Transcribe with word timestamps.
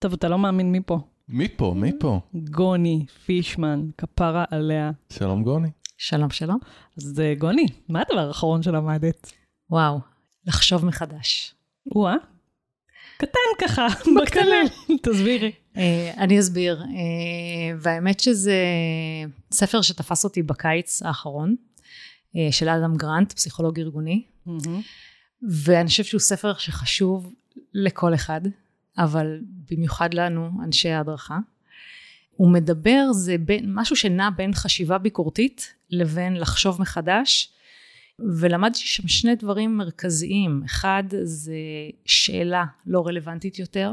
טוב, 0.00 0.12
אתה 0.12 0.28
לא 0.28 0.38
מאמין 0.38 0.72
מי 0.72 0.80
פה. 0.86 1.00
מי 1.28 1.48
פה? 1.48 1.74
מי 1.76 1.92
פה? 2.00 2.20
גוני 2.34 3.06
פישמן, 3.24 3.88
כפרה 3.98 4.44
עליה. 4.50 4.90
שלום 5.12 5.42
גוני. 5.42 5.68
שלום, 5.98 6.30
שלום. 6.30 6.58
אז 6.96 7.20
אה, 7.20 7.34
גוני, 7.34 7.66
מה 7.88 8.02
הדבר 8.08 8.28
האחרון 8.28 8.62
שלמדת? 8.62 9.32
וואו, 9.70 10.00
לחשוב 10.46 10.84
מחדש. 10.86 11.54
או-אה. 11.94 12.14
קטן 13.16 13.38
ככה, 13.60 13.86
בקטנה. 14.22 14.56
תסבירי. 15.02 15.52
אה, 15.76 16.12
אני 16.16 16.40
אסביר. 16.40 16.82
אה, 16.82 17.76
והאמת 17.78 18.20
שזה 18.20 18.56
ספר 19.52 19.82
שתפס 19.82 20.24
אותי 20.24 20.42
בקיץ 20.42 21.02
האחרון, 21.02 21.56
של 22.50 22.68
אדם 22.68 22.96
גרנט, 22.96 23.32
פסיכולוג 23.32 23.80
ארגוני, 23.80 24.22
ואני 25.42 25.88
חושבת 25.88 26.06
שהוא 26.06 26.20
ספר 26.20 26.54
שחשוב 26.54 27.32
לכל 27.74 28.14
אחד, 28.14 28.40
אבל 28.98 29.40
במיוחד 29.70 30.14
לנו, 30.14 30.50
אנשי 30.64 30.88
ההדרכה. 30.88 31.38
הוא 32.36 32.52
מדבר, 32.52 33.12
זה 33.12 33.38
בין, 33.38 33.74
משהו 33.74 33.96
שנע 33.96 34.30
בין 34.36 34.54
חשיבה 34.54 34.98
ביקורתית 34.98 35.74
לבין 35.90 36.36
לחשוב 36.36 36.80
מחדש, 36.80 37.52
ולמדתי 38.18 38.78
שם 38.78 39.08
שני 39.08 39.34
דברים 39.36 39.76
מרכזיים. 39.76 40.62
אחד 40.64 41.04
זה 41.22 41.56
שאלה 42.04 42.64
לא 42.86 43.06
רלוונטית 43.06 43.58
יותר, 43.58 43.92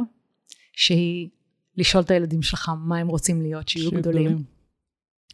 שהיא 0.73 1.29
לשאול 1.77 2.03
את 2.03 2.11
הילדים 2.11 2.41
שלך 2.41 2.71
מה 2.79 2.97
הם 2.97 3.07
רוצים 3.07 3.41
להיות, 3.41 3.69
שיהיו 3.69 3.91
גדולים. 3.91 4.43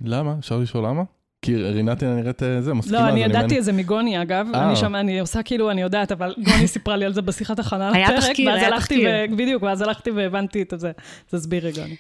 למה? 0.02 0.36
אפשר 0.40 0.60
לשאול 0.60 0.86
למה? 0.86 1.04
כי 1.44 1.56
רינתי 1.56 2.06
נראית 2.06 2.44
אה, 2.44 2.62
זה, 2.62 2.74
מסכימה. 2.74 3.02
לא, 3.02 3.10
אני 3.10 3.24
ידעתי 3.24 3.60
את 3.60 3.64
זה 3.64 3.72
מגוני, 3.72 4.22
אגב. 4.22 4.48
אה. 4.56 4.68
אני 4.68 4.76
שומע, 4.76 5.00
אני 5.00 5.20
עושה 5.20 5.44
כאילו, 5.44 5.72
אני 5.72 5.82
יודעת, 5.82 6.12
אבל 6.12 6.36
גוני 6.44 6.68
סיפרה 6.68 6.96
לי 6.96 7.06
על 7.06 7.14
זה 7.14 7.22
בשיחת 7.22 7.60
הכנה 7.60 7.90
לפרק. 7.90 8.10
היה 8.10 8.22
תחקיר, 8.22 8.52
היה 8.52 8.78
תחקיר. 8.78 9.10
ו- 9.10 9.38
בדיוק, 9.38 9.64
ואז 9.64 9.82
הלכתי 9.82 10.12
והבנתי 10.12 10.62
את 10.62 10.74
זה. 10.78 10.92
תסבירי, 11.30 11.72
גוני. 11.72 11.96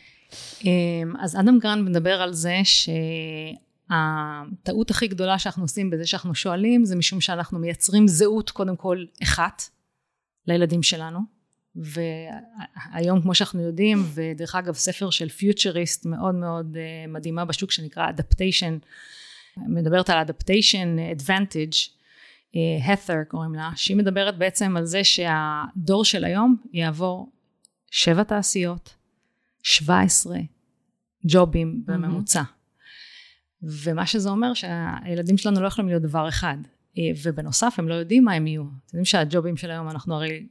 אמ, 0.63 1.13
אז 1.19 1.35
אדם 1.35 1.59
גרנט 1.59 1.89
מדבר 1.89 2.21
על 2.21 2.33
זה 2.33 2.61
שהטעות 3.89 4.91
הכי 4.91 5.07
גדולה 5.07 5.39
שאנחנו 5.39 5.63
עושים 5.63 5.89
בזה 5.89 6.05
שאנחנו 6.05 6.35
שואלים, 6.35 6.85
זה 6.85 6.95
משום 6.95 7.21
שאנחנו 7.21 7.59
מייצרים 7.59 8.07
זהות 8.07 8.49
קודם 8.49 8.75
כל 8.75 9.03
אחת 9.23 9.63
לילדים 10.47 10.83
שלנו. 10.83 11.19
והיום 11.75 13.21
כמו 13.21 13.35
שאנחנו 13.35 13.61
יודעים, 13.61 14.05
ודרך 14.13 14.55
אגב 14.55 14.73
ספר 14.73 15.09
של 15.09 15.29
futurist 15.29 16.05
מאוד 16.05 16.35
מאוד 16.35 16.77
אה, 16.77 17.07
מדהימה 17.07 17.45
בשוק 17.45 17.71
שנקרא 17.71 18.09
Adaptation, 18.09 18.77
מדברת 19.57 20.09
על 20.09 20.17
אדפטיישן 20.17 20.99
אדוונטג', 20.99 21.71
הת'ר 22.85 23.23
קוראים 23.27 23.55
לה, 23.55 23.71
שהיא 23.75 23.97
מדברת 23.97 24.37
בעצם 24.37 24.77
על 24.77 24.85
זה 24.85 25.03
שהדור 25.03 26.05
של 26.05 26.23
היום 26.23 26.55
יעבור 26.73 27.31
שבע 27.91 28.23
תעשיות, 28.23 28.93
17 29.63 30.37
ג'ובים 31.25 31.83
בממוצע. 31.85 32.43
ומה 33.61 34.05
שזה 34.05 34.29
אומר 34.29 34.53
שהילדים 34.53 35.37
שלנו 35.37 35.61
לא 35.61 35.67
יכולים 35.67 35.89
להיות 35.89 36.03
דבר 36.03 36.29
אחד. 36.29 36.57
אה, 36.97 37.03
ובנוסף 37.23 37.75
הם 37.77 37.87
לא 37.89 37.93
יודעים 37.93 38.25
מה 38.25 38.33
הם 38.33 38.47
יהיו. 38.47 38.63
אתם 38.63 38.73
יודעים 38.87 39.05
שהג'ובים 39.05 39.57
של 39.57 39.71
היום 39.71 39.89
אנחנו 39.89 40.15
הרי, 40.15 40.47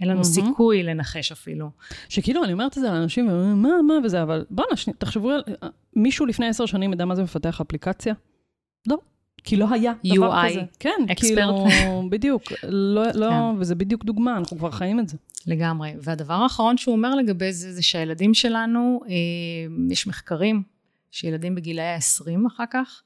אין 0.00 0.08
לנו 0.08 0.20
מהמם. 0.20 0.32
סיכוי 0.32 0.82
לנחש 0.82 1.32
אפילו. 1.32 1.70
שכאילו, 2.08 2.44
אני 2.44 2.52
אומרת 2.52 2.78
את 2.78 2.82
זה 2.82 2.88
לאנשים, 2.88 3.28
והם 3.28 3.36
אומרים, 3.36 3.62
מה, 3.62 3.82
מה 3.82 3.94
וזה, 4.04 4.22
אבל 4.22 4.44
בואנה, 4.50 4.70
תחשבו 4.98 5.30
על... 5.30 5.42
מישהו 5.96 6.26
לפני 6.26 6.48
עשר 6.48 6.66
שנים 6.66 6.92
ידע 6.92 7.04
מה 7.04 7.14
זה 7.14 7.22
מפתח 7.22 7.60
אפליקציה? 7.60 8.14
לא. 8.88 8.98
כי 9.44 9.56
לא 9.56 9.66
היה 9.70 9.92
דבר 10.14 10.32
UI, 10.32 10.50
כזה. 10.50 10.60
כן, 10.80 10.90
expert. 11.08 11.14
כאילו, 11.20 11.66
בדיוק. 12.10 12.42
לא, 12.62 13.02
לא, 13.14 13.30
כן. 13.30 13.60
וזה 13.60 13.74
בדיוק 13.74 14.04
דוגמה, 14.04 14.36
אנחנו 14.36 14.58
כבר 14.58 14.70
חיים 14.70 15.00
את 15.00 15.08
זה. 15.08 15.16
לגמרי. 15.46 15.94
והדבר 16.00 16.34
האחרון 16.34 16.76
שהוא 16.76 16.94
אומר 16.94 17.14
לגבי 17.14 17.52
זה, 17.52 17.72
זה 17.72 17.82
שהילדים 17.82 18.34
שלנו, 18.34 19.00
אה, 19.08 19.12
יש 19.90 20.06
מחקרים 20.06 20.62
שילדים 21.10 21.54
בגילאי 21.54 21.84
ה-20 21.84 22.46
אחר 22.46 22.64
כך, 22.70 23.02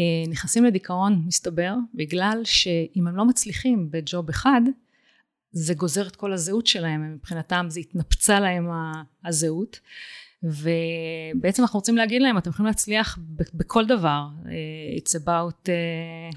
אה, 0.00 0.30
נכנסים 0.30 0.64
לדיכאון, 0.64 1.22
מסתבר, 1.26 1.74
בגלל 1.94 2.40
שאם 2.44 3.06
הם 3.06 3.16
לא 3.16 3.24
מצליחים 3.24 3.88
בג'וב 3.90 4.28
אחד, 4.28 4.60
זה 5.52 5.74
גוזר 5.74 6.06
את 6.06 6.16
כל 6.16 6.32
הזהות 6.32 6.66
שלהם, 6.66 7.14
מבחינתם 7.14 7.66
זה 7.68 7.80
התנפצה 7.80 8.40
להם 8.40 8.68
הזהות. 9.24 9.80
ובעצם 10.42 11.62
אנחנו 11.62 11.78
רוצים 11.78 11.96
להגיד 11.96 12.22
להם, 12.22 12.38
אתם 12.38 12.50
יכולים 12.50 12.66
להצליח 12.66 13.18
בכל 13.54 13.86
דבר. 13.86 14.08
אה, 14.46 14.50
It's 14.98 15.20
about... 15.24 15.68
אה, 15.68 15.74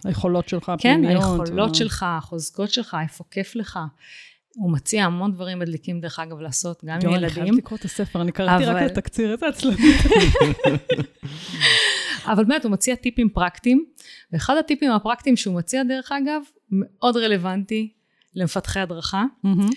היכולות 0.10 0.50
שלך, 0.50 0.72
כן, 0.80 0.94
הפנימיות. 1.06 1.24
היכולות 1.42 1.72
ה- 1.72 1.74
שלך, 1.74 2.06
החוזקות 2.10 2.70
שלך, 2.70 2.98
איפה 3.04 3.24
כיף 3.32 3.56
לך. 3.56 3.80
הוא 4.56 4.72
מציע 4.72 5.06
המון 5.06 5.32
דברים 5.34 5.60
מדליקים, 5.60 6.02
דרך 6.02 6.20
אגב, 6.20 6.40
לעשות 6.40 6.84
גם 6.86 6.96
עם 6.96 7.02
יואו, 7.02 7.16
אני 7.16 7.24
ילדים. 7.24 7.44
חייבת 7.44 7.58
לקרוא 7.58 7.78
את 7.80 7.86
הספר, 7.86 8.22
אני 8.22 8.32
קראתי 8.32 8.66
רק 8.66 8.76
אבל- 8.76 8.86
את 8.86 8.92
התקציר, 8.92 9.32
איזה 9.32 9.48
עצלנית. 9.48 9.80
אבל 12.32 12.44
באמת, 12.46 12.64
הוא 12.64 12.72
מציע 12.72 12.96
טיפים 12.96 13.30
פרקטיים, 13.30 13.86
ואחד 14.32 14.58
הטיפים 14.58 14.92
הפרקטיים 14.92 15.38
שהוא 15.38 15.56
מציע, 15.56 15.84
דרך 15.84 16.12
אגב, 16.12 16.42
מאוד 16.72 17.18
רלוונטי 17.18 17.94
למפתחי 18.36 18.80
הדרכה. 18.80 19.24
מהמם. 19.44 19.70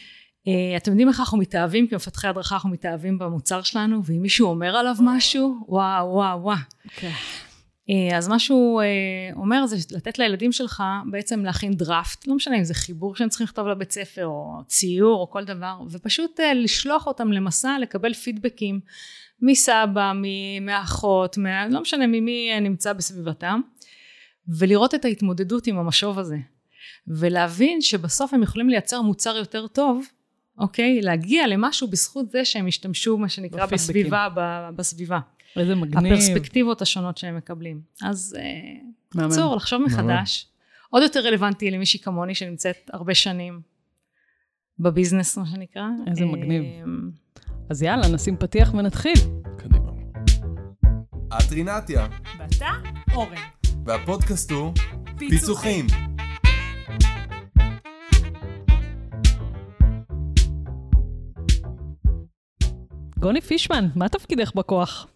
אה, 0.48 0.76
אתם 0.76 0.90
יודעים 0.90 1.08
איך 1.08 1.20
אנחנו 1.20 1.38
מתאהבים 1.38 1.86
כמפתחי 1.86 2.28
הדרכה, 2.28 2.54
אנחנו 2.54 2.70
מתאהבים 2.70 3.18
במוצר 3.18 3.62
שלנו, 3.62 4.04
ואם 4.04 4.22
מישהו 4.22 4.48
אומר 4.48 4.76
עליו 4.76 4.94
משהו, 5.00 5.64
וואו, 5.68 6.06
וואו, 6.12 6.42
וואו. 6.42 6.56
כן. 6.96 7.10
אה, 7.90 8.18
אז 8.18 8.28
מה 8.28 8.38
שהוא 8.38 8.82
אה, 8.82 8.86
אומר 9.36 9.66
זה 9.66 9.96
לתת 9.96 10.18
לילדים 10.18 10.52
שלך 10.52 10.82
בעצם 11.10 11.44
להכין 11.44 11.72
דראפט, 11.72 12.26
לא 12.26 12.34
משנה 12.34 12.58
אם 12.58 12.64
זה 12.64 12.74
חיבור 12.74 13.16
שהם 13.16 13.28
צריכים 13.28 13.44
לכתוב 13.44 13.66
לבית 13.66 13.92
ספר 13.92 14.26
או 14.26 14.52
ציור 14.66 15.20
או 15.20 15.30
כל 15.30 15.44
דבר, 15.44 15.80
ופשוט 15.90 16.40
לשלוח 16.54 17.06
אותם 17.06 17.32
למסע 17.32 17.76
לקבל 17.80 18.14
פידבקים 18.14 18.80
מסבא, 19.42 20.12
מאחות, 20.60 21.38
מה, 21.38 21.68
לא 21.68 21.80
משנה 21.80 22.06
ממי 22.06 22.60
נמצא 22.60 22.92
בסביבתם, 22.92 23.60
ולראות 24.58 24.94
את 24.94 25.04
ההתמודדות 25.04 25.66
עם 25.66 25.78
המשוב 25.78 26.18
הזה, 26.18 26.36
ולהבין 27.08 27.80
שבסוף 27.80 28.34
הם 28.34 28.42
יכולים 28.42 28.68
לייצר 28.68 29.02
מוצר 29.02 29.36
יותר 29.36 29.66
טוב, 29.66 30.06
אוקיי? 30.58 31.00
להגיע 31.02 31.46
למשהו 31.46 31.88
בזכות 31.88 32.30
זה 32.30 32.44
שהם 32.44 32.66
השתמשו, 32.66 33.18
מה 33.18 33.28
שנקרא, 33.28 33.66
בפידבקים. 33.66 33.76
בסביבה, 33.76 34.28
ב- 34.36 34.70
בסביבה. 34.76 35.18
איזה 35.56 35.74
מגניב. 35.74 36.12
הפרספקטיבות 36.12 36.82
השונות 36.82 37.18
שהם 37.18 37.36
מקבלים. 37.36 37.80
אז 38.02 38.36
אה. 38.38 39.22
בקיצור, 39.22 39.56
לחשוב 39.56 39.82
מחדש. 39.82 40.46
עוד 40.90 41.02
יותר 41.02 41.20
רלוונטי 41.20 41.70
למישהי 41.70 42.00
כמוני 42.00 42.34
שנמצאת 42.34 42.90
הרבה 42.92 43.14
שנים 43.14 43.60
בביזנס, 44.78 45.38
מה 45.38 45.46
שנקרא. 45.46 45.82
איזה 46.06 46.24
מגניב. 46.24 46.62
אה, 46.62 46.82
אז 47.70 47.82
יאללה, 47.82 48.08
נשים 48.08 48.36
פתיח 48.36 48.74
ונתחיל. 48.74 49.16
קדימה. 49.58 49.90
את 51.28 51.52
רינתיה, 51.52 52.06
ואתה, 52.38 52.70
אורן. 53.14 53.36
והפודקאסט 53.86 54.50
הוא 54.50 54.72
פיצוחים. 55.18 55.86
גוני 63.20 63.40
פישמן, 63.40 63.88
מה 63.96 64.08
תפקידך 64.08 64.54
בכוח? 64.54 65.06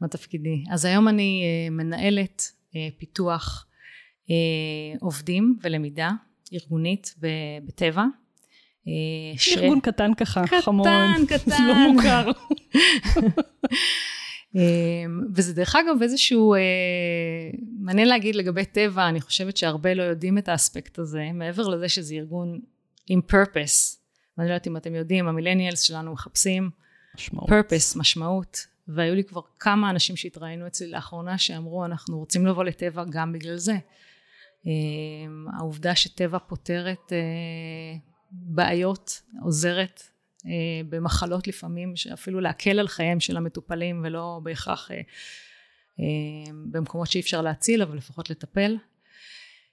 מה 0.00 0.08
תפקידי? 0.08 0.64
אז 0.72 0.84
היום 0.84 1.08
אני 1.08 1.42
אה, 1.44 1.70
מנהלת 1.70 2.52
אה, 2.76 2.88
פיתוח 2.98 3.66
אה, 4.30 4.34
עובדים 5.00 5.58
ולמידה 5.62 6.10
ארגונית 6.52 7.14
בטבע. 7.64 8.04
ש- 9.36 9.56
ארגון 9.56 9.80
קטן 9.80 10.14
ככה, 10.14 10.46
קטן, 10.46 10.60
חמוד. 10.60 10.86
קטן. 11.28 11.66
לא 11.68 11.92
מוכר. 11.92 12.30
וזה 15.34 15.54
דרך 15.54 15.76
אגב 15.76 16.02
איזשהו, 16.02 16.54
מעניין 17.78 18.08
להגיד 18.08 18.34
לגבי 18.34 18.64
טבע, 18.64 19.08
אני 19.08 19.20
חושבת 19.20 19.56
שהרבה 19.56 19.94
לא 19.94 20.02
יודעים 20.02 20.38
את 20.38 20.48
האספקט 20.48 20.98
הזה, 20.98 21.28
מעבר 21.34 21.68
לזה 21.68 21.88
שזה 21.88 22.14
ארגון 22.14 22.60
עם 23.06 23.20
purpose, 23.32 23.96
ואני 24.38 24.48
לא 24.48 24.54
יודעת 24.54 24.66
אם 24.66 24.76
אתם 24.76 24.94
יודעים, 24.94 25.28
המילניאלס 25.28 25.80
שלנו 25.80 26.12
מחפשים 26.12 26.70
משמעות. 27.16 27.48
purpose, 27.48 27.98
משמעות, 27.98 28.66
והיו 28.88 29.14
לי 29.14 29.24
כבר 29.24 29.40
כמה 29.58 29.90
אנשים 29.90 30.16
שהתראינו 30.16 30.66
אצלי 30.66 30.90
לאחרונה 30.90 31.38
שאמרו 31.38 31.84
אנחנו 31.84 32.18
רוצים 32.18 32.46
לבוא 32.46 32.64
לטבע 32.64 33.04
גם 33.10 33.32
בגלל 33.32 33.56
זה. 33.56 33.76
אמ, 34.66 35.46
העובדה 35.58 35.94
שטבע 35.94 36.38
פותרת 36.38 37.12
אה, 37.12 37.98
בעיות, 38.30 39.22
עוזרת 39.42 40.02
אה, 40.46 40.50
במחלות 40.88 41.46
לפעמים, 41.48 41.96
שאפילו 41.96 42.40
להקל 42.40 42.78
על 42.78 42.88
חייהם 42.88 43.20
של 43.20 43.36
המטופלים 43.36 44.02
ולא 44.04 44.40
בהכרח 44.42 44.90
אה, 44.90 45.00
במקומות 46.70 47.10
שאי 47.10 47.20
אפשר 47.20 47.42
להציל, 47.42 47.82
אבל 47.82 47.96
לפחות 47.96 48.30
לטפל. 48.30 48.76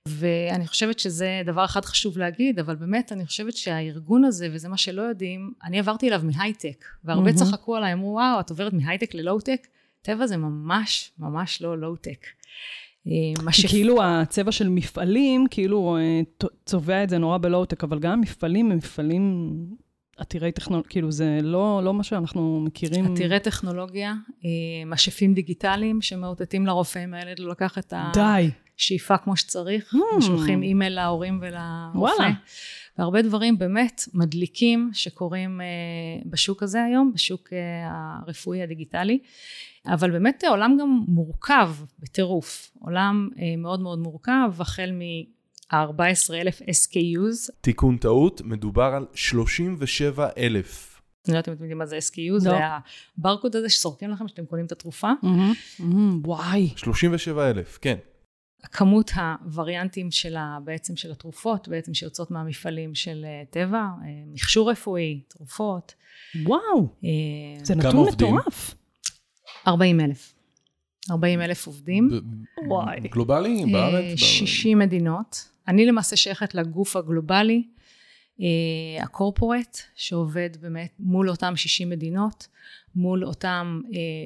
ואני 0.08 0.68
חושבת 0.68 1.00
שזה 1.00 1.42
דבר 1.46 1.66
אחד 1.66 1.86
חשוב 1.86 2.18
להגיד, 2.18 2.60
אבל 2.60 2.76
באמת 2.76 3.12
אני 3.12 3.26
חושבת 3.26 3.58
שהארגון 3.58 4.24
הזה, 4.24 4.48
וזה 4.52 4.70
מה 4.70 4.78
שלא 4.78 5.02
יודעים, 5.02 5.54
אני 5.64 5.80
עברתי 5.80 6.08
אליו 6.08 6.22
מהייטק, 6.24 6.86
והרבה 7.04 7.26
מהמם. 7.26 7.38
צחקו 7.38 7.76
עליי, 7.76 7.94
אמרו, 7.94 8.14
וואו, 8.14 8.40
את 8.40 8.50
עוברת 8.50 8.74
מהייטק 8.74 9.14
ללואו-טק? 9.14 9.68
טבע 10.02 10.28
זה 10.28 10.38
ממש 10.38 11.12
ממש 11.20 11.62
לא 11.62 11.78
לואו-טק. 11.78 12.26
אה, 13.08 13.52
כי 13.52 13.68
כאילו 13.68 14.04
הצבע 14.04 14.52
של 14.52 14.70
מפעלים, 14.70 15.46
כאילו 15.52 15.98
אה, 15.98 16.48
צובע 16.66 17.04
את 17.04 17.10
זה 17.10 17.18
נורא 17.18 17.38
בלואו-טק, 17.38 17.84
אבל 17.84 18.00
גם 18.00 18.22
מפעלים 18.22 18.72
הם 18.72 18.78
מפעלים 18.78 19.56
עתירי 20.18 20.52
טכנולוגיה, 20.52 20.90
כאילו 20.90 21.12
זה 21.12 21.40
לא, 21.42 21.82
לא 21.84 21.94
מה 21.94 22.04
שאנחנו 22.04 22.62
מכירים. 22.66 23.12
עתירי 23.12 23.40
טכנולוגיה, 23.40 24.14
אה, 24.46 24.50
משאפים 24.86 25.34
דיגיטליים 25.34 26.02
שמאותתים 26.02 26.66
לרופא 26.66 27.04
אם 27.04 27.14
הילד 27.14 27.40
לא 27.40 27.52
לקח 27.52 27.78
את 27.78 27.94
די. 28.14 28.50
השאיפה 28.84 29.18
כמו 29.18 29.38
שצריך, 29.38 29.94
Hmm. 29.94 30.18
ושולחים 30.18 30.64
אימייל 30.64 30.94
להורים 30.94 31.40
ולרופא. 31.42 31.98
וואלה. 31.98 32.32
והרבה 32.98 33.22
דברים 33.22 33.58
באמת 33.58 34.02
מדליקים 34.14 34.90
שקורים 34.94 35.62
אה, 35.62 35.66
בשוק 36.26 36.64
הזה 36.64 36.84
היום, 36.84 37.12
בשוק 37.14 37.54
אה, 37.54 37.60
הרפואי 38.26 38.62
הדיגיטלי. 38.64 39.20
אבל 39.88 40.12
באמת 40.12 40.44
העולם 40.44 40.78
גם 40.82 41.04
מורכב 41.08 41.70
בטירוף. 42.00 42.72
עולם 42.80 43.30
אה, 43.40 43.44
מאוד 43.58 43.80
מאוד 43.80 44.00
מורכב, 44.00 44.52
החל 44.60 44.92
מ-14,000 44.92 46.62
SKUs. 46.70 47.52
תיקון 47.62 47.98
טעות, 47.98 48.42
מדובר 48.46 48.84
על 48.96 49.06
37 49.14 50.30
אלף. 50.38 50.90
אני 51.28 51.34
לא 51.34 51.38
יודעת 51.38 51.48
אם 51.50 51.54
אתם 51.54 51.64
יודעים 51.64 51.78
מה 51.78 51.86
זה 51.86 51.98
SKU, 51.98 52.32
לא. 52.34 52.40
זה 52.40 52.52
הברקוד 53.18 53.56
הזה 53.56 53.70
שסורקים 53.70 54.10
לכם 54.10 54.26
כשאתם 54.26 54.46
קונים 54.46 54.66
את 54.66 54.72
התרופה. 54.72 55.12
מהמם, 55.24 55.54
מהמם, 55.80 56.22
וואי. 56.26 56.70
37 56.76 57.50
אלף, 57.50 57.80
כן. 57.82 57.98
כמות 58.72 59.12
הווריאנטים 59.16 60.12
של 60.12 60.36
ה, 60.36 60.58
בעצם 60.64 60.96
של 60.96 61.12
התרופות, 61.12 61.68
בעצם 61.68 61.94
שיוצאות 61.94 62.32
מהמפעלים 62.32 62.96
של 62.96 63.26
אה, 63.26 63.44
טבע, 63.50 63.78
אה, 63.78 64.08
מכשור 64.34 64.72
רפואי, 64.72 65.22
תרופות. 65.28 65.94
וואו, 66.46 66.88
אה, 67.04 67.10
זה 67.64 67.76
נתון? 67.76 68.08
מטורף. 68.08 68.76
40 69.68 70.00
אלף. 70.00 70.34
40 71.12 71.42
אלף 71.42 71.68
עובדים. 71.68 72.10
וואי. 72.68 73.00
גלובלי, 73.00 73.64
אה, 73.64 73.72
בארץ? 73.72 74.20
60 74.20 74.80
מדינות. 74.80 75.50
אני 75.68 75.86
למעשה 75.86 76.16
שייכת 76.16 76.56
לגוף 76.56 76.96
הגלובלי, 76.96 77.68
הקורפורט, 79.00 79.78
שעובד 79.96 80.50
באמת 80.62 80.92
מול 81.00 81.30
אותם 81.30 81.56
60 81.56 81.90
מדינות, 81.90 82.48
מול 82.96 83.26
אותם 83.26 83.82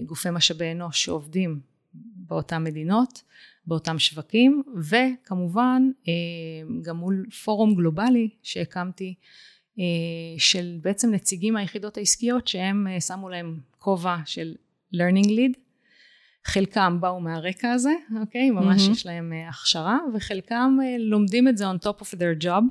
גופי 0.05 0.29
משאבי 0.31 0.71
אנוש 0.71 1.05
שעובדים 1.05 1.59
באותן 1.93 2.63
מדינות, 2.63 3.21
באותם 3.67 3.99
שווקים, 3.99 4.63
וכמובן 4.89 5.81
אה, 6.07 6.13
גם 6.81 6.97
מול 6.97 7.25
פורום 7.43 7.75
גלובלי 7.75 8.29
שהקמתי, 8.43 9.13
אה, 9.79 9.83
של 10.37 10.77
בעצם 10.81 11.11
נציגים 11.13 11.53
מהיחידות 11.53 11.97
העסקיות 11.97 12.47
שהם 12.47 12.87
אה, 12.87 13.01
שמו 13.01 13.29
להם 13.29 13.59
כובע 13.77 14.15
של 14.25 14.55
learning 14.95 15.27
lead. 15.27 15.57
חלקם 16.45 16.97
באו 17.01 17.19
מהרקע 17.19 17.71
הזה, 17.71 17.93
אוקיי? 18.21 18.49
ממש 18.51 18.81
מהמם. 18.81 18.91
יש 18.93 19.05
להם 19.05 19.33
אה, 19.33 19.49
הכשרה, 19.49 19.97
וחלקם 20.13 20.77
אה, 20.83 20.95
לומדים 20.99 21.47
את 21.47 21.57
זה 21.57 21.65
on 21.71 21.85
top 21.87 22.01
of 22.01 22.13
their 22.15 22.43
job. 22.43 22.63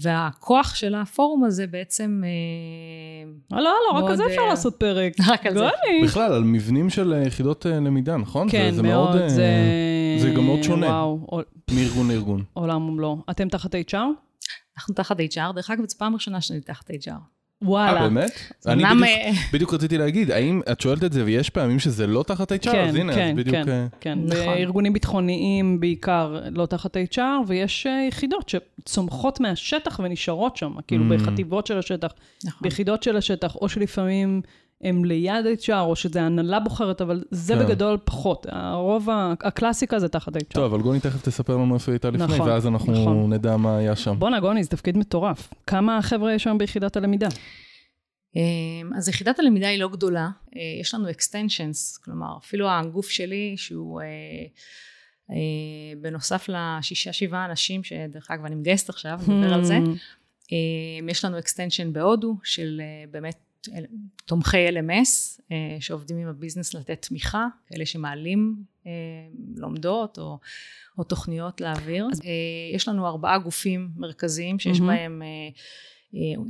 והכוח 0.00 0.74
של 0.74 0.94
הפורום 0.94 1.44
הזה 1.44 1.66
בעצם... 1.66 2.22
אה, 3.50 3.58
לא, 3.60 3.64
לא, 3.64 3.92
רק 3.92 4.00
מאוד, 4.00 4.10
על 4.10 4.16
זה 4.16 4.26
אפשר 4.26 4.46
לעשות 4.46 4.74
פרק. 4.78 5.12
רק 5.28 5.46
על 5.46 5.54
זה. 5.54 5.68
בכלל, 6.04 6.32
על 6.32 6.44
מבנים 6.44 6.90
של 6.90 7.14
יחידות 7.26 7.66
אה, 7.66 7.72
למידה, 7.80 8.16
נכון? 8.16 8.48
זה- 8.48 8.52
כן, 8.52 8.70
זה 8.74 8.82
מאוד, 8.82 9.16
אה, 9.16 9.28
זה... 9.28 9.46
זה 10.18 10.30
גם 10.30 10.44
מאוד 10.44 10.62
שונה. 10.62 10.86
וואו, 10.86 11.40
מארגון 11.74 12.10
לארגון. 12.10 12.44
עולם 12.54 12.88
ומלואו. 12.88 13.18
אתם 13.30 13.48
תחת 13.48 13.74
HR? 13.74 13.96
אנחנו 14.78 14.94
תחת 14.94 15.20
HR, 15.20 15.52
דרך 15.54 15.70
אגב, 15.70 15.88
זו 15.88 15.98
פעם 15.98 16.14
ראשונה 16.14 16.40
שאני 16.40 16.60
תחת 16.60 16.90
HR. 16.90 17.10
וואלה. 17.64 18.00
אה, 18.00 18.08
באמת? 18.08 18.30
אני 18.66 18.84
בדיוק- 18.84 19.02
אה, 19.02 19.30
בדיוק 19.52 19.74
רציתי 19.74 19.98
להגיד, 19.98 20.30
האם 20.30 20.60
את 20.72 20.80
שואלת 20.80 21.04
את 21.04 21.12
זה 21.12 21.24
ויש 21.24 21.50
פעמים 21.50 21.78
שזה 21.78 22.06
לא 22.06 22.22
תחת 22.26 22.52
HR? 22.52 22.58
כן, 22.72 22.88
אז 22.88 22.94
הנה, 22.94 23.14
כן, 23.14 23.28
אז 23.30 23.36
בדיוק... 23.36 23.56
כן. 23.56 23.68
אה, 23.68 23.86
כן, 24.00 24.18
נכון. 24.24 24.46
בארגונים 24.46 24.92
ביטחוניים 24.92 25.80
בעיקר 25.80 26.40
לא 26.50 26.66
תחת 26.66 26.96
HR, 26.96 27.18
ויש 27.46 27.86
אה, 27.86 28.04
יחידות 28.08 28.48
שצומחות 28.48 29.40
מהשטח 29.40 30.00
ונשארות 30.04 30.56
שם, 30.56 30.72
כאילו 30.86 31.04
Mm. 31.04 31.12
בחטיבות 31.18 31.66
של 31.66 31.78
השטח, 31.78 32.12
נכון. 32.44 32.58
ביחידות 32.62 33.02
של 33.02 33.16
השטח, 33.16 33.54
או 33.56 33.68
שלפעמים 33.68 34.42
הם 34.82 35.04
ליד 35.04 35.44
HR, 35.60 35.72
או 35.80 35.96
שזה 35.96 36.22
הנהלה 36.22 36.60
בוחרת, 36.60 37.00
אבל 37.00 37.24
זה 37.30 37.54
כן. 37.54 37.64
בגדול 37.64 37.98
פחות. 38.04 38.46
הרוב, 38.48 39.08
הקלאסיקה 39.40 39.98
זה 39.98 40.08
תחת 40.08 40.36
HR. 40.36 40.40
טוב, 40.48 40.74
אבל 40.74 40.82
גוני 40.82 41.00
תכף 41.00 41.22
תספר 41.22 41.56
לנו 41.56 41.74
איפה 41.74 41.90
היא 41.90 41.94
הייתה 41.94 42.10
לפני, 42.10 42.24
נכון, 42.24 42.48
ואז 42.48 42.66
אנחנו 42.66 42.92
נכון. 42.92 43.32
נדע 43.32 43.56
מה 43.56 43.76
היה 43.76 43.96
שם. 43.96 44.18
בואנה, 44.18 44.40
גוני, 44.40 44.64
זה 44.64 44.70
תפקיד 44.70 44.98
מטורף. 44.98 45.54
כמה 45.66 46.02
חבר'ה 46.02 46.32
יש 46.32 46.42
שם 46.42 46.58
ביחידת 46.58 46.96
הלמידה? 46.96 47.28
אמ, 48.36 48.90
אז 48.96 49.08
יחידת 49.08 49.38
הלמידה 49.38 49.68
היא 49.68 49.78
לא 49.78 49.88
גדולה, 49.88 50.28
אה, 50.56 50.80
יש 50.80 50.94
לנו 50.94 51.08
extensions, 51.08 52.04
כלומר 52.04 52.36
אפילו 52.38 52.70
הגוף 52.70 53.08
שלי 53.08 53.54
שהוא 53.56 54.00
אה, 54.00 54.06
אה, 55.30 56.00
בנוסף 56.00 56.48
לשישה 56.48 57.12
שבעה 57.12 57.44
אנשים 57.44 57.84
שדרך 57.84 58.30
אגב 58.30 58.44
אני 58.44 58.54
מגייסת 58.54 58.88
עכשיו, 58.88 59.20
נדבר 59.28 59.54
על 59.54 59.64
זה, 59.64 59.78
Hmm. 59.78 60.52
אמ, 60.52 61.08
יש 61.08 61.24
לנו 61.24 61.38
extension 61.38 61.90
בהודו 61.92 62.36
של 62.44 62.80
באמת 63.10 63.36
תומכי 64.24 64.68
LMS 64.68 65.40
אה, 65.52 65.76
שעובדים 65.80 66.16
עם 66.16 66.28
הביזנס 66.28 66.74
לתת 66.74 67.06
תמיכה, 67.08 67.46
כאלה 67.66 67.86
שמעלים 67.86 68.56
אה, 68.86 68.92
לומדות 69.56 70.18
או, 70.18 70.38
או 70.98 71.04
תוכניות 71.04 71.60
להעביר. 71.60 72.04
אה, 72.24 72.30
יש 72.74 72.88
לנו 72.88 73.06
ארבעה 73.06 73.38
גופים 73.38 73.90
מרכזיים 73.96 74.58
שיש 74.58 74.80
מהמם. 74.80 74.88
בהם 74.88 75.22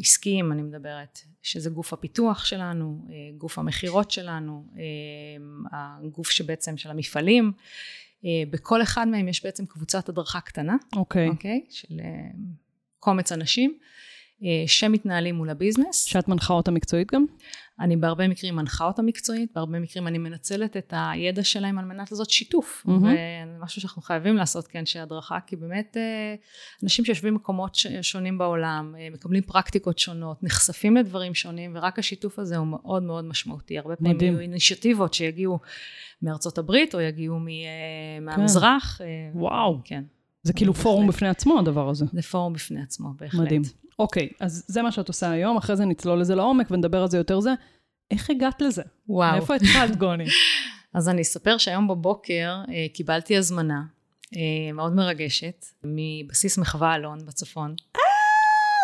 עסקיים 0.00 0.52
אני 0.52 0.62
מדברת, 0.62 1.18
שזה 1.42 1.70
גוף 1.70 1.92
הפיתוח 1.92 2.44
שלנו, 2.44 3.08
גוף 3.38 3.58
המכירות 3.58 4.10
שלנו, 4.10 4.66
הגוף 5.72 6.30
שבעצם 6.30 6.76
של 6.76 6.90
המפעלים. 6.90 7.52
בכל 8.50 8.82
אחד 8.82 9.08
מהם 9.08 9.28
יש 9.28 9.44
בעצם 9.44 9.66
קבוצת 9.66 10.08
הדרכה 10.08 10.40
קטנה, 10.40 10.76
אוקיי. 10.96 11.28
אוקיי? 11.28 11.64
של 11.70 12.00
אה, 12.00 12.30
קומץ 13.00 13.32
אנשים 13.32 13.78
שמתנהלים 14.66 15.34
מול 15.34 15.50
הביזנס. 15.50 16.04
שאת 16.04 16.28
מנחה 16.28 16.54
אותה 16.54 16.70
מקצועית 16.70 17.12
גם? 17.12 17.24
אני 17.80 17.96
בהרבה 17.96 18.28
מקרים 18.28 18.56
מנחה 18.56 18.84
אותה 18.84 19.02
מקצועית, 19.02 19.50
בהרבה 19.54 19.78
מקרים 19.78 20.06
אני 20.06 20.18
מנצלת 20.18 20.76
את 20.76 20.94
הידע 20.96 21.42
שלהם 21.44 21.78
על 21.78 21.84
מנת 21.84 22.12
לעשות 22.12 22.30
שיתוף. 22.30 22.82
מהמם. 22.84 23.04
וזה 23.04 23.16
משהו 23.60 23.80
שאנחנו 23.80 24.02
חייבים 24.02 24.36
לעשות 24.36 24.66
כאנשי 24.66 24.98
הדרכה, 24.98 25.38
כי 25.46 25.56
באמת 25.56 25.96
אה, 25.96 26.34
אנשים 26.82 27.04
שיושבים 27.04 27.34
במקומות 27.34 27.76
שונים 28.02 28.38
בעולם, 28.38 28.94
אה, 28.98 29.08
מקבלים 29.12 29.42
פרקטיקות 29.42 29.98
שונות, 29.98 30.42
נחשפים 30.42 30.96
לדברים 30.96 31.34
שונים, 31.34 31.72
ורק 31.76 31.98
השיתוף 31.98 32.38
הזה 32.38 32.56
הוא 32.56 32.66
מאוד 32.66 33.02
מאוד 33.02 33.24
משמעותי. 33.24 33.78
הרבה 33.78 33.96
פעמים 33.96 34.16
מדהים. 34.16 34.32
יהיו 34.32 34.40
אינישיטיבות 34.40 35.14
שיגיעו 35.14 35.58
מארצות 36.22 36.58
הברית, 36.58 36.94
או 36.94 37.00
יגיעו 37.00 37.38
מ- 37.38 37.48
אה, 37.48 38.20
מהמזרח. 38.20 39.00
אה, 39.00 39.06
וואו. 39.34 39.80
כן, 39.84 40.02
זה 40.42 40.52
כאילו. 40.52 40.74
פורום 40.74 41.06
בפני 41.08 41.28
עצמו, 41.28 41.58
הדבר 41.58 41.88
הזה. 41.88 42.06
זה 42.12 42.22
פורום 42.22 42.52
בפני 42.52 42.82
עצמו, 42.82 43.08
בהחלט. 43.20 43.40
מדהים. 43.40 43.62
אוקיי, 43.98 44.28
אז 44.40 44.64
זה 44.68 44.82
מה 44.82 44.92
שאת 44.92 45.08
עושה 45.08 45.30
היום, 45.30 45.56
אחרי 45.56 45.76
זה 45.76 45.84
נצלול 45.84 46.20
לזה 46.20 46.34
לעומק 46.34 46.70
ונדבר 46.70 47.02
על 47.02 47.10
זה 47.10 47.18
יותר 47.18 47.40
זה. 47.40 47.50
איך 48.10 48.30
הגעת 48.30 48.62
לזה? 48.62 48.82
וואו. 49.08 49.32
מאיפה 49.32 49.54
התחלת, 49.54 49.96
גוני? 49.96 50.24
אז 50.94 51.08
אני 51.08 51.22
אספר 51.22 51.58
שהיום 51.58 51.88
בבוקר 51.88 52.56
אה, 52.68 52.86
קיבלתי 52.94 53.36
הזמנה 53.36 53.82
אה, 54.36 54.72
מאוד 54.74 54.94
מרגשת 54.94 55.64
מבסיס 55.84 56.58
מחווה 56.58 56.94
אלון 56.94 57.26
בצפון. 57.26 57.74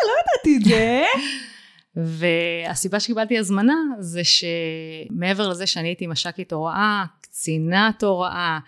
ידעתי 0.05 0.57
את 0.57 0.63
זה. 0.63 1.03
והסיבה 2.19 2.99
שקיבלתי 2.99 3.37
הזמנה 3.37 3.77
זה 3.99 4.21
שמעבר 4.23 5.49
לזה 5.49 5.67
שאני 5.67 5.87
הייתי 5.87 6.07
מש"קית 6.07 6.53
הוראה, 6.53 7.03
קצינת 7.21 8.03
הוראה, 8.03 8.59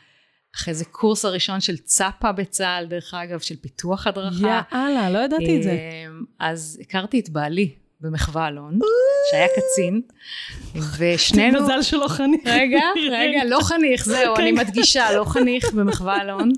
אחרי 0.55 0.73
זה 0.73 0.85
קורס 0.85 1.25
הראשון 1.25 1.61
של 1.61 1.77
צפה 1.77 2.31
בצה"ל, 2.31 2.85
דרך 2.85 3.13
אגב, 3.13 3.39
של 3.39 3.55
פיתוח 3.55 4.07
הדרכה. 4.07 4.61
יאללה, 4.71 5.09
לא 5.09 5.19
ידעתי 5.19 5.57
את 5.57 5.63
זה. 5.63 5.71
אה, 5.71 6.05
אז 6.39 6.79
הכרתי 6.81 7.19
את 7.19 7.29
בעלי 7.29 7.69
במחווה 8.01 8.47
אלון, 8.47 8.79
שהיה 9.31 9.47
קצין, 9.47 10.01
ושנינו... 10.97 11.61
מזל 11.61 11.81
שלא 11.81 12.07
חניך. 12.07 12.41
רגע, 12.59 12.81
רגע, 13.11 13.43
לא 13.45 13.59
חניך, 13.61 14.05
זהו, 14.05 14.35
כן. 14.35 14.41
אני 14.41 14.51
מדגישה, 14.51 15.13
לא 15.13 15.23
חניך 15.23 15.73
במחווה 15.73 16.21
אלון. 16.21 16.51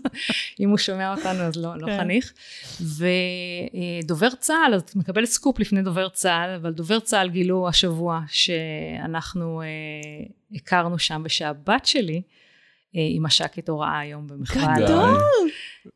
אם 0.60 0.70
הוא 0.70 0.78
שומע 0.78 1.16
אותנו 1.16 1.44
אז 1.44 1.56
לא, 1.56 1.78
לא 1.78 1.86
כן. 1.86 1.98
חניך. 1.98 2.34
ודובר 4.02 4.30
צה"ל, 4.30 4.74
אז 4.74 4.82
את 4.82 4.96
מקבלת 4.96 5.28
סקופ 5.28 5.60
לפני 5.60 5.82
דובר 5.82 6.10
צה"ל, 6.10 6.56
אבל 6.62 6.72
דובר 6.72 7.00
צה"ל 7.00 7.30
גילו 7.30 7.68
השבוע 7.68 8.22
שאנחנו 8.28 9.62
אה, 9.62 9.68
הכרנו 10.56 11.00
שם, 11.00 11.22
ושהבת 11.26 11.86
שלי 11.86 12.22
היא 12.94 13.22
מש"קית 13.22 13.70
הוראה 13.70 14.00
היום 14.00 14.28
במחווה 14.28 14.76
אלון. 14.76 14.86
גדול. 14.86 15.22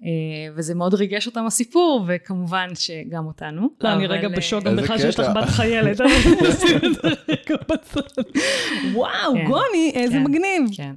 אה, 0.03 0.07
וזה 0.55 0.75
מאוד 0.75 0.93
ריגש 0.93 1.27
אותם 1.27 1.45
הסיפור, 1.45 2.05
וכמובן 2.07 2.67
שגם 2.75 3.25
אותנו. 3.25 3.69
לא, 3.81 3.93
אני 3.93 4.07
רגע 4.07 4.27
אה, 4.27 4.35
בשוק 4.35 4.63
גם 4.63 4.75
בכלל 4.75 4.97
שיש 4.97 5.19
לך. 5.19 5.27
בת 5.35 5.49
חיילת. 5.49 6.01
אבל 6.01 6.09
נשים 6.49 6.77
את 6.77 6.93
זה 6.93 7.09
רגע 7.27 7.55
בצד. 7.69 8.21
וואו, 8.93 9.33
כן. 9.33 9.45
גוני, 9.47 9.91
איזה 9.95 10.13
כן. 10.13 10.23
מגניב. 10.23 10.61
כן. 10.75 10.93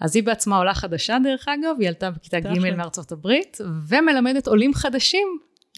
אז 0.00 0.16
היא 0.16 0.24
בעצמה 0.24 0.56
עולה 0.56 0.74
חדשה 0.74 1.16
דרך 1.24 1.48
אגב, 1.48 1.76
היא 1.78 1.88
עלתה 1.88 2.10
בכיתה 2.10 2.40
ג'. 2.40 2.76
מארצות 2.76 3.12
הברית, 3.12 3.58
ומלמדת 3.88 4.46
עולים 4.46 4.74
חדשים 4.74 5.28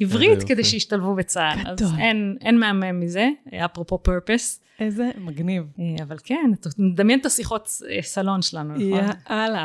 עברית 0.00 0.42
כדי. 0.42 0.64
שישתלבו 0.64 1.14
בצה"ל. 1.14 1.58
אז. 1.66 1.94
אין, 1.98 2.36
אין 2.40 2.58
מהמם 2.58 3.00
מזה, 3.00 3.28
אפרופו 3.64 4.02
פרפס. 4.02 4.60
איזה 4.80 5.10
מגניב. 5.18 5.64
אבל 6.02 6.16
כן, 6.24 6.50
אתה 6.60 6.68
מדמיין 6.78 7.20
את 7.20 7.26
השיחות 7.26 7.82
אה, 7.90 8.02
סלון 8.02 8.42
שלנו, 8.42 8.74
נכון? 8.74 9.10
יאללה. 9.30 9.64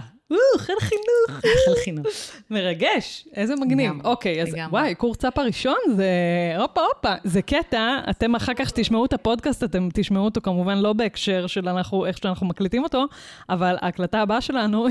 חיל 0.57 0.75
חינוך. 0.79 1.41
חיל 1.41 1.83
חינוך. 1.83 2.07
מרגש, 2.49 3.27
איזה 3.33 3.55
מגניב. 3.55 3.91
אוקיי, 4.03 4.41
אז. 4.41 4.55
וואי, 4.69 4.95
קורס 4.95 5.17
צאפ 5.17 5.37
הראשון 5.37 5.77
זה... 5.95 6.05
הופה, 6.57 6.81
הופה, 6.81 7.13
זה 7.23 7.41
קטע. 7.41 7.99
אתם 8.09 8.35
אחר 8.35 8.53
כך 8.53 8.69
שתשמעו 8.69 9.05
את 9.05 9.13
הפודקאסט, 9.13 9.63
אתם 9.63 9.89
תשמעו 9.93 10.25
אותו 10.25 10.41
כמובן 10.41 10.77
לא 10.77 10.93
בהקשר 10.93 11.47
של 11.47 11.69
אנחנו, 11.69 12.05
איך 12.05 12.17
שאנחנו 12.17 12.47
מקליטים 12.47 12.83
אותו, 12.83 13.05
אבל 13.49 13.75
ההקלטה 13.81 14.21
הבאה 14.21 14.41
שלנו 14.41 14.87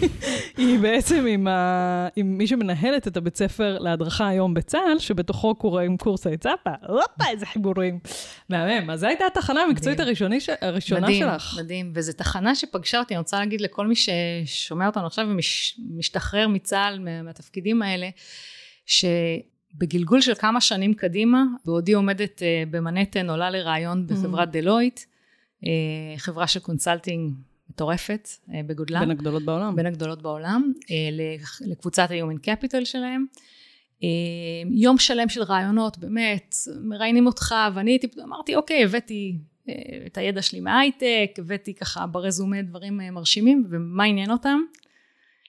היא 0.56 0.78
בעצם 0.78 1.26
עם, 1.28 1.48
ה... 1.48 2.08
עם 2.16 2.38
מי 2.38 2.46
שמנהלת 2.46 3.08
את 3.08 3.16
הבית 3.16 3.36
ספר 3.36 3.78
להדרכה 3.78 4.28
היום 4.28 4.54
בצה"ל, 4.54 4.98
שבתוכו 4.98 5.54
קוראים 5.54 5.96
קורסי 5.96 6.36
צאפה. 6.36 6.70
הופה, 6.88 7.30
איזה 7.30 7.46
חיבורים. 7.46 7.98
מהמם. 8.48 8.90
אז 8.90 9.00
זו 9.00 9.06
הייתה 9.06 9.24
התחנה 9.26 9.60
המקצועית 9.60 10.00
מדהים. 10.00 10.12
הראשונה 10.60 11.00
מדהים, 11.00 11.22
שלך. 11.22 11.58
מדהים, 11.58 11.92
וזו 11.94 12.12
תחנה 12.12 12.54
שפגשה 12.54 12.98
אותי, 12.98 13.14
אני 13.14 13.18
רוצה 13.18 13.38
להגיד 13.38 13.60
לכל 13.60 13.86
מי 13.86 13.94
ששומע 13.96 14.77
אותנו 14.86 15.06
עכשיו 15.06 15.26
ומשתחרר 15.88 16.48
מצה"ל, 16.48 16.98
מה- 16.98 17.22
מהתפקידים 17.22 17.82
האלה, 17.82 18.08
שבגלגול 18.86 20.20
של 20.20 20.34
כמה 20.34 20.60
שנים 20.60 20.94
קדימה, 20.94 21.44
בעודי 21.64 21.92
עומדת 21.92 22.42
אה, 22.42 22.62
במנהטן, 22.70 23.30
עולה 23.30 23.50
לראיון 23.50 24.06
בחברת 24.06 24.50
דלויט, 24.50 25.00
אה, 25.66 25.70
חברה 26.16 26.46
של 26.46 26.60
consulting 26.60 27.34
מטורפת 27.70 28.28
אה, 28.54 28.60
בגודלה. 28.66 29.00
בין 29.00 29.10
הגדולות 29.10 29.42
בעולם. 29.42 29.76
בין 29.76 29.86
הגדולות 29.86 30.22
בעולם, 30.22 30.72
לקבוצת 31.60 32.10
ה 32.10 32.16
Human 32.16 32.46
Capital 32.46 32.84
שלהם. 32.84 33.26
יום 34.70 34.98
שלם 34.98 35.28
של 35.28 35.42
רעיונות, 35.42 35.98
באמת, 35.98 36.54
מראיינים 36.80 37.26
אותך, 37.26 37.54
ואני 37.74 37.90
הייתי, 37.90 38.06
אמרתי, 38.24 38.56
אוקיי, 38.56 38.84
הבאתי 38.84 39.38
את 40.06 40.18
הידע 40.18 40.42
שלי 40.42 40.60
מההייטק, 40.60 41.30
הבאתי 41.38 41.74
ככה 41.74 42.06
ברזומה 42.06 42.62
דברים 42.62 43.00
אה, 43.00 43.10
מרשימים, 43.10 43.64
ומה 43.70 44.04
עניין 44.04 44.30
אותם? 44.30 44.60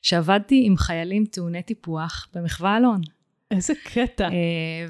שעבדתי 0.01 0.63
עם 0.65 0.77
חיילים 0.77 1.25
טעוני 1.25 1.63
טיפוח 1.63 2.27
במחווה 2.33 2.77
אלון. 2.77 3.01
איזה 3.51 3.73
קטע. 3.83 4.23
אה, 4.23 4.85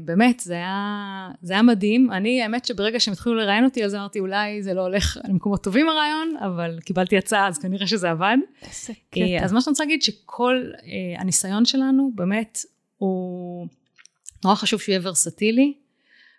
ובאמת, 0.00 0.40
זה 0.40 0.54
היה, 0.54 1.30
זה 1.42 1.52
היה 1.52 1.62
מדהים. 1.62 2.12
אני, 2.12 2.42
האמת 2.42 2.64
שברגע 2.64 3.00
שהם 3.00 3.12
התחילו 3.12 3.34
לראיין 3.34 3.64
אותי, 3.64 3.84
אז 3.84 3.94
אמרתי, 3.94 4.20
אולי 4.20 4.62
זה 4.62 4.74
לא 4.74 4.80
הולך 4.80 5.18
למקומות 5.28 5.62
טובים 5.62 5.88
הרעיון, 5.88 6.36
אבל 6.40 6.78
קיבלתי 6.80 7.18
הצעה, 7.18 7.48
אז 7.48 7.58
כנראה 7.58 7.86
שזה 7.86 8.10
עבד. 8.10 8.36
איזה 8.62 8.92
אה, 9.16 9.44
אז 9.44 9.52
מה 9.52 9.60
שאני 9.60 9.70
רוצה 9.70 9.84
להגיד, 9.84 10.02
שכל 10.02 10.62
אה, 10.82 11.20
הניסיון 11.20 11.64
שלנו, 11.64 12.10
באמת, 12.14 12.58
הוא 12.96 13.66
נורא 14.44 14.54
חשוב 14.54 14.80
שהוא 14.80 14.92
יהיה 14.92 15.00
ורסטילי, 15.02 15.74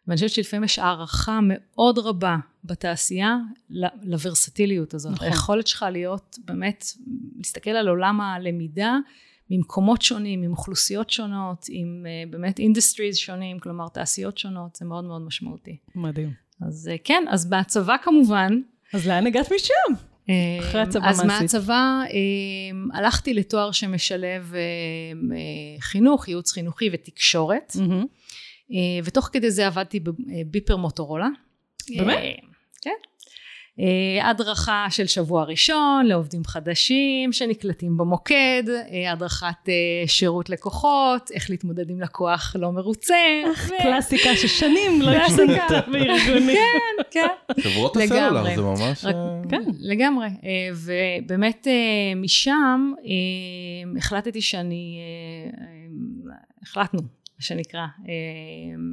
ואני 0.10 0.16
חושבת 0.16 0.32
שלפעמים 0.32 0.64
יש 0.64 0.80
הערכה 0.80 1.40
מאוד 1.44 1.98
רבה 1.98 2.38
בתעשייה 2.64 3.38
לוורסטיליות 4.04 4.94
הזאת. 4.94 5.12
נכון. 5.12 5.28
היכולת 5.28 5.68
שלך 5.68 5.86
להיות, 5.92 6.40
באמת, 6.46 6.86
להסתכל 7.38 7.70
על 7.70 7.88
עולם 7.88 8.22
הלמידה 8.22 8.98
ממקומות 9.50 10.02
שונים, 10.02 10.44
עם 10.44 10.52
אוכלוסיות 10.52 11.10
שונות, 11.10 11.66
עם 11.70 12.06
אה, 12.08 12.32
באמת 12.32 12.60
industries 12.60 13.18
שונים, 13.18 13.60
כלומר 13.60 13.88
תעשיות 13.88 14.38
שונות, 14.38 14.76
זה 14.76 14.86
מאוד 14.86 15.04
מאוד 15.04 15.22
משמעותי. 15.22 15.78
מדהים. 15.96 16.34
אז 16.62 16.90
אה, 16.92 16.96
כן, 17.04 17.24
אז 17.30 17.50
בהצבא 17.50 17.96
כמובן, 18.04 18.60
אז 18.94 19.08
לאן 19.08 19.28
הגעת 19.28 19.52
משם? 19.56 20.04
אחרי 20.60 20.82
הצבא, 20.82 21.10
אז 21.10 21.24
מה 21.24 21.38
עשית? 21.38 21.42
מהצבא 21.42 22.02
אה, 22.04 22.98
הלכתי 23.00 23.34
לתואר 23.34 23.72
שמשלב 23.72 24.54
אה, 24.54 24.60
אה, 24.60 25.82
חינוך, 25.82 26.28
ייעוץ 26.28 26.52
חינוכי 26.52 26.90
ותקשורת, 26.94 27.76
אה, 27.80 28.02
ותוך 29.04 29.30
כדי 29.34 29.52
זה 29.52 29.68
עבדתי 29.68 30.00
בביפר 30.00 30.76
מוטורולה. 30.78 31.28
באמת? 31.98 32.18
אה, 32.18 32.32
כן. 32.82 32.92
אה, 33.80 34.30
הדרכה 34.30 34.86
של 34.90 35.08
שבוע 35.08 35.44
ראשון 35.44 36.06
לעובדים 36.06 36.44
חדשים 36.46 37.34
שנקלטים 37.34 37.98
במוקד, 37.98 38.64
אה, 38.70 39.12
הדרכת 39.12 39.70
אה, 39.70 40.08
שירות 40.08 40.50
לקוחות, 40.50 41.32
איך 41.32 41.50
להתמודד 41.50 41.90
עם 41.90 42.02
לקוח 42.02 42.56
לא 42.60 42.72
מרוצה. 42.72 43.16
קלאסיקה 43.82 44.36
ששנים 44.36 45.02
לא. 45.02 45.10
השתנתה 45.10 45.82
בארגונים. 45.92 46.56
כן, 46.56 47.04
כן. 47.12 47.62
חברות. 47.62 47.98
הסלולר 47.98 48.56
זה 48.56 48.62
ממש... 48.62 49.06
אה, 49.06 49.12
כן. 49.50 49.64
לגמרי, 49.80 50.28
אה, 50.28 50.70
ובאמת 50.74 51.68
אה, 51.68 52.16
משם 52.16 52.94
אה, 53.06 53.98
החלטתי 53.98 54.42
שאני, 54.42 55.00
אה, 55.00 55.66
אה, 56.32 56.36
החלטנו, 56.62 57.00
מה 57.40 57.44
שנקרא, 57.44 57.82
אה, 57.82 57.86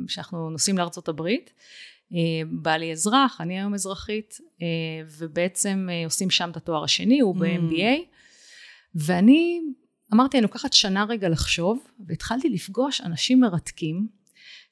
שאנחנו 0.09 0.51
נוסעים 0.51 0.79
לארצות 0.79 1.09
הברית. 1.09 1.53
אה, 2.13 2.19
בעלי 2.51 2.93
אזרח, 2.93 3.41
אני 3.41 3.59
היום 3.59 3.75
אזרחית, 3.75 4.35
אה, 4.63 4.67
ובעצם 5.19 5.89
אה, 5.91 6.05
עושים 6.05 6.31
שם 6.31 6.51
את 6.51 6.57
התואר 6.57 6.85
השני, 6.85 7.21
הוא 7.21 7.37
Mm. 7.37 7.39
ב-MBA, 7.39 8.01
ואני 8.95 9.61
אמרתי, 10.15 10.37
אני 10.37 10.43
לוקחת 10.43 10.73
שנה 10.73 11.05
רגע 11.09 11.29
לחשוב, 11.29 11.87
והתחלתי 12.07 12.49
לפגוש 12.49 13.01
אנשים 13.01 13.41
מרתקים, 13.41 14.09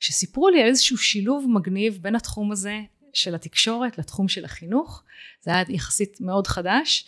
שסיפרו 0.00 0.48
לי 0.48 0.62
על 0.62 0.68
איזשהו 0.68 0.98
שילוב 0.98 1.46
מגניב 1.48 1.98
בין 2.02 2.16
התחום 2.16 2.52
הזה 2.52 2.80
של 3.12 3.34
התקשורת 3.34 3.98
לתחום 3.98 4.28
של 4.28 4.44
החינוך, 4.44 5.02
זה 5.40 5.50
היה 5.50 5.64
יחסית 5.68 6.20
מאוד 6.20 6.46
חדש, 6.46 7.06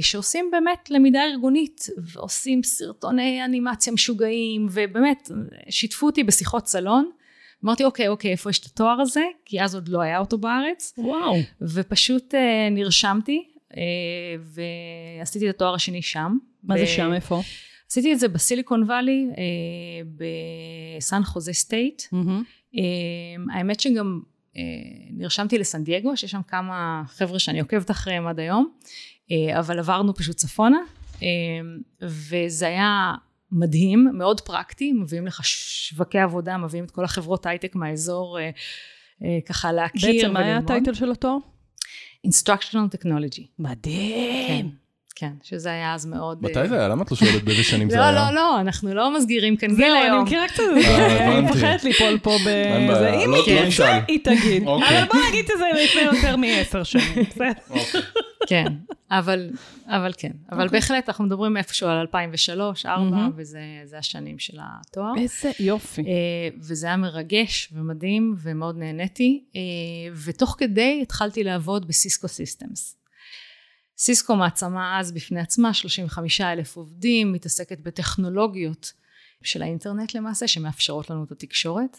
שעושים 0.00 0.48
באמת 0.52 0.90
למידה 0.90 1.24
ארגונית, 1.24 1.86
ועושים 2.12 2.62
סרטוני 2.62 3.44
אנימציה 3.44 3.92
משוגעים, 3.92 4.66
ובאמת 4.70 5.30
שיתפו 5.70 6.06
אותי 6.06 6.24
בשיחות 6.24 6.66
סלון. 6.66 7.10
אמרתי, 7.64 7.84
אוקיי, 7.84 8.08
אוקיי, 8.08 8.30
איפה 8.30 8.50
יש 8.50 8.58
את 8.58 8.64
התואר 8.66 9.00
הזה? 9.00 9.22
כי 9.44 9.62
אז 9.62 9.74
עוד 9.74 9.88
לא 9.88 10.00
היה 10.00 10.18
אותו 10.18 10.38
בארץ. 10.38 10.94
וואו. 10.98 11.36
ופשוט 11.60 12.34
אה, 12.34 12.68
נרשמתי, 12.70 13.48
אה, 13.76 13.82
ועשיתי 15.18 15.50
את 15.50 15.54
התואר 15.54 15.74
השני 15.74 16.02
שם. 16.02 16.36
מה 16.62 16.78
זה 16.78 16.84
ב- 16.84 16.86
שם, 16.86 17.12
איפה? 17.12 17.40
עשיתי 17.90 18.12
את 18.12 18.18
זה 18.18 18.28
בסיליקון 18.28 18.82
וואלי, 18.82 19.26
אה, 19.38 19.42
בסן 20.98 21.22
חוזה 21.24 21.52
סטייט. 21.52 22.02
אה, 22.76 23.54
האמת 23.54 23.80
שגם 23.80 24.20
אה, 24.56 24.62
נרשמתי 25.10 25.58
לסן 25.58 25.84
דייגו, 25.84 26.16
שיש 26.16 26.30
שם 26.30 26.40
כמה 26.48 27.02
חבר'ה 27.06 27.38
שאני 27.38 27.60
עוקבת 27.60 27.90
אחריהם 27.90 28.26
עד 28.26 28.40
היום, 28.40 28.68
אה, 28.72 28.88
אבל 29.58 29.78
עברנו 29.78 30.14
פשוט 30.14 30.36
צפונה, 30.36 30.78
אה, 31.22 31.28
וזה 32.02 32.66
היה 32.66 33.14
מדהים, 33.52 34.08
מאוד 34.14 34.40
פרקטי, 34.40 34.92
מביאים 34.92 35.26
לך 35.26 35.44
שווקי 35.44 36.18
עבודה, 36.18 36.56
מביאים 36.56 36.84
את 36.84 36.90
כל 36.90 37.04
החברות 37.04 37.46
הייטק 37.46 37.74
מהאזור, 37.74 38.38
אה, 38.38 38.50
אה, 39.24 39.38
ככה 39.46 39.72
להכיר 39.72 40.12
בעצם, 40.12 40.32
מה 40.32 40.40
היה 40.40 40.48
וללמוד. 40.48 40.70
ה 40.70 40.74
title 40.74 40.94
של 40.94 41.10
התואר? 41.10 41.36
Instructional 42.26 42.96
Technology. 42.96 43.42
מדהים. 43.58 44.48
כן, 44.48 44.66
שזה 45.42 45.70
היה 45.70 45.94
אז 45.94 46.06
מאוד... 46.06 46.38
מתי 46.42 46.58
אה, 46.58 46.68
זה 46.68 46.78
היה? 46.78 46.88
למה 46.88 47.02
את 47.02 47.10
לא 47.10 47.16
שואלת 47.16 47.42
באיזה 47.44 47.62
שנים 47.64 47.90
זה 47.90 47.96
לא, 47.96 48.02
היה? 48.02 48.30
לא, 48.30 48.34
לא, 48.34 48.60
אנחנו 48.60 48.94
לא 48.94 49.16
מסגירים 49.18 49.56
כאן 49.56 49.68
גיל 49.68 49.76
זהו, 49.76 49.86
אני 49.86 49.98
היום. 50.04 50.24
מכירה 50.24 50.48
קצת 50.48 50.62
את 50.72 50.84
אה, 50.84 51.08
זה, 51.08 51.24
אני. 51.28 51.40
מפחדת 51.40 51.84
ליפול 51.84 52.18
פה 52.22 52.36
ב... 52.44 52.48
אין 52.48 52.88
בעיה, 52.88 52.98
זה. 52.98 53.24
אם 53.24 53.30
לא- 53.30 53.44
היא 53.46 53.54
לא 53.56 53.70
תרצה. 53.70 54.00
היא 54.08 54.18
תגיד. 54.24 54.66
אוקיי. 54.66 54.98
אבל 54.98 55.06
בוא 55.12 55.20
נגיד 55.28 55.44
שזה 55.46 55.64
לפני 55.84 56.02
יותר 56.02 56.36
מעשר 56.36 56.82
שנים, 56.82 57.24
בסדר? 57.30 57.50
אוקיי. 57.70 58.00
כן, 58.46 58.64
אבל, 59.10 59.50
אבל 59.86 60.12
כן. 60.18 60.30
אבל 60.52 60.64
אוקיי. 60.64 60.80
בהחלט 60.80 61.08
אנחנו 61.08 61.24
מדברים 61.24 61.56
איפשהו 61.56 61.88
על 61.88 61.96
2003, 61.96 62.86
2004, 62.86 63.16
מהמם. 63.16 63.30
וזה 63.36 63.60
זה 63.84 63.98
השנים 63.98 64.38
של 64.38 64.58
התואר. 64.60 65.12
איזה 65.18 65.50
יופי. 65.60 66.02
אה, 66.02 66.08
וזה 66.58 66.86
היה 66.86 66.96
מרגש 66.96 67.68
ומדהים 67.72 68.34
ומאוד 68.42 68.76
נהניתי, 68.78 69.44
ותוך 70.24 70.56
כדי 70.58 70.98
התחלתי 71.02 71.44
לעבוד 71.44 71.88
בסיסקו 71.88 72.28
סיסטמס. 72.28 72.96
סיסקו 73.98 74.36
מעצמה 74.36 75.00
אז 75.00 75.12
בפני 75.12 75.40
עצמה, 75.40 75.74
35 75.74 76.40
אלף 76.40 76.76
עובדים, 76.76 77.32
מתעסקת 77.32 77.80
בטכנולוגיות 77.80 78.92
של 79.42 79.62
האינטרנט 79.62 80.14
למעשה, 80.14 80.48
שמאפשרות 80.48 81.10
לנו 81.10 81.24
את 81.24 81.32
התקשורת, 81.32 81.98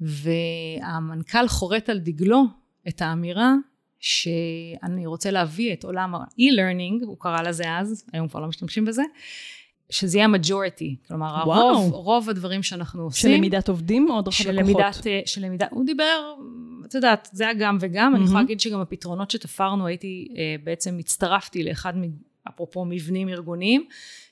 והמנכ"ל 0.00 1.48
חורט 1.48 1.88
על 1.88 1.98
דגלו 1.98 2.44
את 2.88 3.02
האמירה 3.02 3.54
שאני 4.00 5.06
רוצה 5.06 5.30
להביא 5.30 5.72
את 5.72 5.84
עולם 5.84 6.14
ה-e-learning, 6.14 7.06
הוא 7.06 7.16
קרא 7.20 7.42
לזה 7.42 7.76
אז, 7.78 8.04
היום 8.12 8.28
כבר 8.28 8.40
לא 8.40 8.46
משתמשים 8.46 8.84
בזה, 8.84 9.02
שזה 9.90 10.18
יהיה 10.18 10.28
majority, 10.28 11.06
כלומר 11.08 11.42
וואו. 11.46 11.68
הרוב, 11.68 11.92
רוב 11.92 12.30
הדברים 12.30 12.62
שאנחנו 12.62 13.00
של 13.00 13.04
עושים, 13.04 13.38
למידת 13.38 13.68
עובדים 13.68 14.10
או 14.10 14.18
הדרכת 14.18 14.36
של 14.36 14.52
לקוחות? 14.52 14.80
למידת, 14.80 15.06
אה, 15.06 15.20
של 15.26 15.44
למידה, 15.44 15.66
הוא 15.70 15.86
דיבר, 15.86 16.34
את 16.86 16.94
יודעת, 16.94 17.28
זה 17.32 17.44
היה 17.44 17.54
גם 17.54 17.78
וגם, 17.80 18.14
אני 18.14 18.24
יכולה 18.24 18.34
מהמם. 18.34 18.46
להגיד 18.46 18.60
שגם 18.60 18.80
הפתרונות 18.80 19.30
שתפרנו, 19.30 19.86
הייתי, 19.86 20.28
אה, 20.36 20.56
בעצם 20.64 20.96
הצטרפתי 20.98 21.62
לאחד, 21.62 21.96
מ- 21.96 22.34
אפרופו 22.48 22.84
מבנים 22.84 23.28
ארגוניים, 23.28 23.84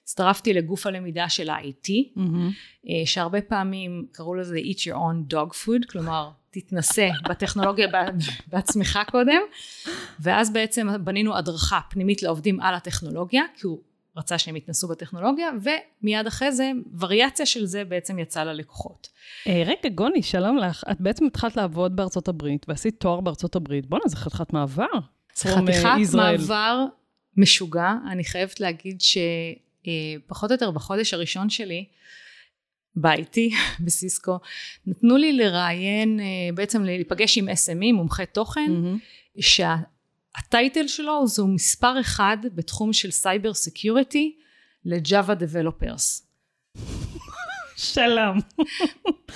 הצטרפתי 0.03 0.53
לגוף 0.53 0.87
הלמידה 0.87 1.29
של 1.29 1.51
ה-IT, 1.51 1.89
מהמם. 2.17 2.51
אה, 2.89 3.03
שהרבה 3.07 3.41
פעמים 3.41 4.07
קראו 4.13 4.35
לזה 4.35 4.57
eat 4.59 4.79
your 4.79 4.95
own 4.97 5.35
dog 5.35 5.51
food, 5.65 5.87
כלומר, 5.91 6.31
תתנסה 6.51 7.09
בטכנולוגיה 7.31 7.89
בעצמך 8.47 8.99
קודם, 9.11 9.41
ואז 10.21 10.53
בעצם 10.53 10.89
בנינו 11.05 11.37
הדרכה 11.37 11.81
פנימית 11.91 12.23
לעובדים 12.23 12.61
על 12.61 12.75
הטכנולוגיה, 12.75 13.43
כי 13.57 13.67
הוא 13.67 13.81
רצה 14.17 14.39
שהם 14.39 14.57
יתנסו 14.57 14.89
בטכנולוגיה, 14.89 15.49
ומיד 15.63 16.27
אחרי 16.27 16.53
זה, 16.53 16.71
וריאציה 17.01 17.47
של 17.47 17.67
זה 17.67 17.85
בעצם 17.85 18.19
יצאה 18.19 18.45
ללקוחות. 18.45 19.09
אה, 19.47 19.63
רגע, 19.67 19.89
גוני, 19.95 20.23
שלום 20.23 20.57
לך. 20.57 20.85
את 20.91 21.01
בעצם 21.01 21.27
התחלת 21.27 21.57
לעבוד 21.57 21.97
בארצות 21.97 22.29
הברית, 22.29 22.67
ועשית 22.69 23.01
תואר 23.01 23.21
בארצות 23.21 23.57
הברית. 23.57 23.87
בואנה, 23.87 24.05
זה 24.07 24.17
חתיכת 24.17 24.53
מעבר. 24.53 24.87
זה 25.35 25.49
חתיכת 25.49 25.85
אה, 25.85 25.97
Israel. 25.97 26.17
מעבר 26.17 26.85
משוגע. 27.37 27.93
אני 28.11 28.25
חייבת 28.25 28.61
להגיד 28.61 29.01
שפחות 29.01 30.51
או 30.51 30.55
יותר 30.55 30.71
בחודש 30.71 31.15
הראשון 31.15 31.51
שלי, 31.51 31.85
ב-IT, 32.97 33.37
בסיסקו, 33.85 34.39
נתנו 34.87 35.17
לי 35.17 35.33
לראיין, 35.33 36.21
אה, 36.21 36.25
בעצם 36.55 36.85
להיפגש 36.85 37.39
עם 37.39 37.49
SME, 37.49 37.93
מומחה 37.93 38.27
תוכן, 38.27 38.71
Mm-hmm. 38.71 39.39
שה 40.37 40.56
title 40.56 40.89
שלו 40.89 41.27
זהו 41.27 41.49
מספר 41.49 42.01
אחד 42.01 42.37
בתחום 42.55 42.93
של 42.93 43.11
cyber 43.11 43.55
security 43.55 44.37
ל 44.85 44.95
Java 44.95 45.35
developers. 45.35 46.27
שלום. 47.77 48.39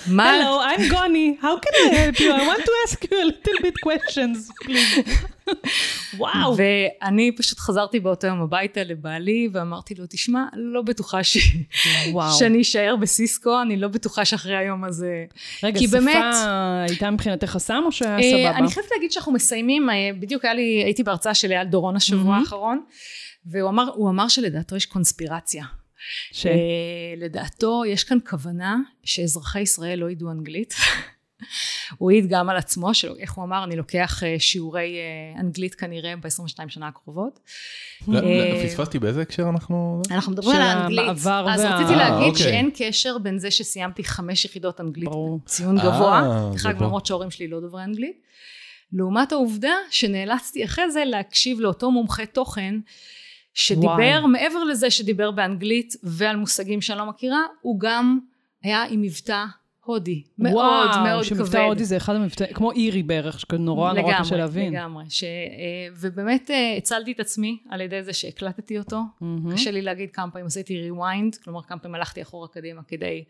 מה? 0.07 0.33
Hello, 0.33 0.77
I'm 0.77 0.83
Goni. 0.93 1.43
How 1.43 1.59
can 1.59 1.75
I 1.75 1.95
help 1.95 2.21
you? 2.21 2.33
I 2.33 2.47
want 2.47 2.65
to 2.65 2.73
ask 2.85 3.11
you 3.11 3.23
a 3.23 3.25
little 3.25 3.59
bit 3.63 3.75
questions, 3.81 4.51
please. 4.65 5.27
וואו. 6.19 6.57
ואני 6.57 7.33
פשוט 7.37 7.59
חזרתי 7.59 8.01
באותו 8.01 8.27
יום 8.27 8.43
הביתה 8.43 8.85
לבעלי 8.85 9.49
ואמרתי 9.53 9.95
לו, 9.95 10.05
תשמע, 10.09 10.45
לא 10.55 10.83
בטוחה 10.83 11.25
ש... 11.25 11.39
שאני 12.39 12.63
אשאר 12.63 12.97
בסיסקו, 13.01 13.63
אני 13.63 13.77
לא 13.77 13.89
בטוחה 13.89 14.25
שאחרי 14.25 14.57
היום 14.57 14.85
הזה... 14.85 15.25
רגע, 15.63 15.81
שפה 15.81 15.91
באמת- 15.91 16.35
הייתה 16.89 17.11
מבחינתך 17.11 17.47
חסם 17.47 17.83
או 17.87 17.93
שהיה 17.93 18.17
אה, 18.17 18.23
סבבה? 18.23 18.59
אני 18.59 18.71
חייבת 18.71 18.89
להגיד 18.95 19.13
שאנחנו 19.13 19.33
מסיימים, 19.33 19.91
אה, 19.91 20.11
בדיוק 20.21 20.45
היה 20.45 20.55
לי, 20.55 20.83
הייתי 20.85 21.03
בהרצאה 21.03 21.35
של 21.35 21.53
אייל 21.53 21.67
דורון 21.67 21.97
השבוע. 21.97 22.37
האחרון, 22.37 22.81
והוא 23.47 23.71
אמר, 23.71 23.91
אמר 24.11 24.29
שלדעתו 24.29 24.77
יש 24.77 24.87
קונספירציה. 24.87 25.65
ש... 26.33 26.47
אה, 26.47 26.53
לדעתו 27.17 27.83
יש 27.87 28.05
כאן 28.05 28.19
כוונה 28.31 28.77
שאזרחי 29.05 29.61
ישראל 29.61 29.99
לא 29.99 30.11
ידעו 30.11 30.31
אנגלית. 30.31 30.75
הוא 31.99 32.11
העיד 32.11 32.27
גם 32.29 32.49
על 32.49 32.57
עצמו, 32.57 32.95
שאיך 32.95 33.33
הוא 33.33 33.45
אמר, 33.45 33.65
אני 33.65 33.77
לוקח 33.77 34.23
אה, 34.23 34.37
שיעורי 34.39 34.97
אה, 34.97 35.41
אנגלית 35.41 35.75
כנראה 35.75 36.17
ב-22 36.17 36.69
שנה 36.69 36.89
הקרובות. 36.89 37.41
לא, 38.09 38.19
אה, 38.19 38.55
לא, 38.55 38.69
פספסתי 38.69 38.99
באיזה 38.99 39.23
הקשר 39.23 39.49
אנחנו... 39.49 40.03
אנחנו 40.11 40.33
מדברים 40.33 40.57
של 40.57 40.63
על 40.63 40.69
האנגלית. 40.69 41.09
אז 41.09 41.27
רציתי 41.65 41.93
אה, 41.93 41.97
להגיד 41.97 42.29
אוקיי. 42.29 42.45
שאין 42.45 42.71
קשר 42.77 43.19
בין 43.19 43.39
זה 43.39 43.51
שסיימתי 43.51 44.05
חמש 44.05 44.45
יחידות 44.45 44.81
אנגלית. 44.81 45.09
ציון 45.45 45.79
אה, 45.79 45.85
גבוה, 45.85 46.51
פה. 46.63 46.85
למרות 46.85 47.07
שההורים 47.07 47.31
שלי 47.31 47.49
לא 47.49 47.61
דוברי 47.61 47.85
אנגלית, 47.85 48.21
לעומת 48.93 49.33
העובדה 49.33 49.75
שנאלצתי 49.91 50.65
אחרי 50.65 50.91
זה 50.91 51.05
להקשיב 51.05 51.61
לאותו 51.61 51.91
מומחה 51.91 52.27
תוכן, 52.27 52.75
שדיבר, 53.55 53.87
וואי. 53.87 54.27
מעבר 54.27 54.65
לזה 54.65 54.91
שדיבר 54.91 55.31
באנגלית 55.31 55.95
ועל 56.03 56.37
מושגים 56.37 56.81
שאני 56.81 56.99
לא 56.99 57.07
מכירה, 57.07 57.41
הוא 57.63 57.81
גם 57.81 58.19
היה 58.63 58.85
עם 58.91 59.03
מבטא 59.03 59.45
הודי, 59.87 60.23
מאוד 60.39 60.55
וואו, 60.55 61.05
מאוד 61.05 61.25
שמבטא 61.25 61.45
כבד. 61.45 61.61
הודי 61.61 61.85
זה 61.85 61.97
אחד 61.97 62.15
המבטאים, 62.15 62.55
כמו 62.55 62.73
אירי 62.73 63.03
בערך, 63.03 63.41
שנורא 63.41 63.59
נורא 63.59 63.93
לגמרי, 63.93 64.15
קשה 64.21 64.37
להבין. 64.37 64.73
לגמרי, 64.73 65.05
ש, 65.09 65.25
אה, 65.25 65.29
ובאמת 66.01 66.51
אה, 66.51 66.75
הצלתי 66.77 67.13
את 67.13 67.21
עצמי 67.21 67.59
על 67.71 67.81
ידי 67.81 68.03
זה 68.03 68.13
שהקלטתי 68.13 68.79
אותו, 68.79 69.01
מהמם. 69.21 69.53
קשה 69.53 69.71
לי 69.71 69.83
להגיד 69.83 70.11
כמה 70.11 70.31
פעמים 70.31 70.47
עשיתי 70.47 70.91
rewind, 70.91 71.45
כלומר 71.45 71.63
כמה 71.63 71.79
פעמים 71.79 71.95
הלכתי 71.95 72.23
אחורה 72.23 72.49
קדימה 72.49 72.83
כדי 72.83 73.25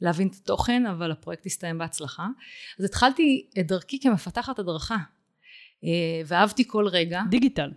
להבין 0.00 0.28
את 0.28 0.34
התוכן, 0.42 0.86
אבל 0.86 1.10
הפרויקט 1.10 1.46
הסתיים 1.46 1.78
בהצלחה. 1.78 2.26
אז 2.78 2.84
התחלתי 2.84 3.46
את 3.60 3.66
דרכי 3.66 4.00
כמפתחת 4.00 4.58
הדרכה, 4.58 4.96
אה, 5.84 5.88
ואהבתי 6.26 6.68
כל 6.68 6.86
רגע, 6.88 7.22
דיגיטל. 7.30 7.70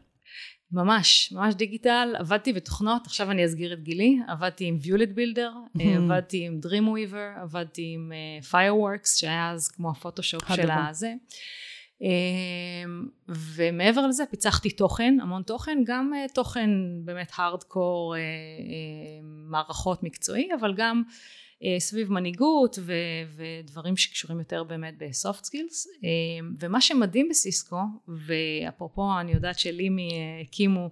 ממש, 0.73 1.31
ממש 1.31 1.55
דיגיטל, 1.55 2.15
עבדתי 2.17 2.53
בתוכנות, 2.53 3.05
עכשיו 3.05 3.31
אני 3.31 3.45
אסגיר 3.45 3.73
את 3.73 3.83
גילי, 3.83 4.19
עבדתי 4.27 4.65
עם 4.65 4.77
Viewlet 4.83 5.17
Builder, 5.17 5.81
אה, 5.81 5.95
עבדתי 5.95 6.45
עם 6.45 6.59
Dreamweaver, 6.65 7.41
עבדתי 7.41 7.91
עם 7.93 8.11
אה, 8.13 8.39
Fireworks, 8.51 9.19
שהיה 9.19 9.51
אז 9.51 9.67
כמו 9.67 9.91
הפוטושופ 9.91 10.53
של. 10.55 10.71
הזה. 10.71 11.13
אה, 12.01 12.07
ומעבר 13.27 14.07
לזה 14.07 14.23
פיתחתי 14.31 14.69
תוכן, 14.69 15.17
המון 15.21 15.43
תוכן, 15.43 15.77
גם 15.85 16.13
אה, 16.15 16.25
תוכן 16.33 16.69
באמת 17.05 17.31
הארדקור, 17.35 18.15
מערכות 19.49 20.03
מקצועי, 20.03 20.49
אבל 20.59 20.73
גם 20.77 21.03
סביב 21.79 22.11
מנהיגות 22.11 22.79
ו- 22.81 22.93
ודברים 23.35 23.97
שקשורים 23.97 24.39
יותר 24.39 24.63
באמת 24.63 24.93
ב-soft 24.97 25.43
skills 25.43 25.87
ומה 26.59 26.81
שמדהים 26.81 27.29
בסיסקו 27.29 27.81
ואפרופו 28.07 29.19
אני 29.19 29.31
יודעת 29.31 29.59
שלימי 29.59 30.09
אה, 30.11 30.41
הקימו 30.41 30.89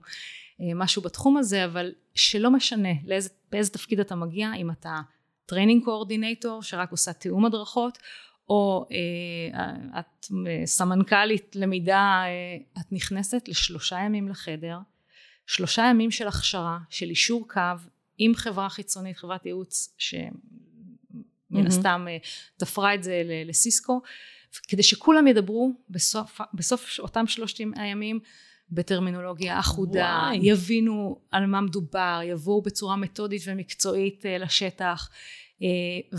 אה, 0.61 0.65
משהו 0.75 1.01
בתחום 1.01 1.37
הזה 1.37 1.65
אבל 1.65 1.91
שלא 2.15 2.51
משנה 2.51 2.89
לאיזה, 3.05 3.29
באיזה 3.51 3.69
תפקיד 3.69 3.99
אתה 3.99 4.15
מגיע 4.15 4.53
אם 4.57 4.71
אתה 4.71 5.01
training 5.45 5.83
coordinator 5.83 6.63
שרק 6.63 6.91
עושה 6.91 7.13
תיאום 7.13 7.45
הדרכות 7.45 7.97
או 8.49 8.85
אה, 8.91 9.99
את 9.99 10.25
אה, 10.47 10.65
סמנכ"לית 10.65 11.55
למידה 11.55 12.23
אה, 12.25 12.81
את 12.81 12.91
נכנסת 12.91 13.47
לשלושה 13.47 13.99
ימים 13.99 14.29
לחדר 14.29 14.77
שלושה 15.47 15.83
ימים 15.89 16.11
של 16.11 16.27
הכשרה 16.27 16.77
של 16.89 17.09
אישור 17.09 17.47
קו 17.49 17.61
עם 18.23 18.35
חברה 18.35 18.69
חיצונית, 18.69 19.17
חברת 19.17 19.45
ייעוץ 19.45 19.95
שמן. 19.97 21.67
הסתם 21.67 22.05
אה, 22.09 22.17
תפרה 22.57 22.95
את 22.95 23.03
זה 23.03 23.21
לסיסקו, 23.45 24.01
כדי 24.67 24.83
שכולם 24.83 25.27
ידברו 25.27 25.71
בסוף, 25.89 26.41
בסוף 26.53 26.99
אותם 26.99 27.27
שלושת 27.27 27.59
הימים 27.75 28.19
בטרמינולוגיה 28.69 29.59
אחודה, 29.59 30.19
וואי. 30.23 30.39
יבינו 30.43 31.19
על 31.31 31.45
מה 31.45 31.61
מדובר, 31.61 32.19
יבואו 32.23 32.61
בצורה 32.61 32.95
מתודית 32.95 33.41
ומקצועית 33.45 34.25
אה, 34.25 34.37
לשטח. 34.37 35.09
אה, 35.61 35.67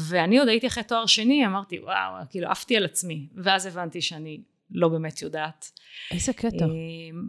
ואני 0.09 0.39
עוד 0.39 0.49
הייתי 0.49 0.67
אחרי 0.67 0.85
תואר 0.85 1.07
שני, 1.07 1.47
אמרתי 1.47 1.81
וואו, 1.81 2.25
כאילו 2.31 2.49
עפתי 2.49 2.77
על 2.77 2.85
עצמי, 2.85 3.29
ואז 3.35 3.67
הבנתי 3.67 4.01
שאני 4.01 4.41
לא 4.75 4.89
באמת 4.89 5.23
יודעת. 5.23 5.71
איזה 6.11 6.33
קטע. 6.33 6.65
אה, 6.65 6.71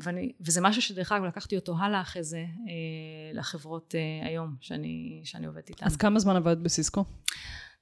ואני, 0.03 0.31
וזה 0.41 0.61
משהו 0.61 0.81
שדרך 0.81 1.11
אגב 1.11 1.23
לקחתי 1.23 1.55
אותו 1.55 1.75
הלאה 1.79 2.01
אחרי 2.01 2.23
זה 2.23 2.37
אה, 2.37 3.33
לחברות 3.33 3.95
אה, 3.95 4.27
היום 4.27 4.55
שאני, 4.61 5.21
שאני 5.23 5.47
עובדת 5.47 5.69
איתן. 5.69 5.85
אז 5.85 5.97
כמה 5.97 6.19
זמן 6.19 6.35
עבדת 6.35 6.57
בסיסקו? 6.57 7.05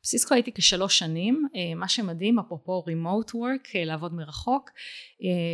בסיסקו 0.03 0.33
הייתי 0.33 0.51
כשלוש 0.51 0.99
שנים, 0.99 1.47
אה, 1.55 1.75
מה 1.75 1.87
שמדהים 1.87 2.39
אפרופו 2.39 2.83
remote 2.87 3.29
work, 3.29 3.75
אה, 3.75 3.85
לעבוד 3.85 4.13
מרחוק, 4.13 4.69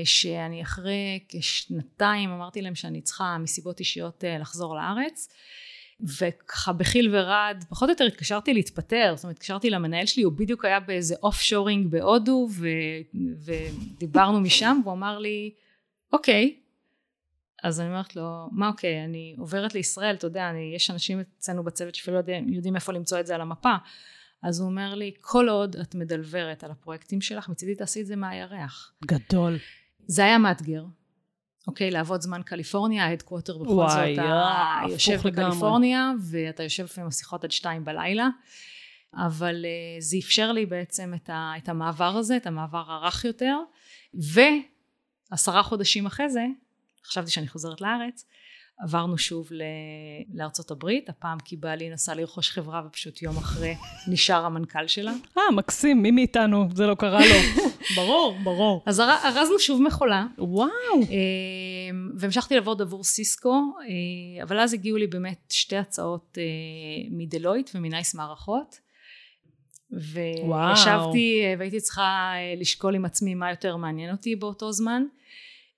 שאני 0.04 0.62
אחרי 0.62 1.20
כשנתיים 1.30 2.30
אמרתי 2.30 2.62
להם 2.62 2.76
שאני 2.76 3.02
צריכה 3.02 3.38
מסיבות 3.38 3.80
אישיות 3.80 4.24
לחזור 4.39 4.76
לארץ. 4.76 5.30
וככה 6.19 6.73
בחיל 6.73 7.15
ורד, 7.15 7.63
פחות 7.69 7.89
או 7.89 7.93
יותר 7.93 8.03
התקשרתי 8.03 8.53
להתפטר, 8.53 9.13
זאת 9.15 9.23
אומרת 9.23 9.36
התקשרתי 9.36 9.69
למנהל 9.69 10.05
שלי, 10.05 10.23
הוא 10.23 10.33
בדיוק 10.33 10.65
היה 10.65 10.79
באיזה 10.79 11.15
אוף 11.23 11.41
שורינג 11.41 11.91
בהודו 11.91 12.47
ו, 12.51 12.67
ודיברנו 13.45 14.39
משם 14.39 14.79
והוא 14.83 14.93
אמר 14.93 15.19
לי 15.19 15.53
אוקיי, 16.13 16.55
אז 17.63 17.79
אני 17.79 17.89
אומרת 17.89 18.15
לו 18.15 18.49
מה 18.51 18.67
אוקיי, 18.67 19.05
אני 19.05 19.36
עוברת 19.38 19.75
לישראל, 19.75 20.15
אתה 20.15 20.27
יודע, 20.27 20.49
אני, 20.49 20.71
יש 20.75 20.89
אנשים 20.89 21.21
אצלנו 21.38 21.63
בצוות 21.63 21.95
שאפילו 21.95 22.13
לא 22.13 22.19
יודעים, 22.19 22.53
יודעים 22.53 22.75
איפה 22.75 22.93
למצוא 22.93 23.19
את 23.19 23.27
זה 23.27 23.36
על 23.36 23.41
המפה, 23.41 23.75
אז 24.43 24.60
הוא 24.60 24.69
אומר 24.69 24.95
לי 24.95 25.12
כל 25.21 25.49
עוד 25.49 25.75
את 25.75 25.95
מדלברת 25.95 26.63
על 26.63 26.71
הפרויקטים 26.71 27.21
שלך, 27.21 27.49
מצידי 27.49 27.75
תעשי 27.75 28.01
את 28.01 28.05
זה 28.05 28.15
מהירח. 28.15 28.93
גדול. 29.05 29.57
זה 30.07 30.23
היה 30.23 30.38
מאתגר, 30.38 30.83
אוקיי, 31.67 31.91
לעבוד 31.91 32.21
זמן 32.21 32.41
קליפורניה, 32.45 33.06
ההדקווטר 33.06 33.58
בכל 33.58 33.69
וואי, 33.69 34.15
זאת, 34.15 34.23
אתה 34.23 34.32
אה, 34.32 34.84
יושב. 34.89 35.19
בקליפורניה, 35.23 36.12
ואתה 36.32 36.63
יושב 36.63 36.84
לפעמים 36.84 37.10
בשיחות 37.10 37.43
עד 37.43 37.51
שתיים 37.51 37.86
בלילה, 37.86 38.27
אבל 39.13 39.65
אה, 39.65 40.01
זה 40.01 40.17
אפשר 40.17 40.51
לי 40.51 40.65
בעצם 40.65 41.13
את, 41.15 41.30
ה, 41.30 41.53
את 41.58 41.69
המעבר 41.69 42.17
הזה, 42.17 42.38
את 42.38 42.47
המעבר 42.47 42.84
הרך 42.88 43.25
יותר, 43.25 43.58
ועשרה 44.13 45.63
חודשים 45.63 46.06
אחרי 46.06 46.30
זה, 46.30 46.45
חשבתי 47.06 47.32
שאני 47.32 47.47
חוזרת 47.47 47.82
לארץ, 47.82 48.25
עברנו 48.79 49.17
שוב 49.17 49.47
ל- 49.51 49.61
לארצות 50.33 50.71
הברית, 50.71 51.09
הפעם 51.09 51.37
כי 51.45 51.55
בעלי 51.57 51.89
נסע 51.89 52.15
לרכוש 52.15 52.51
חברה 52.51 52.81
ופשוט 52.87 53.21
יום 53.21 53.37
אחרי 53.37 53.75
נשאר 54.11 54.45
המנכ"ל 54.45 54.87
שלה. 54.87 55.13
אה, 55.37 55.51
מקסים, 55.55 56.01
מי 56.01 56.11
מאיתנו 56.11 56.67
זה 56.75 56.87
לא 56.87 56.95
קרה 56.95 57.19
לו. 57.19 57.63
ברור, 57.95 58.35
ברור. 58.43 58.83
אז 58.85 58.99
אר- 58.99 59.17
ארזנו 59.25 59.59
שוב 59.59 59.81
מכולה, 59.81 60.25
וואו. 60.37 60.69
אמ, 60.93 62.11
והמשכתי 62.17 62.55
לעבוד 62.55 62.81
עבור 62.81 63.03
סיסקו, 63.03 63.53
אה, 63.81 64.43
אבל 64.43 64.59
אז 64.59 64.73
הגיעו 64.73 64.97
לי 64.97 65.07
באמת 65.07 65.39
שתי 65.49 65.77
הצעות 65.77 66.37
אה, 66.37 66.43
מדלויט 67.11 67.69
ומנייס 67.75 68.15
מערכות. 68.15 68.79
וישבתי 69.91 71.41
אה, 71.43 71.53
והייתי 71.59 71.79
צריכה 71.79 72.01
אה, 72.35 72.53
לשקול 72.59 72.95
עם 72.95 73.05
עצמי 73.05 73.35
מה 73.35 73.49
יותר 73.49 73.75
מעניין 73.75 74.11
אותי 74.11 74.35
באותו 74.35 74.71
זמן. 74.71 75.03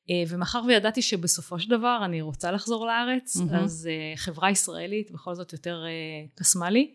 אה, 0.10 0.24
ומאחר 0.30 0.62
וידעתי 0.67 1.02
שבסופו 1.02 1.60
של 1.60 1.69
דבר 1.69 2.02
אני 2.06 2.22
רוצה 2.22 2.52
לחזור 2.52 2.86
לארץ, 2.88 3.36
מהמם. 3.36 3.54
אז 3.63 3.89
אה, 3.91 4.17
חברה 4.17 4.52
ישראלית 4.52 5.12
בכל 5.12 5.36
זאת 5.36 5.54
יותר 5.54 5.84
אה, 5.86 5.89
קסמה 6.36 6.69
לי. 6.69 6.93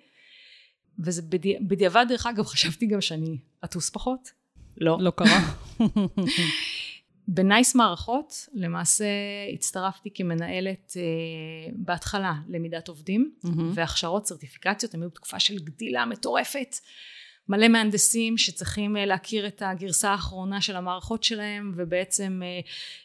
וזה 0.98 1.22
בדי- 1.22 1.57
בדיעבד 1.61 2.07
דרך 2.09 2.27
אגב 2.27 2.44
חשבתי 2.53 2.87
גם 2.87 3.00
שאני 3.00 3.38
אטוס 3.64 3.90
פחות. 3.90 4.29
לא. 4.77 4.96
לא 5.00 5.11
קרה. 5.11 5.40
בנייס 7.29 7.74
מערכות 7.74 8.48
למעשה 8.55 9.05
הצטרפתי 9.55 10.11
כמנהלת 10.14 10.92
אה, 10.96 11.03
בהתחלה 11.77 12.35
למידת 12.48 12.88
עובדים 12.88 13.35
מהמם. 13.44 13.72
והכשרות 13.74 14.27
סרטיפיקציות 14.27 14.94
הם 14.94 15.03
היו 15.03 15.11
בתקופה 15.11 15.40
של 15.40 15.59
גדילה 15.59 16.07
מטורפת 16.07 16.77
מלא 17.48 17.68
מהנדסים 17.68 18.38
שצריכים 18.38 18.96
אה, 18.96 19.07
להכיר 19.07 19.46
את 19.46 19.62
הגרסה 19.66 20.11
האחרונה 20.11 20.61
של 20.61 20.76
המערכות 20.76 21.24
שלהם 21.24 21.72
ובעצם 21.76 22.42
אה, 22.44 22.61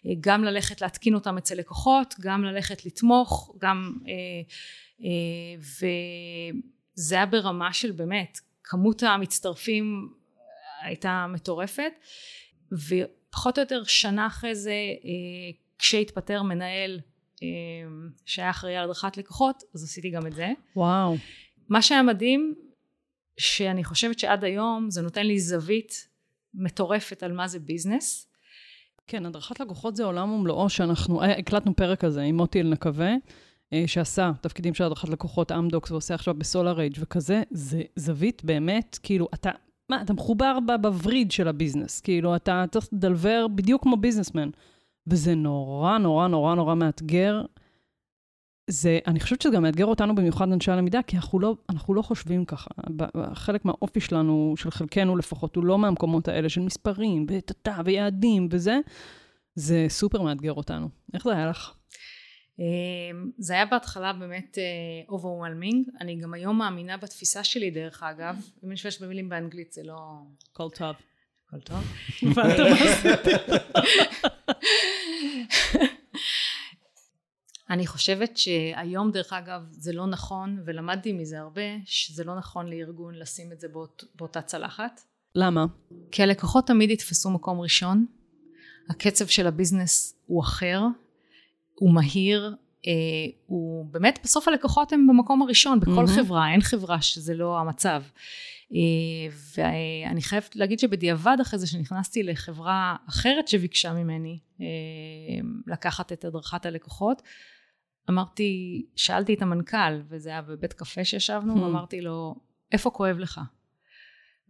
אה, 0.09 0.15
גם 0.19 0.43
ללכת 0.43 0.81
להתקין 0.81 1.15
אותם 1.15 1.37
אצל 1.37 1.55
לקוחות, 1.55 2.15
גם 2.19 2.43
ללכת 2.43 2.85
לתמוך, 2.85 3.55
גם 3.57 3.93
וזה 5.59 7.15
היה 7.15 7.25
ברמה 7.25 7.73
של 7.73 7.91
באמת 7.91 8.39
כמות 8.63 9.03
המצטרפים 9.03 10.13
הייתה 10.81 11.25
מטורפת 11.29 11.91
ופחות 12.71 13.57
או 13.57 13.63
יותר 13.63 13.83
שנה 13.83 14.27
אחרי 14.27 14.55
זה 14.55 14.73
כשהתפטר 15.77 16.43
מנהל 16.43 16.99
שהיה 18.25 18.49
אחראי 18.49 18.75
על 18.75 18.83
הדרכת 18.83 19.17
לקוחות 19.17 19.63
אז 19.75 19.83
עשיתי 19.83 20.09
גם 20.09 20.27
את 20.27 20.33
זה. 20.33 20.51
וואו. 20.75 21.15
מה 21.69 21.81
שהיה 21.81 22.03
מדהים 22.03 22.55
שאני 23.39 23.83
חושבת 23.83 24.19
שעד 24.19 24.43
היום 24.43 24.89
זה 24.89 25.01
נותן 25.01 25.25
לי 25.25 25.39
זווית 25.39 26.07
מטורפת 26.53 27.23
על 27.23 27.31
מה 27.31 27.47
זה 27.47 27.59
ביזנס. 27.59 28.27
כן, 29.07 29.25
הדרכת 29.25 29.59
לקוחות 29.59 29.95
זה 29.95 30.03
עולם 30.03 30.31
ומלואו 30.31 30.69
שאנחנו, 30.69 31.21
אה, 31.21 31.37
הקלטנו 31.37 31.75
פרק 31.75 32.03
הזה 32.03 32.21
עם 32.21 32.37
מוטי 32.37 32.61
אלנקווה, 32.61 33.13
אה, 33.73 33.83
שעשה 33.87 34.31
תפקידים 34.41 34.73
של 34.73 34.83
הדרכת 34.83 35.09
לקוחות 35.09 35.51
אמדוקס 35.51 35.91
ועושה 35.91 36.13
עכשיו 36.13 36.33
בסולאר 36.33 36.79
אייג' 36.79 36.97
וכזה, 36.99 37.43
זה 37.51 37.81
זווית 37.95 38.43
באמת, 38.43 38.99
כאילו, 39.03 39.27
אתה, 39.33 39.51
מה, 39.89 40.01
אתה 40.01 40.13
מחובר 40.13 40.57
בווריד 40.81 41.31
של 41.31 41.47
הביזנס, 41.47 41.99
כאילו, 41.99 42.35
אתה 42.35 42.65
צריך 42.71 42.87
לדלבר 42.93 43.47
בדיוק 43.55 43.83
כמו 43.83 43.97
ביזנסמן. 43.97 44.49
וזה 45.07 45.35
נורא, 45.35 45.97
נורא, 45.97 46.27
נורא, 46.27 46.55
נורא 46.55 46.75
מאתגר. 46.75 47.41
זה, 48.71 48.99
אני 49.07 49.19
חושבת 49.19 49.41
שזה 49.41 49.55
גם 49.55 49.63
מאתגר 49.63 49.85
אותנו 49.85 50.15
במיוחד 50.15 50.51
אנשי 50.51 50.71
הלמידה, 50.71 51.01
כי 51.07 51.15
אנחנו 51.17 51.39
לא, 51.39 51.55
אנחנו 51.69 51.93
לא 51.93 52.01
חושבים 52.01 52.45
ככה. 52.45 52.69
חלק 53.33 53.65
מהאופי 53.65 53.99
שלנו, 53.99 54.53
של 54.57 54.71
חלקנו 54.71 55.17
לפחות, 55.17 55.55
הוא 55.55 55.65
לא 55.65 55.77
מהמקומות 55.77 56.27
האלה 56.27 56.49
של 56.49 56.61
מספרים, 56.61 57.25
וטאטה, 57.29 57.81
ויעדים, 57.85 58.47
וזה. 58.51 58.79
זה 59.55 59.85
סופר 59.89 60.21
מאתגר 60.21 60.53
אותנו. 60.53 60.89
איך 61.13 61.23
זה 61.23 61.35
היה 61.35 61.47
לך? 61.47 61.73
אמ, 62.59 63.31
זה 63.37 63.53
היה 63.53 63.65
בהתחלה 63.65 64.13
באמת 64.13 64.57
uh, 64.57 65.11
overwhelming. 65.11 66.01
אני 66.01 66.15
גם 66.15 66.33
היום 66.33 66.57
מאמינה 66.57 66.97
בתפיסה 66.97 67.43
שלי, 67.43 67.71
דרך 67.71 68.03
אגב. 68.03 68.35
אם 68.35 68.67
אני 68.67 68.73
משתמשת 68.73 69.01
במילים 69.01 69.29
באנגלית, 69.29 69.73
זה 69.73 69.81
לא... 69.83 69.97
הכל 70.51 70.69
טוב. 70.69 70.95
הכל 71.47 71.59
טוב. 71.59 71.83
הבנת 72.23 72.59
מה 72.59 72.75
זה? 73.01 73.15
אני 77.69 77.87
חושבת 77.87 78.37
שהיום 78.37 79.11
דרך 79.11 79.33
אגב 79.33 79.61
זה 79.71 79.93
לא 79.93 80.07
נכון 80.07 80.61
ולמדתי 80.65 81.13
מזה 81.13 81.39
הרבה 81.39 81.61
שזה 81.85 82.23
לא 82.23 82.35
נכון 82.35 82.67
לארגון 82.67 83.15
לשים 83.15 83.51
את 83.51 83.59
זה 83.59 83.67
באות, 83.67 84.03
באותה 84.15 84.41
צלחת. 84.41 85.01
למה? 85.35 85.65
כי 86.11 86.23
הלקוחות 86.23 86.67
תמיד 86.67 86.89
יתפסו 86.89 87.29
מקום 87.29 87.61
ראשון, 87.61 88.05
הקצב 88.89 89.27
של 89.27 89.47
הביזנס 89.47 90.19
הוא 90.25 90.41
אחר, 90.41 90.81
הוא 91.75 91.93
מהיר, 91.93 92.55
אה, 92.87 92.91
הוא 93.45 93.85
באמת 93.85 94.19
בסוף 94.23 94.47
הלקוחות 94.47 94.93
הם 94.93 95.07
במקום 95.07 95.41
הראשון 95.41 95.79
בכל 95.79 96.05
mm-hmm. 96.05 96.15
חברה, 96.15 96.51
אין 96.51 96.61
חברה 96.61 97.01
שזה 97.01 97.33
לא 97.33 97.59
המצב. 97.59 98.03
אה, 98.73 99.35
ואני 99.57 100.21
חייבת 100.21 100.55
להגיד 100.55 100.79
שבדיעבד 100.79 101.37
אחרי 101.41 101.59
זה 101.59 101.67
שנכנסתי 101.67 102.23
לחברה 102.23 102.95
אחרת 103.09 103.47
שביקשה 103.47 103.93
ממני 103.93 104.39
אה, 104.61 104.65
לקחת 105.67 106.11
את 106.11 106.25
הדרכת 106.25 106.65
הלקוחות 106.65 107.21
אמרתי, 108.09 108.85
שאלתי 108.95 109.33
את 109.33 109.41
המנכ"ל, 109.41 110.01
וזה 110.07 110.29
היה 110.29 110.41
בבית 110.41 110.73
קפה 110.73 111.03
שישבנו, 111.03 111.55
hmm. 111.55 111.59
ואמרתי 111.59 112.01
לו, 112.01 112.35
איפה 112.71 112.89
כואב 112.89 113.17
לך? 113.17 113.41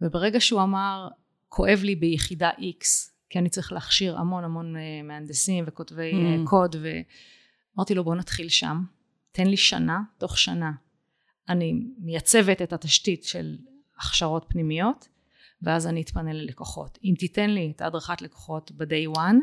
וברגע 0.00 0.40
שהוא 0.40 0.62
אמר, 0.62 1.08
כואב 1.48 1.80
לי 1.82 1.94
ביחידה 1.94 2.50
X, 2.50 2.84
כי 3.30 3.38
אני 3.38 3.48
צריך 3.48 3.72
להכשיר 3.72 4.18
המון 4.18 4.44
המון 4.44 4.76
אה, 4.76 5.02
מהנדסים 5.04 5.64
וכותבי 5.66 6.12
hmm. 6.12 6.48
קוד, 6.48 6.76
ואמרתי 6.76 7.94
לו, 7.94 8.04
בוא 8.04 8.14
נתחיל 8.14 8.48
שם, 8.48 8.82
תן 9.32 9.46
לי 9.46 9.56
שנה, 9.56 10.00
תוך 10.18 10.38
שנה. 10.38 10.72
אני 11.48 11.74
מייצבת 11.98 12.62
את 12.62 12.72
התשתית 12.72 13.24
של 13.24 13.56
הכשרות 13.98 14.46
פנימיות, 14.48 15.08
ואז 15.62 15.86
אני 15.86 16.02
אתפנה 16.02 16.32
ללקוחות. 16.32 16.98
אם 17.04 17.14
תיתן 17.18 17.50
לי 17.50 17.72
את 17.76 17.82
הדרכת 17.82 18.22
לקוחות 18.22 18.72
ב-day 18.72 19.16
one, 19.16 19.36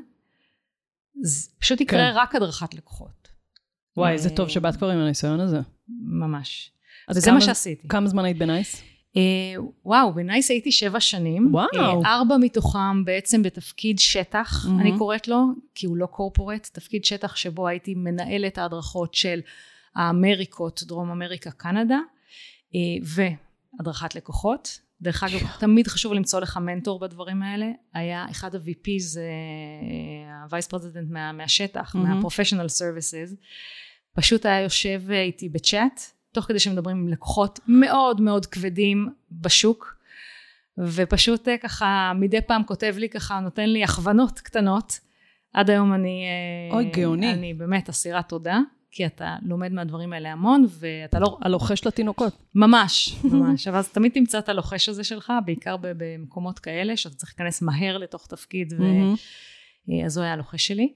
פשוט 1.59 1.81
יקרה 1.81 2.11
כן. 2.11 2.17
רק 2.17 2.35
הדרכת 2.35 2.73
לקוחות. 2.73 3.26
וואי, 3.97 4.13
איזה 4.13 4.29
טוב 4.29 4.49
שבאת 4.49 4.75
כבר 4.75 4.89
עם 4.89 4.99
הניסיון 4.99 5.39
הזה. 5.39 5.59
ממש. 6.01 6.71
וזה 7.09 7.31
מה 7.31 7.41
שעשיתי. 7.41 7.87
כמה 7.87 8.07
זמן 8.07 8.25
היית 8.25 8.37
בנייס? 8.37 8.81
Uh, 9.13 9.19
וואו, 9.85 10.13
בנייס 10.13 10.49
הייתי 10.51 10.71
שבע 10.71 10.99
שנים. 10.99 11.49
וואו. 11.51 12.03
Uh, 12.03 12.07
ארבע 12.07 12.37
מתוכם 12.37 13.05
בעצם 13.05 13.43
בתפקיד 13.43 13.99
שטח, 13.99 14.65
mm-hmm. 14.65 14.81
אני 14.81 14.97
קוראת 14.97 15.27
לו, 15.27 15.37
כי 15.75 15.85
הוא 15.85 15.97
לא 15.97 16.05
קורפורט, 16.05 16.69
תפקיד 16.73 17.05
שטח 17.05 17.35
שבו 17.35 17.67
הייתי 17.67 17.95
מנהלת 17.95 18.57
ההדרכות 18.57 19.13
של 19.13 19.39
האמריקות, 19.95 20.83
דרום 20.83 21.11
אמריקה, 21.11 21.51
קנדה, 21.51 21.99
uh, 22.71 22.75
והדרכת 23.03 24.15
לקוחות. 24.15 24.79
דרך 25.01 25.23
אגב, 25.23 25.39
תמיד 25.59 25.87
חשוב 25.87 26.13
למצוא 26.13 26.39
לך 26.39 26.57
מנטור 26.57 26.99
בדברים 26.99 27.43
האלה. 27.43 27.71
היה 27.93 28.25
אחד 28.31 28.55
ה-VPs, 28.55 29.19
ה-Vice 30.29 30.71
President 30.71 31.09
מה, 31.09 31.31
מהשטח, 31.31 31.95
mm-hmm. 31.95 31.99
מה-Professional 31.99 32.69
Services. 32.79 33.35
פשוט 34.17 34.45
היה 34.45 34.61
יושב 34.61 35.01
איתי 35.11 35.49
בצ'אט, 35.49 36.01
תוך 36.31 36.45
כדי 36.45 36.59
שמדברים 36.59 36.97
עם 36.97 37.07
לקוחות 37.07 37.59
מאוד 37.67 38.21
מאוד 38.21 38.45
כבדים 38.45 39.09
בשוק, 39.31 39.97
ופשוט 40.77 41.47
אה, 41.47 41.57
ככה 41.57 42.11
מדי 42.15 42.41
פעם 42.41 42.63
כותב 42.63 42.95
לי 42.97 43.09
ככה, 43.09 43.39
נותן 43.39 43.69
לי 43.69 43.83
הכוונות 43.83 44.39
קטנות. 44.39 44.99
עד 45.53 45.69
היום 45.69 45.93
אני... 45.93 46.25
אה, 46.71 46.75
אוי, 46.75 46.85
גאוני. 46.85 47.33
אני 47.33 47.53
באמת 47.53 47.89
אסירת 47.89 48.29
תודה. 48.29 48.59
כי 48.91 49.05
אתה 49.05 49.35
לומד 49.41 49.71
מהדברים 49.71 50.13
האלה 50.13 50.31
המון, 50.31 50.65
ואתה 50.69 51.19
לא... 51.19 51.37
הלוחש 51.41 51.87
לתינוקות. 51.87 52.37
ממש, 52.55 53.15
ממש. 53.23 53.67
אבל 53.67 53.77
אז 53.77 53.89
תמיד 53.89 54.11
תמצא 54.11 54.39
את 54.39 54.49
הלוחש 54.49 54.89
הזה 54.89 55.03
שלך, 55.03 55.33
בעיקר 55.45 55.75
במקומות 55.81 56.59
כאלה, 56.59 56.97
שאתה 56.97 57.15
צריך 57.15 57.31
להיכנס 57.31 57.61
מהר 57.61 57.97
לתוך 57.97 58.27
תפקיד, 58.27 58.73
ו... 58.79 58.83
אה, 58.83 60.05
אז 60.05 60.17
הוא 60.17 60.23
היה 60.23 60.33
הלוחש 60.33 60.67
שלי. 60.67 60.93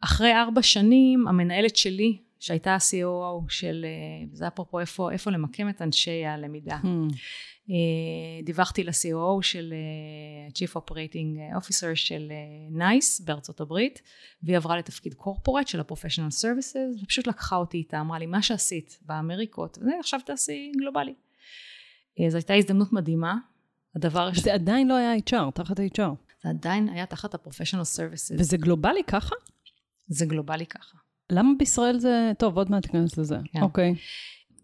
אחרי 0.00 0.32
ארבע 0.34 0.62
שנים, 0.62 1.28
המנהלת 1.28 1.76
שלי, 1.76 2.18
שהייתה 2.40 2.74
ה-COO 2.74 3.44
של, 3.48 3.86
אה, 3.88 4.26
זה 4.32 4.48
אפרופו 4.48 4.80
איפה, 4.80 5.12
איפה 5.12 5.30
למקם 5.30 5.68
את 5.68 5.82
אנשי 5.82 6.26
הלמידה. 6.26 6.78
אה, 7.70 8.44
דיווחתי 8.44 8.84
ל-COO 8.84 9.42
של 9.42 9.74
uh, 9.74 10.52
Chief 10.52 10.76
Operating 10.76 11.58
Officer 11.58 11.94
של 11.94 12.32
נייס 12.70 13.20
uh, 13.20 13.24
בארצות 13.24 13.60
הברית 13.60 14.02
והיא 14.42 14.56
עברה 14.56 14.78
לתפקיד 14.78 15.14
קורפורט 15.14 15.68
של 15.68 15.80
ה-Professional 15.80 16.42
Services 16.42 17.02
ופשוט 17.02 17.26
לקחה 17.26 17.56
אותי 17.56 17.78
איתה, 17.78 18.00
אמרה 18.00 18.18
לי 18.18 18.26
מה 18.26 18.42
שעשית 18.42 18.98
באמריקות, 19.02 19.78
ועכשיו 19.78 20.20
תעשי 20.26 20.72
גלובלי. 20.76 21.14
זו 22.28 22.36
הייתה 22.36 22.54
הזדמנות 22.54 22.92
מדהימה. 22.92 23.36
הדבר... 23.96 24.30
זה 24.34 24.54
עדיין 24.54 24.88
לא 24.88 24.94
היה 24.94 25.16
HR, 25.16 25.50
תחת 25.54 25.80
HR. 25.80 26.02
זה 26.42 26.48
עדיין 26.48 26.88
היה 26.88 27.06
תחת 27.06 27.34
ה-Professional 27.34 27.96
Services. 27.96 28.38
וזה 28.38 28.56
גלובלי 28.56 29.04
ככה? 29.06 29.34
זה 30.06 30.26
גלובלי 30.26 30.66
ככה. 30.66 30.96
למה 31.30 31.50
בישראל 31.58 31.98
זה... 31.98 32.32
טוב, 32.38 32.56
עוד 32.56 32.70
מעט 32.70 32.86
ניכנס 32.86 33.18
לזה. 33.18 33.36
כן. 33.52 33.62
אוקיי. 33.62 33.94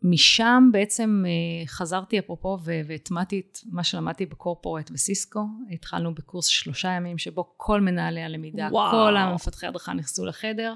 משם 0.03 0.69
בעצם 0.73 1.25
אה, 1.27 1.67
חזרתי 1.67 2.19
אפרופו 2.19 2.59
והטמעתי 2.65 3.41
את 3.41 3.59
מה 3.73 3.85
שלמדתי 3.85 4.27
בקורפורט 4.27 4.91
וסיסקו. 4.95 5.41
התחלנו 5.73 6.15
בקורס 6.15 6.47
שלושה 6.47 6.89
ימים 6.89 7.19
שבו 7.19 7.53
כל 7.57 7.81
מנהלי 7.81 8.23
הלמידה, 8.23 8.69
וואו. 8.71 8.91
כל 8.91 9.17
המפתחי 9.17 9.67
הדרכה 9.67 9.93
נכנסו 9.93 10.27
לחדר. 10.27 10.75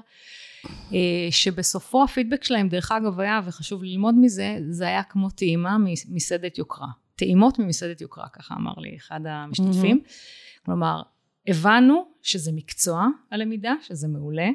אה, 0.65 1.27
שבסופו 1.31 2.03
הפידבק 2.03 2.43
שלהם 2.43 2.69
דרך 2.69 2.91
אגב 2.91 3.19
היה 3.19 3.41
וחשוב 3.45 3.83
ללמוד 3.83 4.15
מזה 4.17 4.57
זה 4.69 4.87
היה 4.87 5.03
כמו 5.03 5.29
טעימה 5.29 5.77
ממסעדת 5.77 6.57
יוקרה 6.57 6.87
טעימות 7.15 7.59
ממסעדת 7.59 8.01
יוקרה 8.01 8.27
ככה 8.33 8.55
אמר 8.55 8.73
לי 8.77 8.95
אחד 8.97 9.19
המשתתפים 9.25 10.01
mm-hmm. 10.05 10.65
כלומר 10.65 11.01
הבנו 11.47 12.05
שזה 12.21 12.51
מקצוע 12.51 13.07
הלמידה 13.31 13.73
שזה 13.81 14.07
מעולה 14.07 14.49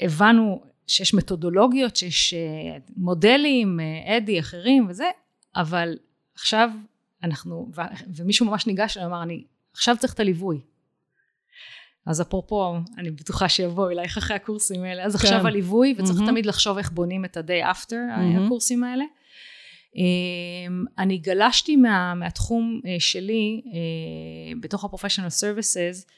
הבנו 0.00 0.62
שיש 0.86 1.14
מתודולוגיות, 1.14 1.96
שיש 1.96 2.34
אה, 2.34 2.76
מודלים, 2.96 3.80
אה, 3.80 4.16
אדי, 4.16 4.40
אחרים 4.40 4.86
וזה, 4.88 5.10
אבל 5.56 5.98
עכשיו 6.34 6.70
אנחנו, 7.22 7.70
ומישהו 8.16 8.46
ממש 8.46 8.66
ניגש 8.66 8.96
ואמר, 8.96 9.22
אני 9.22 9.44
עכשיו 9.72 9.96
צריך 9.98 10.14
את 10.14 10.20
הליווי. 10.20 10.60
אז 12.06 12.20
אפרופו, 12.20 12.76
אני 12.98 13.10
בטוחה 13.10 13.48
שיבואו 13.48 13.90
אלייך 13.90 14.18
אחרי 14.18 14.36
הקורסים 14.36 14.82
האלה, 14.82 15.04
אז 15.04 15.16
כן. 15.16 15.18
עכשיו 15.28 15.46
הליווי, 15.46 15.94
וצריך 15.98 16.18
mm-hmm. 16.18 16.26
תמיד 16.26 16.46
לחשוב 16.46 16.78
איך 16.78 16.90
בונים 16.90 17.24
את 17.24 17.36
ה-day 17.36 17.72
after 17.74 17.90
mm-hmm. 17.90 18.44
הקורסים 18.44 18.84
האלה. 18.84 19.04
אמ, 19.96 20.84
אני 20.98 21.18
גלשתי 21.18 21.76
מה, 21.76 22.14
מהתחום 22.14 22.80
אה, 22.86 22.96
שלי 22.98 23.62
בתוך 24.60 24.84
ה-professional 24.84 25.30
services 25.40 26.10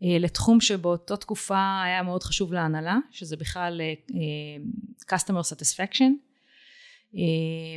לתחום 0.00 0.60
שבאותו 0.60 1.16
תקופה 1.16 1.82
היה 1.84 2.02
מאוד 2.02 2.22
חשוב 2.22 2.52
להנהלה, 2.52 2.96
שזה 3.10 3.36
בכלל 3.36 3.80
אה, 3.80 3.94
אה, 4.14 5.16
customer 5.16 5.42
satisfaction, 5.42 6.10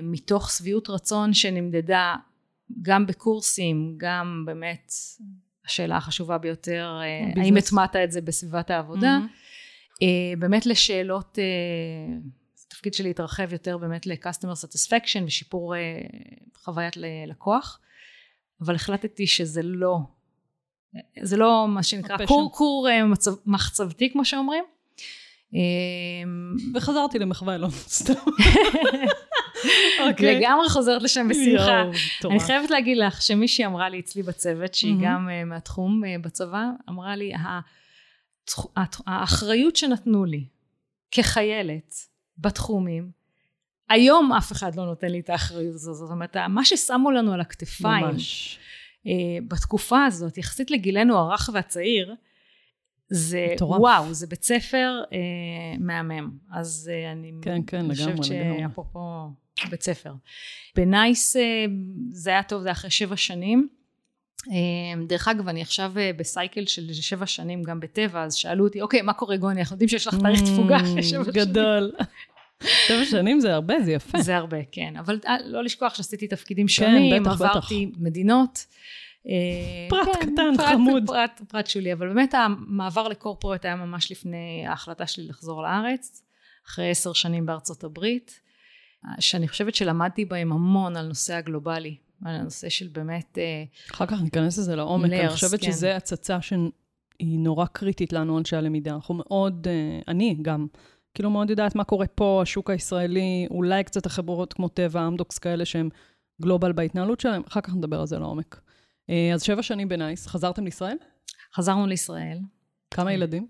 מתוך 0.04 0.52
שביעות 0.52 0.90
רצון 0.90 1.34
שנמדדה 1.34 2.16
גם 2.82 3.08
בקורסים, 3.08 3.94
גם 3.98 4.44
באמת, 4.46 4.92
השאלה 5.66 5.98
החשובה 5.98 6.38
ביותר, 6.38 7.00
אה, 7.02 7.24
הביזנס. 7.24 7.46
האם 7.46 7.58
הטמעת 7.58 7.96
את 7.96 8.12
זה 8.12 8.22
בסביבת 8.22 8.70
העבודה, 8.70 9.20
Mhm. 9.22 9.30
אה, 10.04 10.34
באמת 10.40 10.66
לשאלות, 10.66 11.40
אה, 11.40 12.18
התפקיד 12.68 12.94
שלי 12.94 13.10
התרחב 13.10 13.54
יותר 13.54 13.78
באמת 13.78 14.08
ל-customer 14.08 14.66
satisfaction 14.66 15.24
ושיפור 15.26 15.76
אה, 15.76 15.80
חוויית 16.64 16.94
לקוח, 17.28 17.80
אבל 18.62 18.76
החלטתי 18.76 19.28
שזה 19.28 19.62
לא, 19.64 19.98
זה 21.22 21.38
לא 21.38 21.66
מה 21.70 21.84
שנקרא. 21.84 22.18
כור 22.28 22.52
כור 22.54 22.90
אה, 22.90 23.04
מצב, 23.06 23.32
מחצבתי 23.46 24.12
כמו 24.12 24.26
שאומרים. 24.26 24.64
אה, 25.56 25.60
וחזרתי 26.76 27.20
למחווה 27.20 27.56
אלון, 27.56 27.70
סתם. 28.00 28.14
אוקיי. 30.10 30.36
לגמרי 30.40 30.70
חוזרת 30.70 31.02
לשם 31.04 31.28
בשמחה. 31.28 31.82
אני. 31.82 32.40
חייבת 32.40 32.70
להגיד 32.70 32.98
לך 32.98 33.22
שמישהי 33.22 33.66
אמרה 33.66 33.90
לי 33.90 34.00
אצלי 34.00 34.24
בצוות, 34.24 34.74
שהיא. 34.74 34.96
גם 35.04 35.30
אה, 35.30 35.44
מהתחום 35.46 36.02
אה, 36.06 36.16
בצבא, 36.22 36.66
אמרה 36.90 37.16
לי, 37.16 37.32
"הצח- 37.36 38.68
הת- 38.78 39.02
האחריות 39.08 39.76
שנתנו 39.76 40.26
לי 40.26 40.46
כחיילת 41.12 41.96
בתחומים, 42.38 43.12
היום 43.90 44.34
אף 44.34 44.52
אחד 44.52 44.76
לא 44.76 44.86
נותן 44.86 45.08
לי 45.08 45.20
את 45.20 45.30
האחריות 45.30 45.74
הזאת. 45.76 45.96
זאת 45.96 46.10
אומרת, 46.12 46.38
מה 46.38 46.66
ששמו 46.66 47.12
לנו 47.12 47.34
על 47.34 47.42
הכתפיים 47.42 48.06
ממש. 48.06 48.58
אה, 49.08 49.12
בתקופה 49.48 50.06
הזאת, 50.06 50.38
יחסית 50.38 50.72
לגילנו 50.72 51.18
הרך 51.18 51.50
והצעיר, 51.54 52.16
זה 53.08 53.48
מטורף. 53.56 53.80
וואו, 53.80 54.14
זה 54.14 54.28
בית 54.28 54.44
ספר 54.44 55.02
אה, 55.14 55.18
מהמם. 55.80 56.32
אז 56.52 56.92
אה, 56.94 57.12
אני 57.12 57.32
כן, 57.42 57.62
כן, 57.68 57.88
חושבת. 57.90 58.24
שאפרופו 58.24 59.30
בית 59.70 59.84
ספר. 59.84 60.14
בנייס 60.76 61.36
אה, 61.36 61.66
זה 62.12 62.30
היה 62.30 62.44
טוב, 62.44 62.62
זה 62.62 62.68
היה 62.68 62.74
אחרי 62.74 62.90
שבע 62.90 63.18
שנים. 63.18 63.68
אה, 64.52 65.06
דרך 65.08 65.28
אגב, 65.28 65.48
אני 65.48 65.62
עכשיו 65.62 65.94
אה, 65.98 66.12
בסייקל 66.18 66.66
של 66.66 66.94
שבע 66.94 67.26
שנים 67.26 67.64
גם 67.64 67.80
בטבע, 67.80 68.24
אז 68.24 68.36
שאלו 68.36 68.64
אותי, 68.64 68.82
אוקיי, 68.82 69.02
מה 69.02 69.14
קורה 69.14 69.38
גוני? 69.38 69.60
אנחנו 69.60 69.74
יודעים 69.74 69.90
שיש 69.90 70.08
לך 70.08 70.16
תאריך 70.22 70.42
תפוגה 70.42 70.78
אחרי 70.78 71.04
שבע 71.04 71.24
שנים. 71.24 71.44
Mm, 71.44 71.46
גדול. 71.46 71.92
שבע 72.88 73.06
שנים 73.06 73.40
זה 73.40 73.54
הרבה, 73.54 73.82
זה 73.82 73.92
יפה. 73.92 74.22
זה 74.22 74.38
הרבה, 74.38 74.58
כן. 74.72 74.94
אבל 75.00 75.20
אה, 75.28 75.36
לא 75.46 75.64
לשכוח 75.64 75.94
שעשיתי 75.94 76.28
תפקידים 76.28 76.68
שונים, 76.68 77.12
כן, 77.18 77.24
בטח, 77.24 77.42
בטח. 77.42 77.50
עברתי 77.50 77.92
מדינות. 77.98 78.66
אה, 79.28 79.34
פרט 79.90 80.08
כן, 80.16 80.20
קטן, 80.34 80.54
פרט- 80.58 80.68
חמוד. 80.74 81.04
פרט, 81.08 81.42
פרט 81.48 81.68
שולי, 81.68 81.94
אבל 81.94 82.08
באמת 82.08 82.34
המעבר 82.34 83.08
לקורפורט 83.08 83.66
היה 83.66 83.76
ממש 83.76 84.12
לפני 84.12 84.64
ההחלטה 84.68 85.08
שלי 85.08 85.28
לחזור 85.28 85.64
לארץ, 85.64 86.24
אחרי 86.68 86.90
עשר 86.90 87.14
שנים 87.14 87.46
בארצות 87.46 87.84
הברית, 87.84 88.40
שאני 89.20 89.48
חושבת 89.48 89.76
שלמדתי 89.76 90.26
בהם 90.26 90.52
המון 90.52 90.98
על 90.98 91.08
נושא 91.08 91.34
הגלובלי, 91.34 91.96
על 92.26 92.36
הנושא 92.36 92.70
של 92.70 92.88
באמת, 92.88 93.38
אה, 93.38 93.64
אחר 93.92 94.06
כך 94.06 94.22
ניכנס 94.22 94.58
לזה 94.58 94.76
לעומק. 94.76 95.06
אני 95.06 95.28
Layers, 95.28 95.32
חושבת 95.32 95.62
כן. 95.62 95.72
שזו 95.72 95.88
הצצה 95.88 96.42
שהיא 96.42 96.60
נורא 97.40 97.66
קריטית 97.66 98.14
לנו, 98.14 98.38
אנשי 98.40 98.56
הלמידה. 98.56 98.94
אנחנו 98.96 99.16
מאוד, 99.16 99.68
אני 100.08 100.38
גם, 100.42 100.68
כאילו 101.14 101.30
מאוד 101.30 101.50
יודעת 101.50 101.76
מה 101.76 101.84
קורה 101.84 102.08
פה, 102.08 102.40
השוק 102.42 102.70
הישראלי, 102.70 103.48
אולי 103.52 103.84
קצת 103.84 104.06
החברות 104.06 104.54
כמו 104.54 104.68
טבע, 104.68 105.08
אמדוקס 105.08 105.38
כאלה 105.38 105.66
שהם 105.66 105.90
גלובל 106.42 106.72
בהתנהלות 106.72 107.20
שלהם, 107.20 107.42
אחר 107.48 107.62
כך 107.62 107.76
נדבר 107.76 108.00
על 108.00 108.08
זה 108.08 108.20
לעומק. 108.20 108.62
אה, 109.10 109.34
אז 109.34 109.44
שבע 109.44 109.64
שנים 109.64 109.90
בנייס, 109.90 110.28
חזרתם 110.28 110.66
לישראל? 110.66 110.98
חזרנו 111.56 111.88
לישראל, 111.88 112.40
כמה 112.92 113.06
כן. 113.06 113.16
ילדים? 113.16 113.48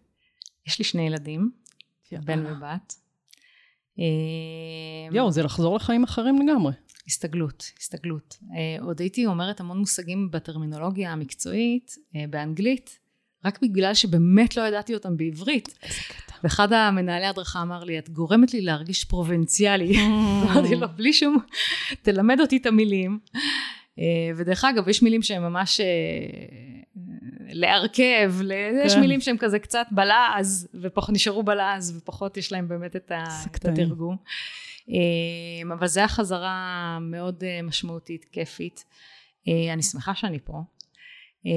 יש 0.67 0.79
לי 0.79 0.85
שני 0.85 1.07
ילדים, 1.07 1.51
בן. 2.11 2.45
ובת. 2.45 2.95
אה, 3.99 5.15
יואו, 5.15 5.31
זה 5.31 5.43
לחזור 5.43 5.75
לחיים 5.75 6.03
אחרים 6.03 6.47
לגמרי. 6.47 6.73
הסתגלות, 7.07 7.71
הסתגלות. 7.79 8.37
אה, 8.55 8.83
עוד 8.83 8.99
הייתי 8.99 9.25
אומרת 9.25 9.59
המון 9.59 9.77
מושגים 9.77 10.31
בטרמינולוגיה 10.31 11.11
המקצועית, 11.11 11.95
באנגלית, 12.29 12.99
רק 13.45 13.59
בגלל 13.61 13.93
שבאמת 13.93 14.57
לא 14.57 14.61
ידעתי 14.61 14.93
אותם 14.93 15.17
בעברית. 15.17 15.69
איזה 15.83 15.99
קטע. 16.07 16.35
ואחד 16.43 16.73
המנהלי 16.73 17.25
הדרכה 17.25 17.61
אמר 17.61 17.83
לי, 17.83 17.99
את 17.99 18.09
גורמת 18.09 18.53
לי 18.53 18.61
להרגיש 18.61 19.03
פרובינציאלי. 19.03 19.97
אמרתי 20.43 20.75
לו, 20.75 20.87
בלי 20.95 21.13
שום, 21.13 21.37
תלמד 22.01 22.39
אותי 22.39 22.57
את 22.57 22.65
המילים. 22.65 23.19
אה, 23.99 24.03
ודרך 24.35 24.65
אגב, 24.65 24.87
יש 24.87 25.03
מילים 25.03 25.21
שהן 25.21 25.41
ממש 25.41 25.79
אה, 25.79 25.85
להרכב, 27.49 28.33
יש 28.85 28.93
כן. 28.93 28.99
מילים 28.99 29.21
שהן 29.21 29.37
כזה 29.37 29.59
קצת 29.59 29.85
בלעז, 29.91 30.67
ופחות 30.81 31.09
נשארו 31.09 31.43
בלעז, 31.43 31.97
ופחות 31.97 32.37
יש 32.37 32.51
להם 32.51 32.67
באמת 32.67 32.95
את. 32.95 33.11
התרגום. 33.81 34.17
אה, 34.89 35.73
אבל 35.73 35.87
זו 35.87 35.99
הייתה 35.99 36.13
חזרה 36.13 36.97
מאוד 37.01 37.43
משמעותית, 37.63 38.25
כיפית. 38.31 38.85
אני 39.73 39.83
שמחה 39.83 40.15
שאני 40.15 40.39
פה. 40.43 40.61
אה, 41.45 41.51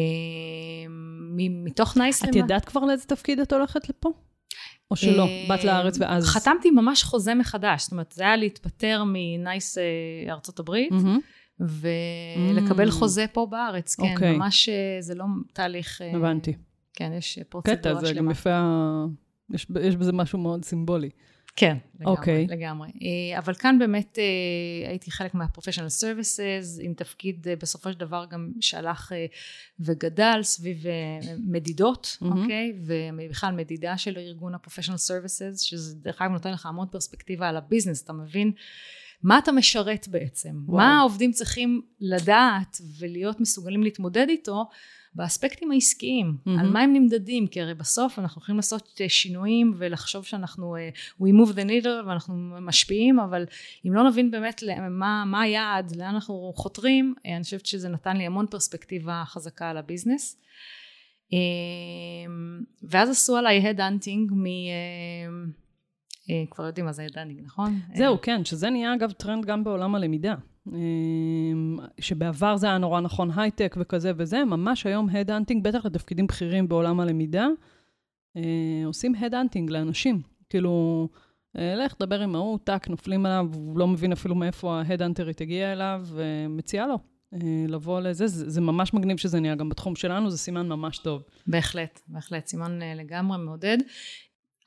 מתוך 1.65 1.97
נייס 1.97 2.25
את 2.25 2.35
ידעת 2.37 2.65
כבר 2.65 2.81
לאיזה 2.85 3.05
תתפקיד 3.05 3.41
את 3.41 3.53
הולכת 3.53 3.89
לפה? 3.89 4.13
או 4.91 4.97
שלא? 4.97 5.23
אה, 5.27 5.45
באת 5.49 5.65
לארץ 5.65 5.97
ואז... 6.01 6.27
חתמתי 6.27 6.71
ממש 6.71 7.03
חוזה 7.03 7.35
מחדש, 7.35 7.83
זאת 7.83 7.93
אומרת, 7.93 8.13
זה 8.13 8.23
היה 8.23 8.37
להתפטר 8.37 9.03
מנייס 9.07 9.79
אה, 9.79 9.83
ארצות 10.33 10.59
הברית. 10.61 10.93
ולקבל 11.61 12.89
Mm. 12.89 12.93
חוזה 12.93 13.27
פה 13.33 13.47
בארץ, 13.51 13.95
כן, 13.95 14.13
אוקיי. 14.13 14.37
ממש 14.37 14.69
זה 15.01 15.15
לא 15.15 15.25
תהליך... 15.53 16.01
הבנתי. 16.15 16.53
כן, 16.95 17.13
יש 17.19 17.35
קטע, 17.39 17.45
פרוצדורה 17.49 18.01
זה 18.01 18.07
גם 18.07 18.15
שלמה. 18.15 18.33
יפה, 18.33 18.51
ה- 18.53 19.05
יש 19.55 19.71
ב- 19.71 19.77
יש 19.77 19.97
בזה 19.97 20.13
משהו 20.13 20.39
מאוד 20.39 20.65
סימבולי. 20.65 21.11
כן, 21.57 21.77
לגמרי, 21.95 22.17
אוקיי. 22.17 22.47
לגמרי. 22.47 22.89
אה, 22.89 23.39
אבל 23.39 23.55
כאן 23.55 23.79
באמת 23.79 24.19
אה, 24.19 24.89
הייתי 24.89 25.11
חלק 25.11 25.35
מה-professional 25.35 26.03
services, 26.03 26.83
עם 26.83 26.95
תפקיד 26.95 27.49
אה, 27.49 27.57
בסופו 27.57 27.93
של 27.93 27.99
דבר 27.99 28.25
גם 28.31 28.53
שהלך 28.61 29.13
וגדל 29.81 30.41
סביב 30.43 30.85
מדידות, 31.47 32.19
מהמם. 32.21 32.43
אוקיי? 32.43 32.73
ובכלל 32.87 33.55
מדידה 33.55 33.99
של 33.99 34.19
ארגון 34.19 34.55
ה-professional 34.55 34.99
services, 35.11 35.63
שזה 35.63 35.97
דרך 35.97 36.23
אגב 36.23 36.33
נותן 36.33 36.53
לך 36.53 36.67
המון 36.67 36.87
פרספקטיבה 36.91 37.49
על 37.49 37.57
הביזנס, 37.57 38.05
אתה 38.05 38.13
מבין 38.13 38.53
מה 39.23 39.39
אתה 39.39 39.53
משרת 39.53 40.09
בעצם, 40.09 40.57
וואו. 40.67 40.79
מה 40.79 40.99
העובדים 40.99 41.33
צריכים 41.33 41.83
לדעת 42.01 42.81
ולהיות 42.99 43.41
מסוגלים 43.41 43.83
להתמודד 43.83 44.27
איתו 44.29 44.69
באספקטים 45.15 45.71
העסקיים, 45.71 46.37
מהמם. 46.47 46.59
על 46.59 46.71
מה 46.71 46.81
הם 46.81 46.93
נמדדים, 46.93 47.47
כי 47.47 47.61
הרי 47.61 47.75
בסוף 47.75 48.19
אנחנו 48.19 48.43
יכולים 48.43 48.57
לעשות 48.57 49.01
אה, 49.01 49.09
שינויים 49.09 49.75
ולחשוב 49.79 50.25
שאנחנו 50.25 50.77
אה, 50.77 50.89
we 51.21 51.25
move 51.25 51.53
the 51.53 51.65
needle 51.69 52.07
ואנחנו 52.07 52.35
משפיעים, 52.61 53.21
אבל 53.21 53.47
אם 53.87 53.93
לא 53.93 54.09
נבין 54.09 54.31
באמת 54.31 54.63
ל- 54.63 54.89
מה, 54.89 55.43
היעד, 55.43 55.97
לאן 55.97 56.15
אנחנו 56.15 56.53
חותרים, 56.57 57.15
אה, 57.27 57.37
אני 57.37 57.45
חושבת 57.45 57.67
שזה 57.67 57.89
נתן 57.89 58.17
לי 58.17 58.27
המון 58.27 58.47
פרספקטיבה 58.47 59.23
חזקה 59.27 59.71
על 59.71 59.77
הביזנס. 59.77 60.41
ואז 62.83 63.11
עשו 63.11 63.37
עליי 63.37 63.69
headhunting 63.69 64.33
מ... 64.33 64.45
כבר 66.51 66.67
יודעים 66.67 66.87
מה 66.87 66.93
זה 66.93 67.03
headhunting, 67.03 67.41
נכון? 67.45 67.81
זהו, 67.95 68.21
כן, 68.23 68.45
שזה 68.45 68.71
נהיה 68.71 68.95
אגב 68.95 69.13
טרנד 69.13 69.45
גם 69.45 69.65
בעולם 69.65 69.95
הלמידה. 69.95 70.35
אמ, 70.73 71.79
שבעבר 72.01 72.57
זה 72.57 72.67
היה 72.67 72.79
נורא 72.79 73.01
נכון 73.01 73.31
הייטק 73.37 73.77
וכזה 73.81 74.13
וזה, 74.17 74.45
ממש 74.45 74.87
היום 74.87 75.09
headhunting, 75.11 75.65
בטח 75.65 75.85
לתפקידים 75.85 76.27
בכירים 76.27 76.69
בעולם 76.69 77.01
הלמידה, 77.01 77.47
אה, 78.37 78.43
עושים 78.87 79.15
headhunting 79.15 79.71
לאנשים. 79.71 80.23
כאילו, 80.49 81.09
אה, 81.59 81.75
לך 81.75 81.95
תדבר 81.95 82.21
עם 82.21 82.35
ההוא, 82.35 82.59
טאק, 82.65 82.89
נופלים 82.89 83.27
עליו, 83.27 83.49
הוא 83.55 83.79
לא 83.79 83.87
מבין 83.87 84.13
אפילו 84.13 84.35
מאיפה 84.35 84.83
ההדהנטרית 84.87 85.41
הגיעה 85.41 85.73
אליו, 85.73 86.07
ומציעה 86.09 86.87
לו 86.87 86.99
אה, 87.35 87.39
לבוא 87.69 88.01
לזה. 88.01 88.27
זה, 88.27 88.51
זה 88.51 88.61
ממש 88.61 88.95
מגניב 88.95 89.17
שזה 89.17 89.41
נהיה 89.41 89.55
גם 89.55 89.69
בתחום 89.69 89.97
שלנו, 89.97 90.31
זה 90.31 90.39
סימן 90.39 90.69
ממש 90.69 90.99
טוב. 90.99 91.23
בהחלט, 91.47 92.01
בהחלט, 92.09 92.47
סימן 92.47 92.79
לגמרי 92.97 93.39
מעודד. 93.39 93.79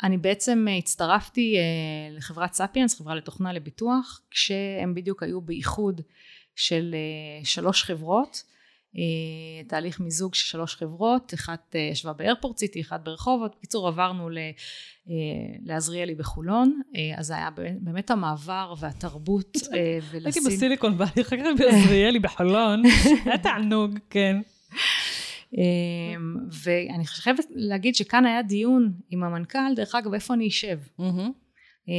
אני 0.03 0.17
בעצם 0.17 0.65
אה, 0.69 0.77
הצטרפתי 0.77 1.55
אה, 1.57 1.61
לחברת 2.17 2.53
ספיאנס, 2.53 2.97
חברה 2.97 3.15
לתוכנה 3.15 3.53
לביטוח, 3.53 4.21
כשהם 4.31 4.93
בדיוק 4.95 5.23
היו 5.23 5.41
באיחוד 5.41 6.01
של 6.55 6.95
אה, 6.95 7.45
שלוש 7.45 7.83
חברות, 7.83 8.43
תהליך 9.67 9.99
מיזוג 9.99 10.35
של 10.35 10.45
שלוש 10.47 10.75
חברות, 10.75 11.33
אחת 11.33 11.75
ישבה 11.91 12.13
באיירפורט 12.13 12.57
סיטי, 12.57 12.81
אחת 12.81 13.03
ברחובות, 13.03 13.55
בקיצור 13.57 13.87
עברנו 13.87 14.29
לעזריאלי 15.65 16.15
בחולון, 16.15 16.81
אז 17.17 17.27
זה 17.27 17.35
היה 17.35 17.49
באמת- 17.79 18.11
המעבר 18.11 18.73
והתרבות 18.79 19.57
אה, 19.73 19.79
הייתי 19.79 20.07
ולשים... 20.11 20.43
בסיליקון 20.45 20.95
ואלי, 20.97 21.21
אחר 21.21 21.37
כך 21.37 21.45
בעזריאלי 21.59 22.19
בחולון, 22.19 22.83
היה 23.25 23.37
תענוג, 23.37 23.99
כן. 24.09 24.37
אמ, 25.53 26.35
ואני 26.63 27.05
חייבת 27.05 27.45
להגיד 27.49 27.95
שכאן 27.95 28.25
היה 28.25 28.41
דיון 28.41 28.93
עם 29.09 29.23
המנכ"ל, 29.23 29.75
דרך 29.75 29.95
אגב, 29.95 30.13
איפה 30.13 30.33
אני 30.33 30.47
אשב. 30.47 30.79
אמ, 31.87 31.93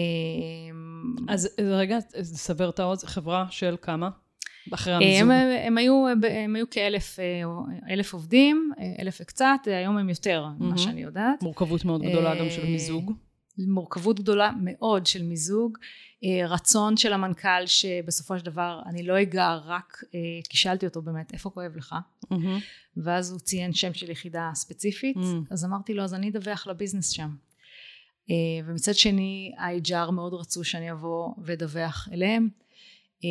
אז 1.29 1.49
רגע, 1.61 1.99
סבר 2.23 2.69
את 2.69 2.79
העוז, 2.79 3.05
חברה 3.05 3.47
של 3.51 3.77
כמה? 3.83 4.11
אחרי 4.75 4.95
הם, 4.95 5.31
המיזוג. 5.31 5.31
הם, 5.67 5.79
היו, 5.79 6.05
הם 6.31 6.57
היו 6.57 6.71
כאלף 6.71 7.19
אה, 7.19 7.43
אלף 7.91 8.13
עובדים, 8.13 8.73
אה, 8.81 9.03
אלף 9.03 9.19
וקצת, 9.21 9.61
היום 9.67 9.99
הם 9.99 10.09
יותר, 10.09 10.45
מהמם. 10.45 10.67
ממה 10.69 10.79
שאני 10.79 11.03
יודעת. 11.03 11.43
מורכבות 11.43 11.85
מאוד 11.85 12.03
גדולה 12.03 12.41
גם 12.41 12.51
של 12.51 12.63
אה, 12.63 12.71
מיזוג. 12.71 13.13
מורכבות 13.59 14.21
גדולה 14.21 14.51
מאוד 14.63 15.07
של 15.07 15.23
מיזוג, 15.23 15.79
רצון 16.49 16.97
של 16.97 17.13
המנכ"ל 17.13 17.67
שבסופו 17.67 18.39
של 18.39 18.45
דבר 18.45 18.81
אני 18.87 19.03
לא 19.03 19.23
אגע 19.23 19.55
רק, 19.55 20.03
אה, 20.15 20.19
כי 20.49 20.57
שאלתי 20.57 20.87
אותו 20.87 21.03
באמת 21.03 21.33
איפה 21.33 21.51
כואב 21.51 21.77
לך, 21.77 21.95
מהמם. 22.31 22.59
ואז 22.97 23.31
הוא 23.33 23.41
ציין 23.41 23.73
שם 23.73 23.95
של 23.95 24.11
יחידה 24.11 24.51
ספציפית, 24.55 25.17
Mm. 25.17 25.21
אז 25.51 25.65
אמרתי 25.65 25.95
לו 25.95 26.03
אז 26.05 26.15
אני 26.15 26.29
אדווח 26.31 26.67
לביזנס 26.67 27.11
שם. 27.11 27.29
אה, 28.31 28.35
ומצד 28.67 28.95
שני 28.95 29.53
ה-HR 29.59 30.11
מאוד 30.11 30.35
רצו 30.35 30.65
שאני 30.65 30.93
אבוא 30.93 31.35
ואדווח 31.45 32.09
אליהם, 32.13 32.49
אה, 33.25 33.29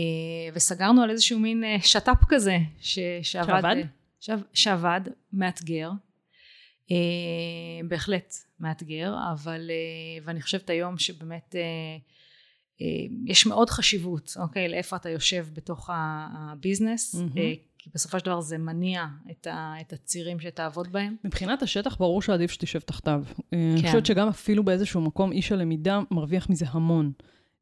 וסגרנו 0.54 1.04
על 1.04 1.10
איזשהו 1.10 1.40
מין 1.40 1.64
אה, 1.64 1.76
שת"פ 1.82 2.24
כזה, 2.30 2.58
ש- 2.82 3.00
שעבד, 3.22 3.48
שעבד? 3.62 3.76
שעב- 4.20 4.44
שעבד, 4.54 5.02
מאתגר, 5.34 5.92
אה, 6.92 6.96
בהחלט 7.88 8.34
מאתגר, 8.60 9.14
אבל, 9.34 9.70
אה, 9.74 10.24
ואני 10.26 10.42
חושבת 10.42 10.70
היום 10.70 10.98
שבאמת 10.98 11.56
אה, 11.56 11.62
אה, 11.62 11.98
יש 13.26 13.46
מאוד 13.46 13.70
חשיבות, 13.70 14.38
אוקיי, 14.40 14.70
לאיפה 14.70 14.96
אתה 14.96 15.10
יושב 15.10 15.48
בתוך 15.54 15.90
הביזנס. 15.94 17.16
אה, 17.16 17.54
כי 17.78 17.90
בסופו 17.94 18.20
של 18.20 18.26
דבר 18.26 18.42
זה 18.42 18.58
מניע 18.58 19.06
את, 19.32 19.48
ה, 19.48 19.74
את 19.82 19.94
הצירים 19.94 20.40
שתעבוד 20.40 20.92
בהם. 20.92 21.16
מבחינת 21.24 21.62
השטח, 21.62 21.98
ברור 21.98 22.22
שעדיף 22.22 22.52
שתשב 22.52 22.80
תחתיו. 22.80 23.24
אני 23.54 23.82
כן. 23.82 23.88
חושבת 23.88 24.06
שגם 24.06 24.28
אפילו 24.28 24.64
באיזשהו 24.64 25.02
מקום, 25.02 25.32
איש 25.32 25.52
הלמידה 25.52 26.00
מרוויח 26.12 26.50
מזה 26.50 26.66
המון. 26.70 27.12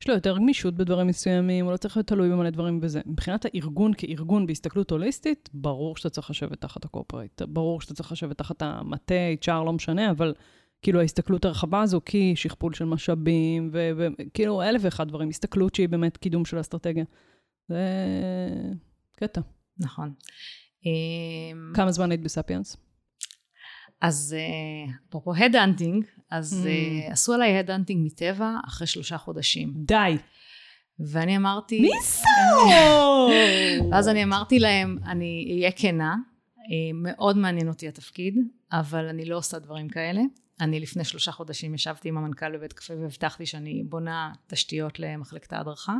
יש 0.02 0.10
לו 0.10 0.16
יותר 0.16 0.38
גמישות 0.38 0.76
בדברים 0.76 1.08
מסוימים, 1.08 1.66
הוא 1.66 1.72
לא 1.72 1.78
צריך 1.78 1.98
להיות 1.98 2.08
תלוי 2.08 2.30
במלא 2.30 2.50
דברים 2.50 2.80
וזה. 2.82 3.02
מבחינת 3.06 3.46
הארגון 3.46 3.92
כארגון 3.98 4.46
בהסתכלות 4.46 4.92
הוליסטית, 4.92 5.50
ברור 5.54 5.98
שאתה 5.98 6.10
צריך 6.10 6.30
לשבת 6.30 6.62
תחת 6.62 6.86
הקורפרייט. 6.86 7.42
ברור 7.42 7.82
שאתה 7.82 7.94
צריך 7.94 8.12
לשבת 8.12 8.38
תחת 8.38 8.62
המטה, 8.62 9.16
HR, 9.42 9.64
לא 9.66 9.74
משנה, 9.74 10.12
אבל 10.12 10.34
כאילו 10.82 11.00
ההסתכלות 11.00 11.46
הרחבה 11.46 11.82
הזו, 11.82 12.02
כי 12.06 12.36
שכפול 12.36 12.74
של 12.74 12.86
משאבים, 12.86 13.72
וכאילו 13.74 14.62
אלף 14.62 14.82
ואחד 14.84 15.08
דברים, 15.08 15.30
הסתכלות 15.30 15.76
שהיא 15.76 15.90
באמת 15.90 16.18
קידום 16.18 16.46
של 16.46 16.60
אסטרטגיה. 16.60 17.04
זה 17.68 17.80
קטע. 19.16 19.42
נכון. 19.78 20.14
אמ, 20.86 21.74
כמה 21.74 21.92
זמן 21.92 22.12
היית 22.12 22.22
בספיאנס? 22.22 22.78
אז 24.02 24.36
אה, 24.38 24.94
אפרופו 25.10 25.36
headhunting, 25.36 26.06
אז 26.32 26.64
Mm. 26.64 26.68
אה, 26.68 27.12
עשו 27.12 27.34
עליי 27.34 27.58
headhunting 27.58 28.06
מטבע 28.06 28.56
אחרי 28.68 28.88
שלושה 28.88 29.18
חודשים. 29.18 29.74
די. 29.76 30.18
ואני 31.00 31.38
אמרתי... 31.38 31.82
מי 31.82 31.90
ואז 33.92 34.08
אני 34.12 34.24
אמרתי 34.24 34.60
להם, 34.60 34.98
אני 35.06 35.56
אהיה 35.58 35.72
כנה, 35.72 36.16
אה, 36.58 36.94
מאוד 36.94 37.38
מעניין 37.38 37.68
אותי 37.68 37.88
התפקיד, 37.88 38.36
אבל 38.72 39.06
אני 39.08 39.26
לא 39.26 39.38
עושה 39.38 39.60
דברים 39.60 39.90
כאלה. 39.90 40.22
אני 40.62 40.80
לפני 40.80 41.04
שלושה 41.04 41.32
חודשים 41.32 41.76
ישבתי 41.76 42.10
עם 42.10 42.18
המנכ"ל 42.18 42.58
בבית 42.58 42.74
קפה 42.74 42.94
והבטחתי 42.94 43.46
שאני 43.46 43.84
בונה 43.84 44.34
תשתיות 44.48 45.00
למחלקת 45.00 45.54
ההדרכה. 45.54 45.94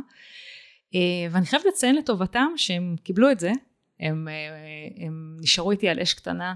אה, 0.94 1.00
ואני 1.30 1.46
חייבת 1.46 1.64
לציין 1.64 1.96
לטובתם 1.96 2.48
שהם 2.56 2.96
קיבלו 3.02 3.30
את 3.30 3.40
זה, 3.40 3.52
הם, 4.00 4.28
אה, 4.28 5.04
הם 5.06 5.36
נשארו 5.40 5.70
איתי 5.70 5.88
על 5.88 6.00
אש 6.00 6.14
קטנה 6.14 6.54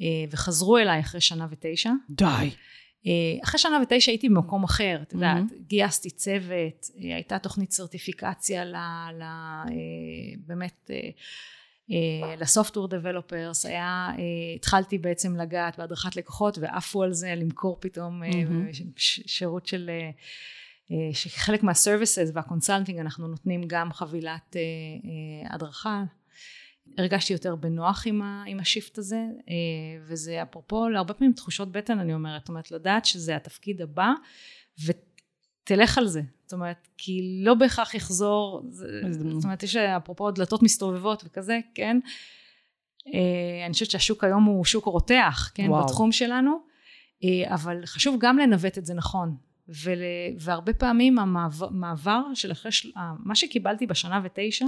אה, 0.00 0.06
וחזרו 0.30 0.78
אליי 0.78 1.00
אחרי 1.00 1.20
שנה 1.20 1.46
ותשע. 1.50 1.90
די. 2.10 2.50
אחרי 3.44 3.58
שנה 3.58 3.78
ותשע 3.82 4.12
הייתי 4.12 4.28
במקום 4.28 4.64
אחר, 4.64 4.98
את 5.02 5.12
יודעת, 5.12 5.44
Mhm. 5.50 5.54
גייסתי 5.66 6.10
צוות, 6.10 6.86
הייתה 6.96 7.38
תוכנית 7.38 7.70
סרטיפיקציה 7.70 8.64
ל... 8.64 8.76
ל 9.18 9.24
באמת, 10.46 10.90
אה, 11.90 12.36
ל-software 12.36 12.88
developers, 12.88 13.66
היה, 13.66 14.08
אה, 14.10 14.54
התחלתי 14.56 14.98
בעצם 14.98 15.36
לגעת 15.36 15.78
בהדרכת 15.78 16.16
לקוחות 16.16 16.58
ועפו 16.58 17.02
על 17.02 17.12
זה, 17.12 17.34
למכור 17.34 17.76
פתאום. 17.80 18.22
ש- 18.72 18.82
ש- 18.96 19.22
שירות 19.26 19.66
של... 19.66 19.90
אה, 19.90 20.10
שחלק 21.12 21.62
מה-services 21.62 22.30
וה-consulting 22.34 22.98
אנחנו 22.98 23.28
נותנים 23.28 23.62
גם 23.66 23.92
חבילת 23.92 24.56
אה, 24.56 24.60
אה, 24.60 25.54
הדרכה. 25.54 26.04
הרגשתי 26.98 27.32
יותר 27.32 27.56
בנוח 27.56 28.06
עם, 28.06 28.22
ה, 28.22 28.44
עם 28.46 28.60
ה-shift 28.60 28.98
הזה, 28.98 29.24
אה, 29.48 29.54
וזה 30.06 30.42
אפרופו 30.42 30.88
להרבה 30.88 31.14
פעמים 31.14 31.32
תחושות 31.32 31.72
בטן 31.72 31.98
אני 31.98 32.14
אומרת, 32.14 32.40
זאת 32.40 32.48
אומרת 32.48 32.70
לדעת 32.70 33.04
שזה 33.04 33.36
התפקיד 33.36 33.82
הבא, 33.82 34.12
ותלך 35.66 35.98
על 35.98 36.06
זה, 36.06 36.22
זאת 36.44 36.52
אומרת, 36.52 36.88
כי 36.98 37.40
לא 37.44 37.54
בהכרח 37.54 37.94
יחזור. 37.94 38.62
זאת 39.32 39.44
אומרת 39.44 39.62
יש 39.62 39.76
אפרופו 39.76 40.30
דלתות 40.30 40.62
מסתובבות 40.62 41.22
וכזה, 41.26 41.58
כן, 41.74 41.98
אה, 43.06 43.66
אני 43.66 43.72
חושבת 43.72 43.90
שהשוק 43.90 44.24
היום 44.24 44.44
הוא 44.44 44.64
שוק 44.64 44.84
רותח, 44.84 45.50
כן, 45.54 45.70
וואו. 45.70 45.84
בתחום 45.84 46.12
שלנו, 46.12 46.58
אה, 47.24 47.54
אבל 47.54 47.86
חשוב 47.86 48.16
גם 48.20 48.38
לנווט 48.38 48.78
את 48.78 48.86
זה 48.86 48.94
נכון, 48.94 49.36
ול, 49.68 49.98
והרבה 50.38 50.72
פעמים 50.72 51.18
המעבר 51.18 51.68
מעבר 51.70 52.22
של 52.34 52.52
אחרי, 52.52 52.70
מה 53.18 53.34
שקיבלתי 53.34 53.86
בשנה 53.86 54.20
ותשע, 54.24 54.66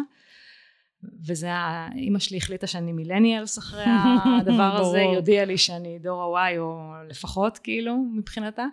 וזה, 1.26 1.52
ה- 1.52 1.88
אימא 1.94 2.18
שלי 2.18 2.36
החליטה 2.36 2.66
שאני 2.66 2.92
מילניאלס 2.92 3.58
אחרי 3.58 3.84
הדבר 4.40 4.76
הזה. 4.80 4.98
היא 4.98 5.16
הודיעה 5.16 5.44
לי 5.44 5.58
שאני 5.58 5.98
דור 5.98 6.38
ה-Y 6.38 6.58
או 6.58 6.78
לפחות 7.08 7.58
כאילו 7.58 7.96
מבחינתה, 8.14 8.64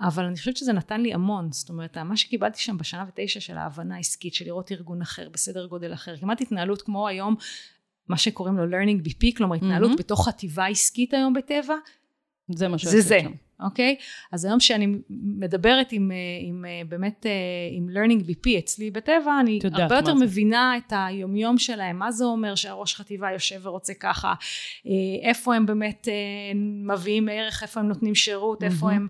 אבל 0.00 0.24
אני 0.24 0.36
חושבת 0.36 0.56
שזה 0.56 0.72
נתן 0.72 1.00
לי 1.00 1.14
המון, 1.14 1.52
זאת 1.52 1.68
אומרת 1.68 1.98
מה 1.98 2.16
שקיבלתי 2.16 2.58
שם 2.60 2.78
בשנה 2.78 3.04
ותשע 3.08 3.40
של 3.40 3.56
ההבנה 3.56 3.96
העסקית, 3.96 4.34
של 4.34 4.44
לראות 4.44 4.72
ארגון 4.72 5.02
אחר 5.02 5.28
בסדר 5.32 5.66
גודל 5.66 5.92
אחר, 5.94 6.16
כמעט 6.16 6.40
התנהלות 6.40 6.82
כמו 6.82 7.08
היום, 7.08 7.34
מה 8.08 8.16
שקוראים 8.16 8.56
לו 8.56 8.64
learning 8.78 9.06
BP, 9.08 9.36
כלומר 9.36 9.54
התנהלות 9.56 9.88
מהמם. 9.88 9.96
בתוך 9.98 10.28
חטיבה 10.28 10.66
עסקית 10.66 11.14
היום 11.14 11.34
בטבע, 11.34 11.74
זה 12.54 12.68
מה 12.68 12.78
שעשית 12.78 13.02
זה, 13.02 13.18
שם. 13.22 13.32
אוקיי? 13.60 13.96
אז 14.32 14.44
היום 14.44 14.60
שאני 14.60 14.86
מדברת 15.10 15.92
עם, 15.92 16.10
אה, 16.12 16.16
עם 16.40 16.64
אה, 16.64 16.82
באמת, 16.88 17.26
אה, 17.26 17.30
עם 17.70 17.88
learning 17.88 18.22
BP 18.22 18.58
אצלי 18.58 18.90
בטבע, 18.90 19.40
אני 19.40 19.58
הרבה 19.72 19.96
יותר 19.96 20.16
זה. 20.16 20.24
מבינה 20.24 20.76
את 20.76 20.92
היומיום 20.96 21.58
שלהם, 21.58 21.98
מה 21.98 22.12
זה 22.12 22.24
אומר 22.24 22.54
שהראש 22.54 22.94
חטיבה 22.94 23.32
יושב 23.32 23.60
ורוצה 23.62 23.94
ככה, 23.94 24.34
איפה 25.22 25.54
הם 25.54 25.66
באמת 25.66 26.08
מביאים 26.84 27.28
ערך, 27.28 27.62
איפה 27.62 27.80
הם 27.80 27.88
נותנים 27.88 28.14
שירות, 28.14 28.62
איפה. 28.62 28.92
הם... 28.92 29.08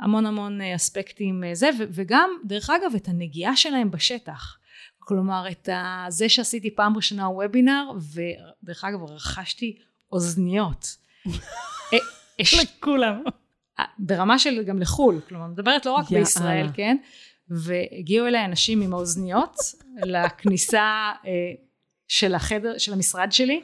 המון 0.00 0.26
המון 0.26 0.60
אספקטים 0.60 1.42
זה, 1.52 1.70
וגם, 1.78 2.30
דרך 2.44 2.70
אגב, 2.70 2.94
את 2.96 3.08
הנגיעה 3.08 3.56
שלהם 3.56 3.90
בשטח. 3.90 4.58
כלומר, 4.98 5.44
את 5.50 5.68
ה- 5.68 6.06
זה 6.08 6.28
שעשיתי 6.28 6.74
פעם 6.74 6.96
ראשונה 6.96 7.28
וובינר, 7.28 7.90
ודרך 8.12 8.84
אגב, 8.84 9.02
רכשתי 9.02 9.78
אוזניות. 10.12 10.96
לכולם. 12.62 13.22
ברמה 13.98 14.38
של 14.38 14.62
גם 14.62 14.78
לחו"ל, 14.78 15.20
כלומר, 15.28 15.46
מדברת 15.46 15.86
לא 15.86 15.92
רק 15.92 16.10
יאללה. 16.10 16.24
בישראל, 16.24 16.66
כן? 16.74 16.96
והגיעו 17.48 18.26
אליי 18.26 18.44
אנשים 18.44 18.80
עם 18.80 18.92
האוזניות 18.92 19.56
לכניסה 20.02 21.12
אה, 21.26 21.30
של 22.08 22.34
החדר, 22.34 22.78
של 22.78 22.92
המשרד 22.92 23.32
שלי, 23.32 23.60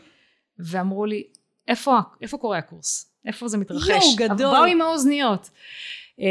ואמרו 0.59 1.07
לי, 1.07 1.23
איפה, 1.69 1.99
איפה 2.23 2.39
קורה 2.39 2.59
הקורס? 2.59 3.13
איפה 3.27 3.49
זה 3.49 3.59
מתרחש? 3.59 3.89
יואו, 3.89 4.17
גדול. 4.17 4.57
באו 4.57 4.65
עם 4.65 4.81
האוזניות. 4.81 5.51
אה, 6.21 6.27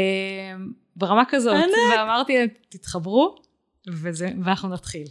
ברמה 0.96 1.22
כזאת. 1.28 1.54
ענק. 1.54 1.96
ואמרתי 1.96 2.38
להם, 2.38 2.48
תתחברו, 2.68 3.36
וזה, 3.88 4.28
ואנחנו 4.44 4.68
נתחיל. 4.68 5.06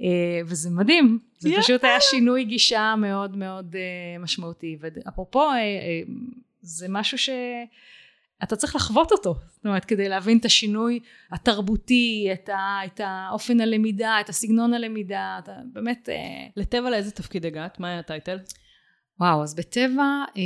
אה, 0.00 0.40
וזה 0.46 0.70
מדהים, 0.70 1.18
זה. 1.38 1.50
פשוט 1.58 1.84
היה 1.84 2.00
שינוי 2.00 2.44
גישה 2.44 2.94
מאוד 2.98 3.36
מאוד 3.36 3.76
אה, 3.76 4.18
משמעותי. 4.18 4.76
ואפרופו, 4.80 5.50
זה 6.66 6.86
משהו 6.88 7.18
שאתה 7.18 8.56
צריך 8.56 8.76
לחוות 8.76 9.12
אותו, 9.12 9.34
זאת 9.48 9.66
אומרת, 9.66 9.84
כדי 9.84 10.08
להבין 10.08 10.38
את 10.38 10.44
השינוי 10.44 11.00
התרבותי, 11.32 12.28
את, 12.32 12.48
ה, 12.48 12.78
את 12.86 13.00
האופן 13.04 13.60
הלמידה, 13.60 14.20
את 14.20 14.28
הסגנון 14.28 14.74
הלמידה, 14.74 15.36
אתה 15.44 15.52
באמת... 15.72 16.08
אה, 16.08 16.46
לטבע 16.56 16.90
לאיזה 16.90 17.10
תפקיד 17.10 17.46
הגעת? 17.46 17.80
מה 17.80 17.88
היה 17.88 17.98
הטייטל? 17.98 18.38
וואו, 19.20 19.42
אז 19.42 19.54
בטבע, 19.54 20.02
אה, 20.36 20.42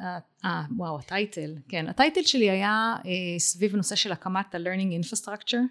אה, 0.00 0.18
אה, 0.44 0.62
וואו, 0.76 0.98
הטייטל, 0.98 1.54
כן, 1.68 1.88
הטייטל 1.88 2.22
שלי 2.22 2.50
היה 2.50 2.94
אה, 3.06 3.38
סביב 3.38 3.76
נושא 3.76 3.96
של 3.96 4.12
הקמת 4.12 4.54
ה-learning 4.54 5.04
infrastructure. 5.04 5.66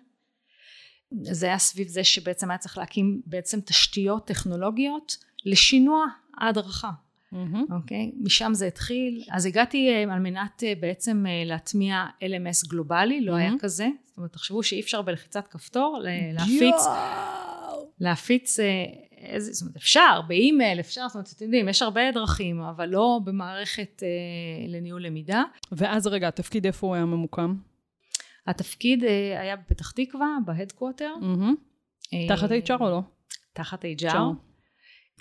זה 1.21 1.45
היה 1.45 1.57
סביב 1.57 1.87
זה 1.87 2.03
שבעצם 2.03 2.51
היה 2.51 2.57
צריך 2.57 2.77
להקים 2.77 3.21
בעצם 3.25 3.59
תשתיות 3.61 4.27
טכנולוגיות 4.27 5.17
לשינוע 5.45 6.05
ההדרכה. 6.37 6.89
מהמם. 7.35 7.65
אוקיי? 7.71 8.11
משם 8.21 8.53
זה 8.53 8.67
התחיל. 8.67 9.23
אז 9.31 9.45
הגעתי 9.45 9.89
אה, 9.89 10.13
על 10.13 10.19
מנת 10.19 10.63
אה, 10.63 10.73
בעצם 10.79 11.25
אה, 11.27 11.43
להטמיע 11.45 12.05
LMS 12.21 12.69
גלובלי, 12.69 13.21
לא 13.21 13.35
היה 13.35 13.47
מהמם. 13.47 13.59
כזה. 13.59 13.87
זאת 14.05 14.17
אומרת, 14.17 14.33
תחשבו 14.33 14.63
שאי 14.63 14.81
אפשר 14.81 15.01
בלחיצת 15.01 15.47
כפתור 15.47 15.99
להפיץ, 16.33 16.61
יואו. 16.61 17.89
להפיץ, 17.99 18.59
איזה, 19.25 19.53
זאת 19.53 19.61
אומרת, 19.61 19.75
אפשר, 19.75 20.21
באימייל, 20.27 20.79
אפשר, 20.79 21.07
זאת 21.07 21.15
אומרת, 21.15 21.29
אתם 21.35 21.45
יודעים, 21.45 21.69
יש 21.69 21.81
הרבה 21.81 22.11
דרכים, 22.11 22.61
אבל 22.61 22.89
לא 22.89 23.19
במערכת 23.23 24.03
אה, 24.03 24.67
לניהול 24.67 25.05
למידה. 25.05 25.43
ואז 25.71 26.07
רגע, 26.07 26.27
התפקיד 26.27 26.65
איפה 26.65 26.87
הוא 26.87 26.95
היה 26.95 27.05
ממוקם? 27.05 27.55
התפקיד 28.47 29.03
אה, 29.03 29.41
היה 29.41 29.55
בפתח 29.55 29.91
תקווה, 29.91 30.37
בהדקווטר. 30.45 31.13
מהמם. 31.21 31.55
אה, 32.13 32.27
תחת 32.27 32.49
HR 32.51 32.81
או 32.81 32.89
לא? 32.89 33.01
תחת 33.53 33.85
HR. 33.85 34.17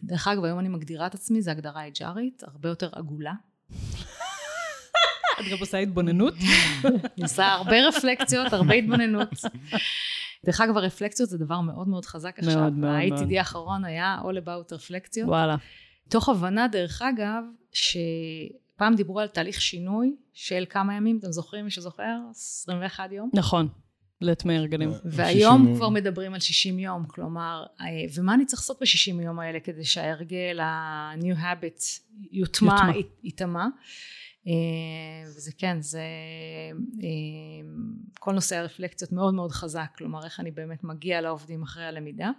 דרך 0.03 0.29
אגב, 0.29 0.45
היום 0.45 0.59
אני 0.59 0.69
מגדירה 0.69 1.07
את 1.07 1.15
עצמי, 1.15 1.43
זו 1.43 1.51
הגדרה 1.51 1.83
HRית, 1.89 2.43
הרבה 2.43 2.69
יותר 2.69 2.89
עגולה. 2.93 3.33
את 5.41 5.45
גם 5.53 5.57
עושה 5.61 5.79
התבוננות? 5.79 6.35
עושה 7.23 7.47
הרבה 7.47 7.89
רפלקציות, 7.89 8.53
הרבה 8.53 8.75
התבוננות. 8.75 9.29
דרך 10.47 10.61
אגב, 10.61 10.77
הרפלקציות 10.77 11.29
זה 11.29 11.39
דבר 11.39 11.61
מאוד 11.61 11.89
מאוד 11.89 12.05
חזק 12.05 12.39
עכשיו. 12.39 12.61
מאוד, 12.61 12.73
מאוד, 12.73 12.93
ה-ATD 12.93 13.21
מאוד. 13.21 13.33
האחרון 13.33 13.85
היה 13.85 14.19
All 14.23 14.47
About 14.47 14.75
רפלקציות. 14.75 15.29
וואלה. 15.29 15.57
תוך 16.09 16.29
הבנה, 16.29 16.69
דרך 16.69 17.03
אגב, 17.03 17.45
שפעם 17.73 18.95
דיברו 18.95 19.21
על 19.21 19.29
תהליך 19.29 19.61
שינוי 19.61 20.17
של 20.33 20.65
כמה 20.71 20.95
ימים, 20.95 21.19
אתם 21.19 21.33
זוכרים, 21.33 21.65
מי 21.65 21.71
שזוכר? 21.71 22.19
21 22.31 23.13
יום. 23.13 23.31
נכון, 23.35 23.69
לטמי 24.25 24.57
הרגלים. 24.57 24.91
והיום 25.05 25.63
60 25.63 25.77
כבר 25.77 25.89
מדברים 25.89 26.35
על 26.35 26.41
60 26.41 26.79
יום, 26.79 27.05
כלומר, 27.07 27.65
אה, 27.81 27.87
ומה 28.15 28.35
אני 28.35 28.47
צריך 28.47 28.63
לעשות 28.63 28.79
ב-60 28.81 29.23
יום 29.23 29.41
האלה 29.41 29.61
כדי 29.61 29.85
שההרגל, 29.85 30.61
ה-new 30.61 31.37
habit, 31.37 31.85
יוטמע, 32.33 32.77
ייטמע. 33.23 33.67
אה, 34.47 34.53
וזה 35.27 35.53
כן, 35.59 35.81
זה 35.81 36.03
אה, 37.03 37.69
כל 38.21 38.33
נושא 38.33 38.57
הרפלקציות 38.57 39.13
מאוד 39.13 39.35
מאוד 39.35 39.53
חזק, 39.53 39.87
כלומר 39.99 40.25
איך 40.25 40.41
אני 40.41 40.51
באמת 40.51 40.85
מגיע 40.85 41.21
לעובדים 41.21 41.63
אחרי 41.63 41.85
הלמידה. 41.85 42.31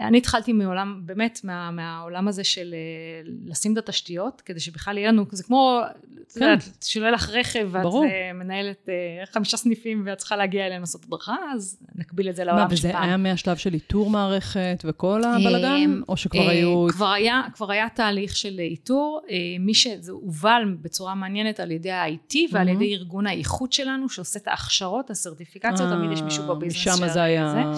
אני 0.00 0.18
התחלתי 0.18 0.52
מעולם, 0.52 1.00
באמת 1.04 1.40
מה, 1.44 1.70
מהעולם 1.70 2.28
הזה 2.28 2.44
של 2.44 2.74
אה, 2.74 3.30
לשים 3.46 3.72
את 3.72 3.78
התשתיות, 3.78 4.40
כדי 4.40 4.60
שבכלל 4.60 4.98
יהיה 4.98 5.08
לנו, 5.08 5.24
זה 5.30 5.44
כמו, 5.44 5.80
את 6.22 6.32
כן. 6.32 6.40
יודעת, 6.40 6.84
שלא 6.84 7.02
יהיה 7.02 7.12
לך 7.12 7.30
רכב, 7.30 7.68
ואת 7.70 7.82
ברור. 7.82 8.04
אה, 8.04 8.32
מנהלת 8.32 8.88
אה, 8.88 9.26
חמישה 9.32 9.56
סניפים 9.56 10.02
ואת 10.06 10.18
צריכה 10.18 10.36
להגיע 10.36 10.66
אליהם 10.66 10.80
לעשות 10.80 11.04
הדרכה, 11.04 11.36
אז 11.54 11.78
נקביל 11.94 12.28
את 12.28 12.36
זה 12.36 12.44
מה, 12.44 12.52
לעולם 12.52 12.66
וזה 12.70 12.88
שפעם. 12.88 13.02
היה 13.02 13.16
מהשלב 13.16 13.56
של 13.56 13.74
איתור 13.74 14.10
מערכת 14.10 14.82
וכל 14.84 15.22
הבלגן? 15.24 15.66
אמ, 15.66 16.02
או 16.08 16.16
שכבר 16.16 16.48
היו... 16.48 16.86
כבר 16.88 17.10
היה, 17.10 17.42
כבר 17.54 17.70
היה 17.70 17.88
תהליך 17.94 18.36
של 18.36 18.58
איתור, 18.58 19.20
מי 19.60 19.74
שזה 19.74 20.12
הובל 20.12 20.76
בצורה 20.82 21.14
מעניינת 21.14 21.60
על 21.60 21.70
ידי 21.70 21.90
ה-IT 21.90 22.36
ועל. 22.52 22.68
ידי 22.68 22.94
ארגון 22.94 23.26
האיכות 23.26 23.72
שלנו 23.72 24.08
שעושה 24.08 24.38
את 24.38 24.48
ההכשרות, 24.48 25.10
הסרטיפיקציות, 25.10 25.90
תמיד 25.90 26.12
יש 26.12 26.22
מישהו 26.22 26.46
בביזנס 26.46 26.86
משם 26.86 26.96
של 26.96 27.08
זה 27.08 27.22
היה... 27.22 27.72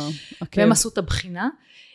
והם 0.56 0.72
עשו 0.72 0.88
את 0.88 0.98
הבחינה. 0.98 1.48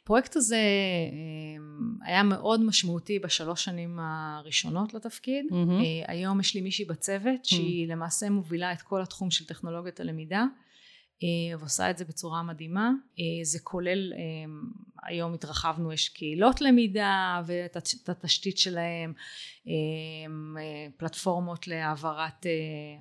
הפרויקט 0.10 0.36
הזה 0.36 0.56
אה, 0.56 2.08
היה 2.08 2.24
מאוד 2.24 2.64
משמעותי 2.64 3.20
בשלוש 3.20 3.66
שנים 3.66 4.00
הראשונות 4.02 4.94
לתפקיד. 4.94 5.46
אה, 5.54 6.14
היום 6.14 6.40
יש 6.40 6.56
לי 6.56 6.62
מישהי 6.62 6.86
בצוות 6.86 7.46
שהיא 7.46 7.88
למעשה 7.88 8.30
מובילה 8.30 8.74
את 8.74 8.82
כל 8.82 9.02
התחום 9.02 9.32
של 9.32 9.46
טכנולוגיית 9.46 10.00
הלמידה 10.00 10.46
אה, 11.24 11.60
ועושה 11.60 11.90
את 11.90 11.98
זה 11.98 12.06
בצורה 12.06 12.44
מדהימה. 12.44 12.92
אה, 13.20 13.44
זה 13.44 13.60
כולל, 13.64 14.14
אה, 14.14 14.20
היום 15.04 15.34
התרחבנו, 15.34 15.94
יש 15.94 16.10
קהילות 16.10 16.62
למידה 16.62 17.42
ואת 17.46 17.76
הת- 17.76 17.88
את 18.04 18.10
התשתית 18.10 18.58
שלהם, 18.58 19.14
אה, 19.68 19.74
אה, 20.62 20.88
פלטפורמות 20.98 21.68
להעברת 21.68 22.46
אה, 22.46 22.52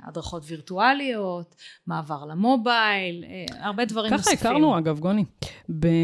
הדרכות 0.08 0.42
וירטואליות, 0.46 1.54
מעבר 1.86 2.24
למובייל, 2.24 3.24
אה, 3.24 3.66
הרבה 3.66 3.84
דברים 3.84 4.10
ככה 4.10 4.16
נוספים. 4.16 4.38
הכרנו, 4.38 4.78
אגב, 4.78 4.98
גוני. 4.98 5.24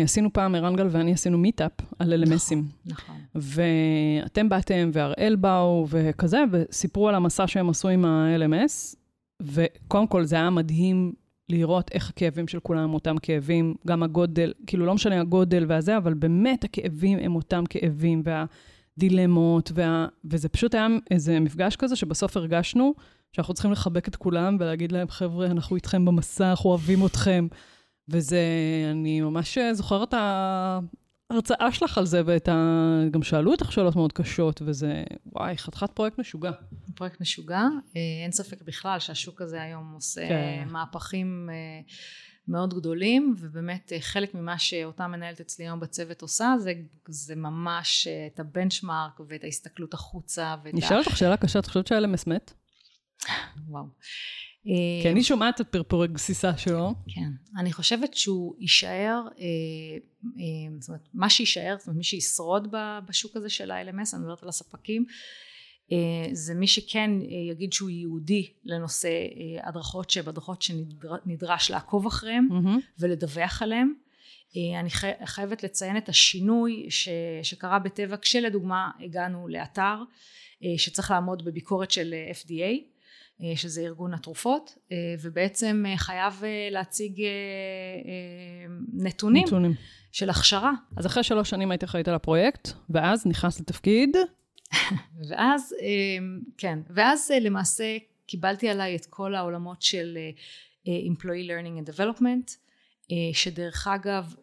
עשינו 0.04 0.32
פעם, 0.32 0.54
ערנגל 0.54 0.86
ואני 0.90 1.12
עשינו 1.12 1.38
מיטאפ 1.38 1.72
על 1.98 2.24
LMSים. 2.24 2.58
נכון. 2.86 3.16
ואתם 3.34 4.48
באתם, 4.48 4.90
והראל 4.92 5.36
באו, 5.36 5.86
וכזה, 5.88 6.38
וסיפרו 6.52 7.08
על 7.08 7.14
המסע 7.14 7.46
שהם 7.46 7.70
עשו 7.70 7.88
עם 7.88 8.04
ה-LMS, 8.04 8.96
וקודם 9.42 10.06
כל 10.06 10.24
זה 10.24 10.36
היה 10.36 10.50
מדהים 10.50 11.12
לראות 11.48 11.90
איך 11.92 12.10
הכאבים 12.10 12.48
של 12.48 12.60
כולם 12.60 12.80
הם 12.80 12.94
אותם 12.94 13.18
כאבים, 13.18 13.74
גם 13.86 14.02
הגודל, 14.02 14.52
כאילו 14.66 14.86
לא 14.86 14.94
משנה 14.94 15.20
הגודל 15.20 15.64
והזה, 15.68 15.96
אבל 15.96 16.14
באמת 16.14 16.64
הכאבים 16.64 17.18
הם 17.18 17.36
אותם 17.36 17.64
כאבים, 17.68 18.22
והדילמות, 18.24 19.72
וה... 19.74 20.06
וזה 20.24 20.48
פשוט 20.48 20.74
היה 20.74 20.86
איזה 21.10 21.40
מפגש 21.40 21.76
כזה 21.76 21.96
שבסוף 21.96 22.36
הרגשנו 22.36 22.94
שאנחנו 23.32 23.54
צריכים 23.54 23.72
לחבק 23.72 24.08
את 24.08 24.16
כולם 24.16 24.56
ולהגיד 24.60 24.92
להם, 24.92 25.08
חבר'ה, 25.08 25.46
אנחנו 25.46 25.76
איתכם 25.76 26.04
במסע, 26.04 26.50
אנחנו 26.50 26.70
אוהבים 26.70 27.06
אתכם. 27.06 27.46
וזה, 28.08 28.42
אני 28.90 29.20
ממש 29.20 29.58
זוכרת 29.72 30.14
ההרצאה 31.34 31.72
שלך 31.72 31.98
על 31.98 32.06
זה, 32.06 32.22
ואת 32.26 32.48
ה... 32.48 32.54
גם 33.10 33.22
שאלו 33.22 33.50
אותך 33.50 33.72
שאלות 33.72 33.96
מאוד 33.96 34.12
קשות, 34.12 34.62
וזה, 34.64 35.04
וואי, 35.26 35.56
חתיכת 35.56 35.90
פרויקט 35.90 36.18
משוגע. 36.18 36.50
פרויקט 36.94 37.20
משוגע, 37.20 37.62
אה, 37.96 38.00
אין 38.22 38.32
ספק 38.32 38.62
בכלל 38.62 38.98
שהשוק 38.98 39.42
הזה 39.42 39.62
היום 39.62 39.92
עושה 39.94 40.28
כן. 40.28 40.68
מהפכים 40.70 41.50
אה, 41.52 41.54
מאוד 42.48 42.74
גדולים, 42.74 43.34
ובאמת 43.38 43.92
אה, 43.92 44.00
חלק 44.00 44.34
ממה 44.34 44.58
שאותה 44.58 45.06
מנהלת 45.06 45.40
אצלי 45.40 45.64
היום 45.64 45.80
בצוות 45.80 46.22
עושה, 46.22 46.54
זה, 46.58 46.72
זה 47.08 47.34
ממש 47.36 48.08
את 48.26 48.40
הבנצ'מארק 48.40 49.20
ואת 49.28 49.44
ההסתכלות 49.44 49.94
החוצה, 49.94 50.54
אשאל 50.78 50.98
אותך 50.98 51.16
שאלה 51.16 51.36
קשה, 51.36 51.58
את 51.58 51.66
חושבת 51.66 51.86
שה-LMS 51.86 52.30
מת? 52.30 52.52
וואו. 53.68 53.84
כי 55.02 55.08
אני 55.12 55.22
שומעת 55.22 55.60
את 55.60 55.68
פרפורי 55.68 56.08
גסיסה 56.08 56.56
שלו. 56.56 56.94
כן. 57.14 57.30
אני 57.60 57.72
חושבת 57.72 58.14
שהוא 58.14 58.54
יישאר, 58.60 59.20
אה, 59.38 59.44
אה, 60.24 60.76
זאת 60.80 60.88
אומרת, 60.88 61.08
מה 61.14 61.30
שיישאר, 61.30 61.76
זאת 61.78 61.86
אומרת, 61.86 61.96
מי 61.98 62.04
שישרוד 62.04 62.68
בשוק 63.08 63.36
הזה 63.36 63.48
של 63.48 63.70
ה-LMS, 63.70 64.14
אני 64.14 64.22
מדברת 64.22 64.42
על 64.42 64.48
הספקים, 64.48 65.04
אה, 65.92 65.96
זה 66.32 66.54
מי 66.54 66.66
שכן 66.66 67.10
אה, 67.20 67.26
יגיד 67.52 67.72
שהוא 67.72 67.90
ייעודי 67.90 68.52
לנושא 68.64 69.08
אה, 69.08 69.68
הדרכות 69.68 70.10
שבהדרכות 70.10 70.62
שנדרש 70.62 71.70
לעקוב 71.70 72.06
אחריהם 72.06 72.48
מהמם. 72.50 72.80
ולדווח 72.98 73.62
עליהם. 73.62 73.94
אה, 74.56 74.80
אני 74.80 74.90
חי- 74.90 75.26
חייבת 75.26 75.62
לציין 75.62 75.96
את 75.96 76.08
השינוי 76.08 76.86
ש, 76.90 77.08
שקרה 77.42 77.78
בטבע 77.78 78.16
כשלדוגמה 78.16 78.90
הגענו 79.04 79.48
לאתר 79.48 79.96
אה, 80.64 80.78
שצריך 80.78 81.10
לעמוד 81.10 81.44
בביקורת 81.44 81.90
של 81.90 82.14
אה, 82.14 82.30
FDA 82.32 82.62
אה, 82.62 82.93
שזה 83.56 83.80
ארגון 83.80 84.14
התרופות 84.14 84.78
אה, 84.92 84.96
ובעצם 85.22 85.84
אה, 85.88 85.96
חייב 85.96 86.40
אה, 86.44 86.68
להציג 86.70 87.20
אה, 87.20 87.26
אה, 87.26 88.74
נתונים 88.92 89.44
נתונים. 89.46 89.74
של 90.12 90.30
הכשרה 90.30 90.72
אז 90.96 91.06
אחרי 91.06 91.22
שלוש 91.22 91.50
שנים 91.50 91.70
הייתי 91.70 91.84
אחראית 91.84 92.08
על 92.08 92.14
הפרויקט, 92.14 92.68
ואז 92.90 93.26
נכנס 93.26 93.60
לתפקיד. 93.60 94.16
ואז 95.28 95.74
אה, 95.82 96.26
כן 96.58 96.78
ואז 96.90 97.30
אה, 97.30 97.38
למעשה 97.38 97.96
קיבלתי 98.26 98.68
עליי 98.68 98.96
את 98.96 99.06
כל 99.06 99.34
העולמות 99.34 99.82
של 99.82 100.18
אה, 100.20 100.30
אה, 100.88 101.12
employee 101.12 101.48
learning 101.48 101.86
and 101.86 101.94
development 101.94 102.56
אה, 103.12 103.16
שדרך 103.32 103.88
אגב 103.88 104.34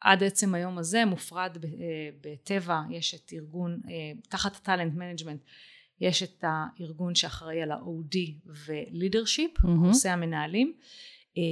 עד 0.00 0.22
עצם 0.22 0.54
היום 0.54 0.78
הזה 0.78 1.04
מופרד 1.04 1.56
אה, 1.64 1.70
בטבע 2.20 2.80
יש 2.90 3.14
את 3.14 3.32
ארגון 3.32 3.80
אה, 3.88 4.20
תחת 4.28 4.56
ה-talent 4.56 4.94
management 4.94 5.40
יש 6.00 6.22
את 6.22 6.44
הארגון 6.46 7.14
שאחראי 7.14 7.62
על 7.62 7.70
ה-OD 7.72 8.16
ו-leadership. 8.46 9.60
קורסי 9.82 10.08
המנהלים 10.08 10.72
אה, 11.38 11.42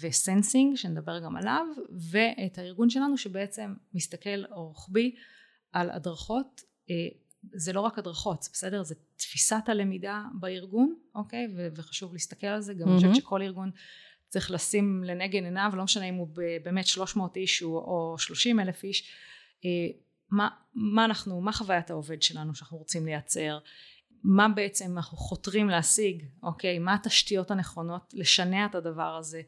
וסנסינג 0.00 0.76
שנדבר 0.76 1.18
גם 1.24 1.36
עליו 1.36 1.66
ואת 2.10 2.58
הארגון 2.58 2.90
שלנו 2.90 3.16
שבעצם 3.18 3.74
מסתכל 3.94 4.44
רוחבי 4.50 5.14
על 5.72 5.90
הדרכות 5.90 6.60
אה, 6.90 6.94
זה 7.52 7.72
לא 7.72 7.80
רק 7.80 7.98
הדרכות 7.98 8.48
בסדר 8.52 8.82
זה 8.82 8.94
תפיסת 9.16 9.62
הלמידה 9.66 10.22
בארגון 10.34 10.94
אוקיי 11.14 11.46
ו- 11.56 11.68
וחשוב 11.76 12.12
להסתכל 12.12 12.46
על 12.46 12.60
זה 12.60 12.74
גם 12.74 12.80
אני 12.82 12.90
מהמם. 12.90 12.98
חושבת 13.00 13.16
שכל 13.24 13.42
ארגון 13.42 13.70
צריך 14.28 14.50
לשים 14.50 15.04
לנגד 15.04 15.42
עיניו 15.44 15.72
לא 15.76 15.84
משנה 15.84 16.04
אם 16.08 16.14
הוא 16.14 16.28
באמת 16.62 16.86
300 16.86 17.36
איש 17.36 17.60
הוא- 17.60 17.78
או 17.78 18.16
30 18.18 18.60
אלף 18.60 18.84
איש 18.84 19.10
אה, 19.64 19.70
מה, 20.30 20.48
מה 20.74 21.04
אנחנו 21.04 21.40
מה 21.40 21.52
חוויית 21.52 21.90
העובד 21.90 22.22
שלנו 22.22 22.54
שאנחנו 22.54 22.78
רוצים 22.78 23.06
לייצר 23.06 23.58
מה 24.28 24.48
בעצם 24.48 24.92
אנחנו 24.96 25.18
חותרים 25.18 25.68
להשיג, 25.68 26.22
אוקיי? 26.42 26.78
מה 26.78 26.94
התשתיות 26.94 27.50
הנכונות 27.50 28.14
לשנע 28.14 28.66
את 28.66 28.74
הדבר 28.74 29.16
הזה? 29.16 29.40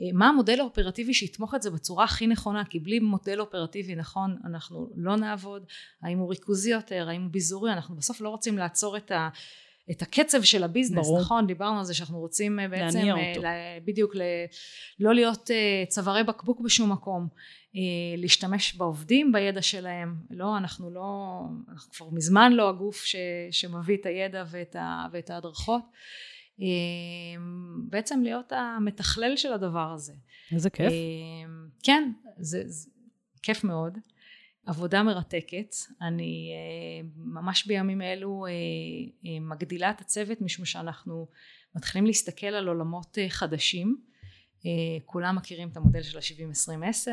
אה, 0.00 0.04
מה 0.12 0.28
המודל 0.28 0.60
האופרטיבי 0.60 1.14
שיתמוך 1.14 1.54
את 1.54 1.62
זה 1.62 1.70
בצורה 1.70 2.04
הכי 2.04 2.26
נכונה? 2.26 2.64
כי 2.64 2.80
בלי 2.80 2.98
מודל 2.98 3.40
אופרטיבי 3.40 3.94
נכון 3.94 4.36
אנחנו 4.44 4.90
לא 4.96 5.16
נעבוד. 5.16 5.62
האם 6.02 6.18
הוא 6.18 6.30
ריכוזי 6.30 6.70
יותר? 6.70 7.08
האם 7.08 7.22
הוא 7.22 7.30
ביזורי? 7.30 7.72
אנחנו 7.72 7.96
בסוף 7.96 8.20
לא 8.20 8.28
רוצים 8.28 8.58
לעצור 8.58 8.96
את 8.96 9.10
ה... 9.10 9.28
את 9.90 10.02
הקצב 10.02 10.42
של 10.42 10.64
הביזנס, 10.64 11.06
ברור. 11.06 11.20
נכון? 11.20 11.46
דיברנו 11.46 11.78
על 11.78 11.84
זה 11.84 11.94
שאנחנו 11.94 12.18
רוצים 12.18 12.60
אה, 12.60 12.68
בעצם, 12.68 12.98
להניע 12.98 13.16
אה, 13.16 13.30
אותו. 13.30 13.42
ל- 13.42 13.80
בדיוק, 13.84 14.16
ל- 14.16 14.22
לא 15.00 15.14
להיות 15.14 15.50
אה, 15.50 15.84
צווארי 15.88 16.24
בקבוק 16.24 16.60
בשום 16.60 16.92
מקום, 16.92 17.28
להשתמש 18.16 18.74
בעובדים, 18.76 19.32
בידע 19.32 19.62
שלהם, 19.62 20.14
לא, 20.30 20.56
אנחנו 20.56 20.90
לא, 20.90 21.40
אנחנו 21.72 21.92
כבר 21.92 22.10
מזמן 22.12 22.52
לא 22.52 22.68
הגוף 22.68 23.04
ש, 23.04 23.16
שמביא 23.50 23.96
את 23.96 24.06
הידע 24.06 24.44
ואת, 24.50 24.76
ה, 24.76 25.06
ואת 25.12 25.30
ההדרכות, 25.30 25.82
בעצם 27.88 28.22
להיות 28.22 28.52
המתכלל 28.52 29.36
של 29.36 29.52
הדבר 29.52 29.92
הזה. 29.94 30.12
איזה 30.52 30.70
כיף. 30.70 30.92
כן, 31.82 32.12
זה, 32.38 32.62
זה 32.66 32.90
כיף 33.42 33.64
מאוד. 33.64 33.98
עבודה 34.68 35.02
מרתקת. 35.02 35.74
אני 36.02 36.52
אה, 36.54 37.08
ממש 37.16 37.66
בימים 37.66 38.02
אלו 38.02 38.46
אה, 38.46 38.50
אה, 38.50 39.40
מגדילה 39.40 39.90
את 39.90 40.00
הצוות 40.00 40.40
משום 40.40 40.64
שאנחנו 40.64 41.28
מתחילים 41.74 42.06
להסתכל 42.06 42.46
על 42.46 42.68
עולמות 42.68 43.18
חדשים. 43.28 43.96
כולם 45.04 45.36
מכירים 45.36 45.68
את 45.68 45.76
המודל 45.76 46.02
של 46.02 46.18
ה-70-20-10. 46.18 47.08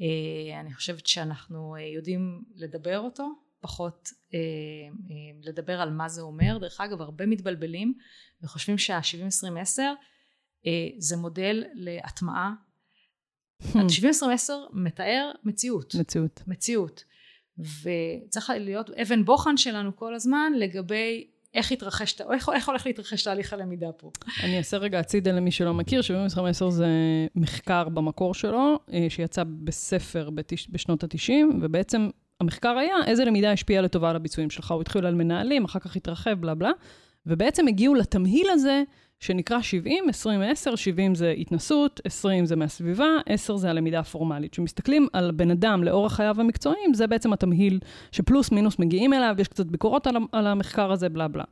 אה, 0.00 0.60
אני 0.60 0.74
חושבת 0.74 1.06
שאנחנו 1.06 1.76
יודעים 1.94 2.42
לדבר 2.54 2.98
אותו 2.98 3.28
פחות 3.60 4.08
לדבר 5.42 5.80
על 5.80 5.90
מה 5.90 6.08
זה 6.08 6.20
אומר. 6.20 6.58
דרך 6.58 6.80
אגב, 6.80 7.00
הרבה 7.00 7.26
מתבלבלים 7.26 7.94
וחושבים 8.42 8.78
שה-70-20-10 8.78 9.80
אה, 10.66 10.88
זה 10.98 11.16
מודל 11.16 11.64
להטמעה. 11.74 12.52
ה-70-20-10 13.74 14.52
מתאר 14.72 15.30
מציאות. 15.44 15.94
מציאות. 15.94 16.42
מציאות. 16.46 17.04
וצריך 17.58 18.50
להיות 18.50 18.90
אבן 18.90 19.24
בוחן 19.24 19.56
שלנו 19.56 19.96
כל 19.96 20.14
הזמן 20.14 20.52
לגבי 20.56 21.26
איך 21.54 21.72
התרחש, 21.72 22.20
איך, 22.32 22.48
איך 22.48 22.68
הולך 22.68 22.86
להתרחש 22.86 23.24
תהליך 23.24 23.52
הלמידה 23.52 23.92
פה. 23.92 24.10
אני 24.42 24.58
אעשה 24.58 24.76
רגע 24.76 24.98
הצידה 24.98 25.32
למי 25.32 25.50
שלא 25.50 25.74
מכיר, 25.74 26.02
75 26.02 26.62
זה 26.62 26.86
מחקר 27.34 27.88
במקור 27.88 28.34
שלו, 28.34 28.78
אה, 28.92 29.06
שיצא 29.08 29.42
בספר 29.64 30.30
בתש... 30.30 30.68
בשנות 30.70 31.04
ה-90, 31.04 31.32
ובעצם 31.60 32.08
המחקר 32.40 32.78
היה 32.78 32.94
איזה 33.06 33.24
למידה 33.24 33.52
השפיעה 33.52 33.82
לטובה 33.82 34.10
על 34.10 34.16
הביצועים 34.16 34.50
שלך. 34.50 34.70
הוא 34.70 34.80
התחיל 34.80 35.06
על 35.06 35.14
מנהלים, 35.14 35.64
אחר 35.64 35.78
כך 35.78 35.96
התרחב, 35.96 36.30
בלה 36.30 36.54
בלה, 36.54 36.70
ובעצם 37.26 37.68
הגיעו 37.68 37.94
לתמהיל 37.94 38.50
הזה 38.50 38.82
שנקרא 39.20 39.60
70, 39.60 40.08
20, 40.08 40.42
10, 40.42 40.76
70 40.76 41.14
זה 41.14 41.30
התנסות, 41.30 42.00
20 42.04 42.46
זה 42.46 42.56
מהסביבה, 42.56 43.08
10 43.26 43.56
זה 43.56 43.70
הלמידה 43.70 43.98
הפורמלית. 43.98 44.52
כשמסתכלים 44.52 45.06
על 45.12 45.30
בן 45.30 45.50
אדם 45.50 45.84
לאורח 45.84 46.12
חייו 46.12 46.40
המקצועיים, 46.40 46.94
זה 46.94 47.06
בעצם 47.06 47.32
התמהיל 47.32 47.78
שפלוס 48.12 48.52
מינוס 48.52 48.78
מגיעים 48.78 49.12
אליו, 49.12 49.34
יש 49.38 49.48
קצת 49.48 49.66
ביקורות 49.66 50.06
על, 50.06 50.16
על 50.32 50.46
המחקר 50.46 50.92
הזה, 50.92 51.08
בלה 51.08 51.28
בלה. 51.28 51.44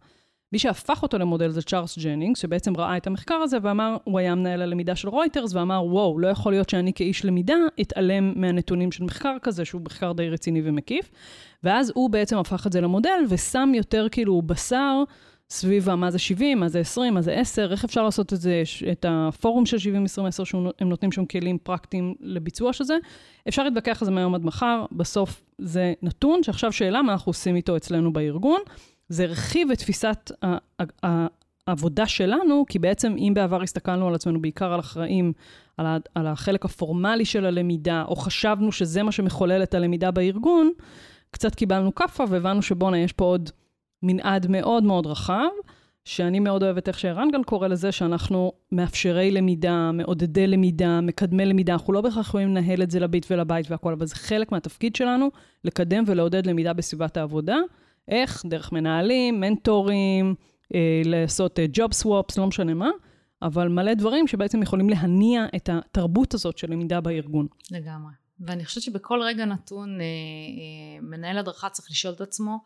מי 0.53 0.59
שהפך 0.59 1.03
אותו 1.03 1.19
למודל 1.19 1.51
זה 1.51 1.63
צ'ארלס 1.63 1.99
ג'נינגס, 1.99 2.41
שבעצם 2.41 2.77
ראה 2.77 2.97
את 2.97 3.07
המחקר 3.07 3.35
הזה 3.35 3.59
ואמר, 3.63 3.97
הוא 4.05 4.19
היה 4.19 4.35
מנהל 4.35 4.63
הלמידה 4.63 4.97
של 4.97 5.09
רויטרס, 5.09 5.55
ואמר, 5.55 5.85
וואו, 5.85 6.19
לא 6.19 6.29
יכול 6.29 6.53
להיות 6.53 6.69
שאני 6.69 6.93
כאיש 6.93 7.25
למידה 7.25 7.57
אתעלם 7.81 8.41
מהנתונים 8.41 8.93
של 8.93 9.05
מחקר 9.05 9.37
כזה, 9.43 9.65
שהוא 9.65 9.83
מחקר 9.83 10.13
די 10.13 10.31
רציני 10.31 10.61
ומקיף. 10.65 11.11
ואז 11.63 11.93
הוא 11.95 12.11
בעצם 12.11 12.39
הפך 12.39 12.67
את 12.67 12.73
זה 12.73 12.81
למודל, 12.81 13.25
ושם 13.29 13.73
יותר 13.75 14.07
כאילו 14.11 14.43
בשר 14.43 15.03
סביב 15.51 15.95
מה 15.95 16.11
זה 16.11 16.19
70, 16.19 16.61
מה 16.61 16.69
זה 16.69 16.81
20, 16.81 17.15
מה 17.15 17.23
זה 17.23 17.33
10, 17.33 17.73
איך 17.73 17.85
אפשר 17.85 18.03
לעשות 18.03 18.33
את 18.33 18.41
זה, 18.41 18.63
את 18.93 19.07
הפורום 19.09 19.67
של 19.67 19.79
70, 19.79 20.05
20, 20.05 20.27
10, 20.27 20.45
שהם 20.45 20.69
נותנים 20.81 21.13
שם 21.13 21.25
כלים 21.25 21.59
פרקטיים 21.59 22.15
לביצוע 22.21 22.73
של 22.73 22.85
זה. 22.85 22.97
אפשר 23.49 23.65
להתווכח 23.65 24.03
על 24.03 24.07
זה 24.07 24.13
מהיום 24.13 24.35
עד 24.35 24.45
מחר, 24.45 24.85
בסוף 24.93 25.43
זה 25.59 25.93
נתון, 26.03 26.43
שעכשיו 26.43 26.73
שאלה 26.73 27.03
מה 27.03 27.13
אנחנו 27.13 27.31
עושים 27.31 27.57
איתו 27.57 27.77
אצלנו 27.77 28.13
בארגון. 28.13 28.61
זה 29.09 29.25
הרחיב 29.25 29.71
את 29.71 29.79
תפיסת 29.79 30.33
העבודה 31.67 32.07
שלנו, 32.07 32.65
כי 32.69 32.79
בעצם 32.79 33.15
אם 33.19 33.33
בעבר 33.35 33.63
הסתכלנו 33.63 34.09
על 34.09 34.15
עצמנו 34.15 34.43
בעיקר 34.43 34.73
על 34.73 34.81
אחראים, 34.81 35.33
על 36.15 36.27
החלק 36.27 36.65
הפורמלי 36.65 37.25
של 37.25 37.47
הלמידה, 37.47 38.05
או 38.09 38.17
חשבנו 38.17 38.73
שזה 38.73 39.03
מה 39.03 39.13
שמחולל 39.13 39.63
את 39.63 39.75
הלמידה 39.75 40.11
בארגון, 40.11 40.71
קצת 41.31 41.55
קיבלנו 41.55 41.95
כאפה 41.95 42.25
והבנו 42.29 42.63
שבואנה, 42.63 42.99
יש 42.99 43.13
פה 43.13 43.25
עוד 43.25 43.51
מנעד 44.03 44.47
מאוד 44.47 44.85
מאוד 44.85 45.07
רחב, 45.07 45.49
שאני 46.05 46.41
מאוד 46.41 46.63
אוהבת 46.63 46.89
איך 46.89 46.99
שערן 46.99 47.31
גם 47.31 47.45
קורא 47.45 47.69
לזה, 47.69 47.93
שאנחנו 47.93 48.53
מאפשרי 48.73 49.31
למידה, 49.31 49.91
מעודדי 49.93 50.47
למידה, 50.47 51.01
מקדמי 51.01 51.47
למידה, 51.47 51.73
אנחנו 51.73 51.93
לא 51.93 52.01
בהכרח 52.01 52.29
יכולים 52.29 52.49
לנהל 52.49 52.83
את 52.83 52.91
זה 52.91 53.01
לביט 53.01 53.27
ולבית 53.31 53.71
והכול, 53.71 53.93
אבל 53.93 54.07
זה 54.07 54.15
חלק 54.15 54.53
מהתפקיד 54.53 54.97
שלנו, 54.97 55.31
לקדם 55.65 56.05
ולעודד 56.07 56.47
למידה 56.47 56.73
בסביבת 56.73 57.17
העבודה. 57.17 57.57
איך? 58.09 58.43
דרך 58.47 58.73
מנהלים, 58.73 59.41
מנטורים, 59.41 60.35
אה, 60.75 61.03
לעשות 61.05 61.59
ג'וב 61.73 61.91
uh, 61.91 61.95
סוואפס, 61.95 62.39
לא 62.39 62.47
משנה 62.47 62.75
מה, 62.75 62.91
אבל 63.43 63.69
מלא 63.69 63.95
דברים 63.95 64.27
שבעצם 64.27 64.63
יכולים 64.63 64.91
להניע 64.91 65.47
את 65.57 65.69
התרבות 65.73 66.35
הזאת 66.35 66.59
של 66.59 66.73
למידה 66.73 67.01
בארגון. 67.01 67.47
לגמרי. 67.71 68.13
ואני 68.41 68.65
חושבת 68.65 68.83
שבכל 68.83 69.21
רגע 69.23 69.45
נתון 69.45 70.01
אה, 70.01 70.05
אה, 70.05 71.01
מנהל 71.03 71.39
הדרכה 71.39 71.69
צריך 71.69 71.91
לשאול 71.91 72.15
את 72.15 72.21
עצמו, 72.21 72.59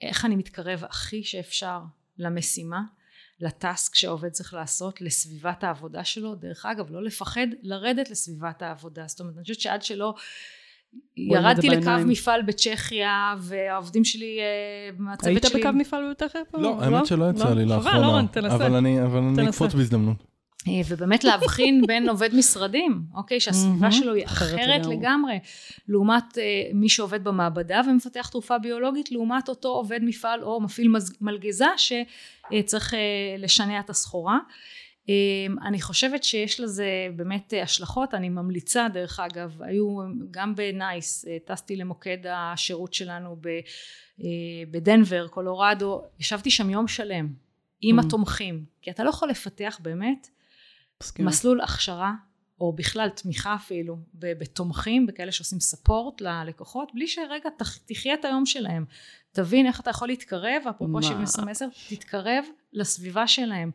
איך 0.00 0.24
אני 0.24 0.36
מתקרב 0.36 0.84
הכי 0.84 1.24
שאפשר 1.24 1.80
למשימה, 2.18 2.80
לטאסק 3.40 3.94
שהעובד 3.94 4.28
צריך 4.28 4.54
לעשות, 4.54 5.00
לסביבת 5.00 5.64
העבודה 5.64 6.04
שלו. 6.04 6.34
דרך 6.34 6.66
אגב, 6.66 6.90
לא 6.90 7.02
לפחד 7.02 7.46
לרדת 7.62 8.10
לסביבת 8.10 8.62
העבודה. 8.62 9.04
זאת 9.06 9.20
אומרת, 9.20 9.34
אני 9.34 9.42
חושבת 9.42 9.60
שעד 9.60 9.82
שלא 9.82 10.14
ירדתי 11.16 11.68
לקו 11.68 11.90
מפעל 12.06 12.42
בצ'כיה, 12.42 13.34
והעובדים 13.40 14.04
שלי, 14.04 14.38
אה, 14.40 14.96
מהצוות 14.98 15.42
שלי... 15.42 15.50
היית 15.52 15.66
בקו 15.66 15.78
מפעל 15.78 16.10
בצ'כיה? 16.10 16.40
לא, 16.54 16.82
האמת 16.82 17.06
שלא 17.06 17.30
יצא 17.30 17.54
לי 17.54 17.64
לאחרונה. 17.64 17.90
חבל, 17.90 18.04
אורן, 18.04 18.26
תנסה. 18.26 18.54
אבל 18.54 18.74
אני 18.74 19.48
אקפוץ 19.48 19.74
בהזדמנות. 19.74 20.33
אה, 20.68 20.72
ובאמת 20.88 21.24
להבחין 21.24 21.82
בין 21.86 22.08
עובד 22.12 22.34
משרדים, 22.34 23.02
אוקיי? 23.14 23.40
שהסביבה 23.40 23.92
שלו 23.92 24.14
היא 24.14 24.24
אחרת 24.24 24.86
לגמרי, 24.86 25.38
לעומת 25.88 26.38
אה, 26.38 26.42
מי 26.74 26.88
שעובד 26.88 27.24
במעבדה 27.24 27.80
ומפתח 27.88 28.28
תרופה 28.28 28.58
ביולוגית, 28.58 29.12
לעומת 29.12 29.48
אותו 29.48 29.68
עובד 29.68 30.00
מפעל 30.02 30.42
או 30.42 30.60
מפעיל 30.60 30.92
מלגזה 31.20 31.68
שצריך 31.76 32.94
לשנע 33.38 33.80
את 33.80 33.90
הסחורה. 33.90 34.38
אמ, 35.08 35.56
אני 35.62 35.80
חושבת 35.80 36.24
שיש 36.24 36.60
לזה 36.60 37.08
באמת 37.16 37.52
השלכות, 37.62 38.14
אני 38.14 38.28
ממליצה 38.28 38.86
דרך 38.92 39.20
אגב, 39.20 39.62
היו 39.62 39.98
גם 40.30 40.54
בנייס, 40.54 41.26
אה, 41.28 41.36
טסתי 41.44 41.76
למוקד 41.76 42.18
השירות 42.28 42.94
שלנו 42.94 43.36
אה, 44.20 44.24
בדנבר, 44.70 45.28
קולורדו, 45.28 46.02
ישבתי 46.20 46.50
שם 46.50 46.70
יום 46.70 46.88
שלם 46.88 47.28
עם 47.80 47.98
mm. 47.98 48.02
התומכים, 48.06 48.64
כי 48.82 48.90
אתה 48.90 49.04
לא 49.04 49.10
יכול 49.10 49.28
לפתח 49.28 49.78
באמת 49.82 50.28
מסכים. 51.04 51.26
מסלול 51.26 51.60
הכשרה 51.60 52.12
או 52.60 52.72
בכלל 52.72 53.08
תמיכה 53.08 53.54
אפילו 53.54 53.96
בתומכים, 54.14 55.06
בכאלה 55.06 55.32
שעושים 55.32 55.60
ספורט 55.60 56.20
ללקוחות, 56.20 56.92
בלי 56.94 57.08
שרגע 57.08 57.48
תחיה 57.86 58.14
את 58.14 58.24
היום 58.24 58.46
שלהם. 58.46 58.84
תבין 59.32 59.66
איך 59.66 59.80
אתה 59.80 59.90
יכול 59.90 60.08
להתקרב, 60.08 60.62
אפרופו 60.70 61.02
70 61.02 61.26
תתקרב 61.88 62.44
לסביבה 62.72 63.26
שלהם. 63.26 63.70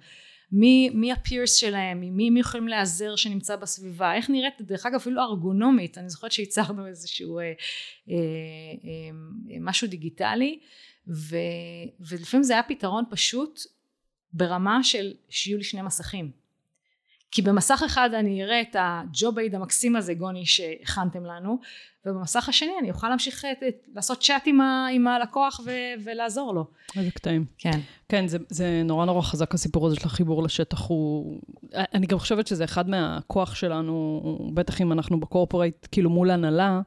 מי, 0.52 0.90
מי 0.90 1.12
הפירס 1.12 1.56
שלהם, 1.56 2.00
מי 2.00 2.28
הם 2.28 2.38
יכולים 2.38 2.68
להיעזר 2.68 3.16
שנמצא 3.16 3.56
בסביבה, 3.56 4.16
איך 4.16 4.30
נראית, 4.30 4.62
דרך 4.62 4.86
אגב 4.86 4.96
אפילו 4.96 5.22
ארגונומית, 5.22 5.98
אני 5.98 6.10
זוכרת 6.10 6.32
שייצרנו 6.32 6.88
איזשהו 6.88 7.40
אה, 7.40 7.44
אה, 7.44 7.54
אה, 8.10 9.58
משהו 9.60 9.88
דיגיטלי, 9.88 10.60
ו, 11.08 11.36
ולפעמים 12.00 12.44
זה 12.44 12.54
היה 12.54 12.64
פתרון 12.64 13.04
פשוט 13.10 13.60
ברמה 14.34 14.84
של 14.84 15.14
שיהיו 15.30 15.58
לי 15.58 15.64
שני 15.64 15.82
מסכים. 15.82 16.39
כי 17.32 17.42
במסך 17.42 17.82
אחד 17.86 18.10
אני 18.14 18.44
אראה 18.44 18.62
את 18.62 18.76
הג'וב 18.80 19.40
אייד 19.40 19.56
המקסים 19.56 19.96
הזה 19.96 20.14
גוני 20.14 20.46
שהכנתם 20.46 21.26
לנו 21.26 21.60
ובמסך 22.06 22.50
השני 22.50 22.72
אני 22.80 22.92
אוכל 22.92 23.10
להמשיך 23.10 23.46
לעשות 23.96 24.22
צ'אט 24.22 24.44
עם, 24.46 24.62
ה, 24.62 24.88
עם 24.94 25.08
הלקוח 25.08 25.60
ו, 25.66 25.72
ולעזור 26.04 26.54
לו. 26.54 26.66
איזה 26.96 27.12
קטעים. 27.12 27.46
כן. 27.58 27.80
כן, 28.10 28.28
זה, 28.28 28.38
זה 28.50 28.82
נורא 28.86 29.06
נורא 29.06 29.22
חזק 29.22 29.54
הסיפור 29.54 29.88
הזה 29.88 29.96
של 29.96 30.06
החיבור 30.06 30.44
לשטח 30.44 30.88
הוא... 30.88 31.40
אני 31.74 32.08
גם 32.08 32.20
חושבת 32.20 32.48
שזה 32.48 32.64
אחד 32.64 32.90
מהכוח 32.90 33.56
שלנו, 33.56 34.22
בטח 34.54 34.82
אם 34.82 34.92
אנחנו 34.92 35.20
בקורפורייט, 35.20 35.88
כאילו 35.92 36.10
מול 36.10 36.32
הנהלה, 36.32 36.82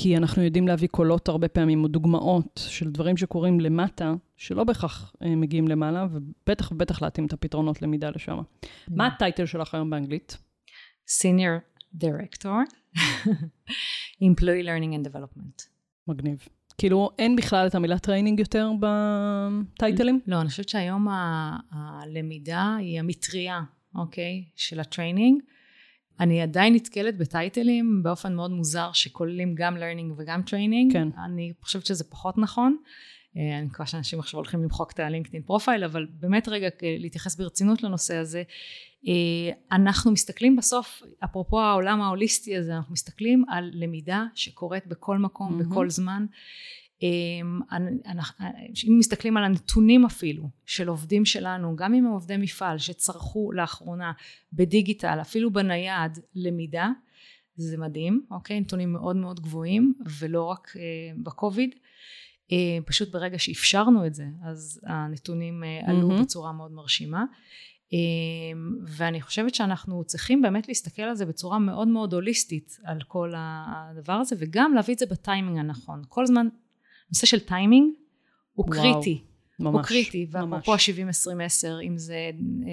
כי 0.00 0.16
אנחנו 0.16 0.42
יודעים 0.42 0.68
להביא 0.68 0.88
קולות 0.88 1.28
הרבה 1.28 1.48
פעמים, 1.48 1.82
או 1.82 1.88
דוגמאות 1.88 2.60
של 2.68 2.90
דברים 2.90 3.16
שקורים 3.16 3.60
למטה, 3.60 4.14
שלא 4.36 4.64
בהכרח 4.64 5.14
אה, 5.22 5.36
מגיעים 5.36 5.68
למעלה, 5.68 6.06
ובטח 6.12 6.72
ובטח 6.72 7.02
להתאים 7.02 7.26
את 7.26 7.32
הפתרונות 7.32 7.82
למידה 7.82 8.10
לשם. 8.10 8.38
מה 8.88 9.06
ה-title 9.06 9.46
שלך 9.46 9.74
היום 9.74 9.90
באנגלית? 9.90 10.38
Senior 11.06 11.84
Director, 11.96 12.48
Employee 14.22 14.64
Learning 14.64 14.94
and 14.94 15.08
Development. 15.08 15.68
מגניב. 16.08 16.48
כאילו, 16.78 17.10
אין 17.18 17.36
בכלל 17.36 17.66
את 17.66 17.74
המילה 17.74 17.98
training 17.98 18.40
יותר 18.40 18.70
בטייטלים? 18.80 20.20
לא, 20.26 20.40
אני 20.40 20.48
חושבת 20.48 20.68
שהיום 20.68 21.08
הלמידה 21.72 22.76
היא 22.78 23.00
המטריה, 23.00 23.60
אוקיי? 23.94 24.44
של 24.56 24.80
ה-training. 24.80 25.42
אני 26.20 26.42
עדיין 26.42 26.74
נתקלת 26.74 27.18
בטייטלים 27.18 28.02
באופן 28.02 28.34
מאוד 28.34 28.50
מוזר 28.50 28.90
שכוללים 28.92 29.54
גם 29.54 29.76
learning 29.76 30.12
וגם 30.16 30.40
training. 30.46 30.92
כן. 30.92 31.08
אני 31.24 31.52
חושבת 31.62 31.86
שזה 31.86 32.04
פחות 32.04 32.38
נכון. 32.38 32.76
אה, 33.36 33.58
אני 33.58 33.66
מקווה 33.66 33.86
שאנשים 33.86 34.18
עכשיו 34.18 34.38
הולכים 34.38 34.62
למחוק 34.62 34.92
את 34.92 35.00
הלינקדאין 35.00 35.42
פרופייל, 35.42 35.84
אבל 35.84 36.06
באמת 36.10 36.48
רגע 36.48 36.68
להתייחס 36.98 37.36
ברצינות 37.36 37.82
לנושא 37.82 38.16
הזה. 38.16 38.42
אה, 39.08 39.12
אנחנו 39.72 40.10
מסתכלים 40.10 40.56
בסוף, 40.56 41.02
אפרופו 41.24 41.60
העולם 41.60 42.00
ההוליסטי 42.00 42.56
הזה, 42.56 42.76
אנחנו 42.76 42.92
מסתכלים 42.92 43.44
על 43.48 43.70
למידה 43.74 44.24
שקורית 44.34 44.86
בכל 44.86 45.18
מקום, 45.18 45.60
mm-hmm. 45.60 45.64
בכל 45.64 45.90
זמן. 45.90 46.26
אמ, 47.02 47.60
אם 48.88 48.96
מסתכלים 48.98 49.36
על 49.36 49.44
הנתונים 49.44 50.04
אפילו 50.04 50.48
של 50.66 50.88
עובדים 50.88 51.24
שלנו, 51.24 51.76
גם 51.76 51.94
אם 51.94 52.06
הם 52.06 52.12
עובדי 52.12 52.36
מפעל 52.36 52.78
שצרכו 52.78 53.52
לאחרונה 53.52 54.12
בדיגיטל, 54.52 55.18
אפילו 55.20 55.52
בנייד, 55.52 56.18
למידה, 56.34 56.90
זה 57.56 57.78
מדהים, 57.78 58.22
אוקיי? 58.30 58.60
נתונים 58.60 58.92
מאוד 58.92 59.16
מאוד 59.16 59.40
גבוהים, 59.40 59.94
ולא 60.18 60.44
רק 60.44 60.72
אה, 60.76 60.82
בקוביד. 61.22 61.74
אה, 62.52 62.78
פשוט 62.86 63.12
ברגע 63.12 63.38
שאפשרנו 63.38 64.06
את 64.06 64.14
זה, 64.14 64.24
אז 64.44 64.80
הנתונים 64.86 65.64
אה, 65.64 65.80
עלו 65.90 66.10
mm-hmm. 66.10 66.22
בצורה 66.22 66.52
מאוד 66.52 66.72
מרשימה. 66.72 67.24
ואני 68.86 69.20
חושבת 69.20 69.54
שאנחנו 69.54 70.04
צריכים 70.04 70.42
באמת 70.42 70.68
להסתכל 70.68 71.02
על 71.02 71.14
זה 71.14 71.26
בצורה 71.26 71.58
מאוד 71.58 71.88
מאוד 71.88 72.14
הוליסטית 72.14 72.76
על 72.84 72.98
כל 73.08 73.32
הדבר 73.36 74.12
הזה 74.12 74.36
וגם 74.38 74.74
להביא 74.74 74.94
את 74.94 74.98
זה 74.98 75.06
בטיימינג 75.06 75.58
הנכון 75.58 76.02
כל 76.08 76.26
זמן 76.26 76.48
הנושא 77.08 77.26
של 77.26 77.40
טיימינג 77.40 77.92
הוא 78.52 78.66
וואו, 78.68 78.80
קריטי. 78.82 79.22
ממש. 79.58 79.74
הוא 79.74 79.82
קריטי. 79.82 80.26
ואפרופו 80.30 80.74
ה-70-20-10, 80.74 81.82
אם 81.82 81.98
זה 81.98 82.30
אה, 82.66 82.70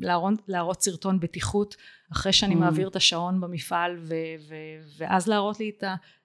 להראות, 0.00 0.34
להראות 0.48 0.82
סרטון 0.82 1.20
בטיחות 1.20 1.76
אחרי 2.12 2.32
שאני 2.32 2.54
Mm. 2.54 2.58
מעביר 2.58 2.88
את 2.88 2.96
השעון 2.96 3.40
במפעל, 3.40 3.96
ו, 3.98 4.14
ו, 4.48 4.54
ואז 4.98 5.26
להראות 5.28 5.60
לי 5.60 5.70
את 5.78 5.84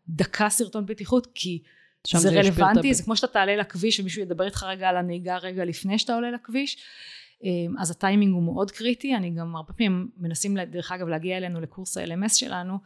הדקה 0.09 0.49
סרטון 0.49 0.85
בטיחות, 0.85 1.27
כי 1.35 1.61
זה 2.07 2.29
את 2.29 2.45
רלוונטי, 2.45 2.93
זה 2.93 3.03
כמו 3.03 3.15
שאתה 3.15 3.27
תעלה 3.33 3.55
לכביש 3.55 3.99
ומישהו 3.99 4.21
ידבר 4.21 4.45
איתך 4.45 4.63
רגע 4.63 4.89
על 4.89 4.97
הנהיגה 4.97 5.37
רגע 5.37 5.65
לפני 5.65 5.99
שאתה 5.99 6.15
עולה 6.15 6.31
לכביש. 6.31 6.77
אה, 7.43 7.49
אז 7.79 7.91
הטיימינג 7.91 8.33
הוא 8.33 8.43
מאוד 8.43 8.71
קריטי, 8.71 9.15
אני 9.15 9.29
גם 9.29 9.55
הרבה 9.55 9.73
פעמים 9.73 10.09
מנסים, 10.17 10.57
דרך 10.59 10.91
אגב, 10.91 11.07
להגיע 11.07 11.37
אלינו 11.37 11.61
לקורס 11.61 11.97
ה-LMS 11.97 12.33
שלנו, 12.33 12.77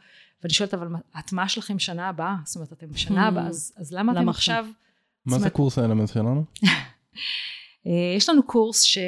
ואני 0.42 0.54
שואלת, 0.54 0.74
אבל 0.74 0.88
ההטמעה 1.14 1.48
שלכם 1.48 1.78
שנה 1.78 2.08
הבאה? 2.08 2.36
זאת 2.44 2.56
אומרת, 2.56 2.72
אתם 2.72 2.90
בשנה 2.90 3.24
Hmm. 3.24 3.28
הבאה, 3.28 3.46
אז, 3.46 3.72
אז 3.76 3.92
למה 3.92 4.12
אתם 4.12 4.20
למה 4.20 4.30
עכשיו... 4.30 4.66
מה 5.26 5.38
זה 5.38 5.50
קורס 5.50 5.78
האלמנט 5.78 6.08
שלנו? 6.08 6.44
אה, 7.86 7.92
יש 8.16 8.28
לנו 8.28 8.42
קורס 8.42 8.82
שהוא 8.82 9.02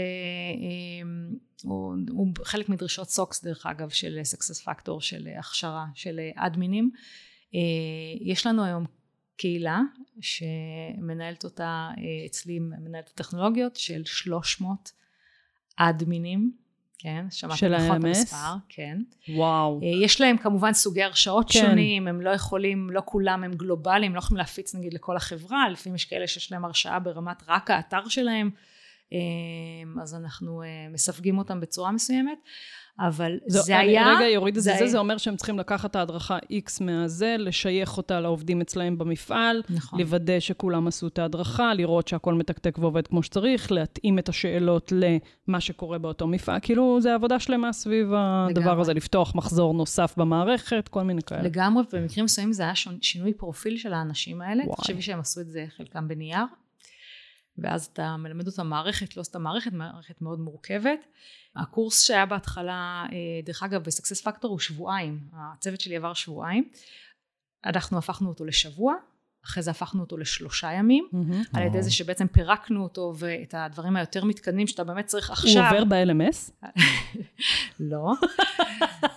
הוא 2.10 2.32
חלק 2.44 2.68
מדרישות 2.68 3.08
סוקס 3.08 3.44
דרך 3.44 3.66
אגב 3.66 3.88
של 3.88 4.20
סקסס 4.22 4.60
פקטור 4.60 5.00
של 5.00 5.28
הכשרה 5.38 5.86
של 5.94 6.20
אדמינים. 6.36 6.90
אה, 7.54 7.60
יש 8.20 8.46
לנו 8.46 8.64
היום 8.64 8.86
קהילה 9.36 9.80
שמנהלת 10.20 11.44
אותה 11.44 11.90
אה, 11.98 12.26
אצלי 12.26 12.58
מנהלת 12.58 13.10
הטכנולוגיות 13.14 13.76
של 13.76 14.04
300 14.04 14.92
אדמינים, 15.76 16.52
כן, 17.02 17.26
שמעתי 17.30 17.68
נכון 17.68 18.00
את? 18.00 18.04
המספר, 18.04 18.54
כן. 18.68 18.98
וואו. 19.28 19.80
אה, 19.82 20.04
יש 20.04 20.20
להם 20.20 20.36
כמובן 20.36 20.72
סוגי 20.72 21.02
הרשאות 21.02 21.50
כן. 21.50 21.60
שונים, 21.60 22.08
הם 22.08 22.20
לא 22.20 22.30
יכולים, 22.30 22.90
לא 22.90 23.02
כולם 23.04 23.44
הם 23.44 23.52
גלובליים, 23.52 24.14
לא 24.14 24.18
יכולים 24.18 24.38
להפיץ 24.38 24.74
נגיד 24.74 24.94
לכל 24.94 25.16
החברה, 25.16 25.68
לפעמים 25.68 25.94
יש 25.94 26.04
כאלה 26.04 26.26
שיש 26.26 26.52
להם 26.52 26.64
הרשאה 26.64 26.98
ברמת 26.98 27.42
רק 27.48 27.70
האתר 27.70 28.08
שלהם, 28.08 28.50
אז 30.02 30.14
אנחנו 30.14 30.62
אה, 30.62 30.66
מסווגים 30.92 31.38
אותם 31.38 31.60
בצורה 31.60 31.92
מסוימת, 31.92 32.38
אבל 33.00 33.38
זה, 33.46 33.60
זו- 33.60 33.72
אני 33.72 33.82
היה... 33.82 34.16
רגע 34.16 34.28
יוריד 34.28 34.56
את 34.56 34.62
זה, 34.62 34.72
זה 34.72 34.78
זה, 34.78 34.86
זה 34.86 34.98
אומר 34.98 35.18
שהם 35.18 35.36
צריכים 35.36 35.58
לקחת 35.58 35.90
את 35.90 35.96
ההדרכה 35.96 36.38
X 36.38 36.84
מהזה, 36.84 37.36
לשייך 37.38 37.96
אותה 37.96 38.20
לעובדים 38.20 38.60
אצלהם 38.60 38.98
במפעל, 38.98 39.62
נכון. 39.70 40.00
לוודא 40.00 40.40
שכולם 40.40 40.86
עשו 40.86 41.06
את 41.06 41.18
ההדרכה, 41.18 41.74
לראות 41.74 42.08
שהכל 42.08 42.34
מתקתק 42.34 42.78
ועובד 42.78 43.06
כמו 43.06 43.22
שצריך, 43.22 43.72
להתאים 43.72 44.18
את 44.18 44.28
השאלות 44.28 44.92
למה 45.48 45.60
שקורה 45.60 45.98
באותו 45.98 46.26
מפעל. 46.26 46.58
כאילו, 46.62 47.00
זה 47.00 47.14
עבודה 47.14 47.40
שלמה 47.40 47.72
סביב 47.72 48.06
הדבר 48.06 48.60
לגמרי. 48.60 48.80
הזה, 48.80 48.94
לפתוח 48.94 49.34
מחזור 49.34 49.74
נוסף 49.74 50.14
במערכת, 50.16 50.88
כל 50.88 51.02
מיני 51.02 51.22
כאלה. 51.22 51.42
לגמרי, 51.42 51.82
ובמקרים 51.92 52.24
מסוימים 52.24 52.52
זה 52.52 52.62
היה 52.62 52.72
שינוי 53.00 53.34
פרופיל 53.34 53.76
של 53.76 53.92
האנשים 53.92 54.40
האלה. 54.40 54.64
תחשבי 54.76 55.02
שהם 55.02 55.20
עשו 55.20 55.40
את 55.40 55.46
זה 55.48 55.66
חלקם 55.76 56.08
בנייר, 56.08 56.44
ואז 57.58 57.86
אתה 57.86 58.16
מלמד 58.16 58.46
אותם 58.46 58.66
מערכת, 58.66 59.16
לא 59.16 59.22
סתם 59.22 59.42
מערכת, 59.42 59.72
מערכת 59.72 60.22
מאוד 60.22 60.40
מורכבת. 60.40 61.06
הקורס 61.56 62.02
שהיה 62.02 62.26
בהתחלה, 62.26 63.04
אה, 63.12 63.16
דרך 63.44 63.62
אגב, 63.62 63.82
בסקסס 63.82 64.20
פקטור 64.20 64.50
הוא 64.50 64.58
שבועיים. 64.58 65.20
הצוות 65.32 65.80
שלי 65.80 65.96
עבר 65.96 66.14
שבועיים. 66.14 66.70
אנחנו 67.64 67.98
הפכנו 67.98 68.28
אותו 68.28 68.44
לשבוע, 68.44 68.94
אחרי 69.44 69.62
זה 69.62 69.70
הפכנו 69.70 70.00
אותו 70.00 70.16
לשלושה 70.16 70.72
ימים, 70.72 71.08
מהמם. 71.12 71.42
על 71.52 71.62
ידי 71.62 71.82
זה 71.82 71.90
שבעצם 71.90 72.26
פירקנו 72.26 72.82
אותו 72.82 73.14
ואת 73.18 73.54
הדברים 73.58 73.96
היותר 73.96 74.24
מתקדמים 74.24 74.66
שאתה 74.66 74.84
באמת 74.84 75.06
צריך 75.06 75.28
הוא 75.30 75.34
עכשיו. 75.34 75.64
עובר 75.64 75.84
ב-LMS? 75.84 76.66
לא. 77.80 78.12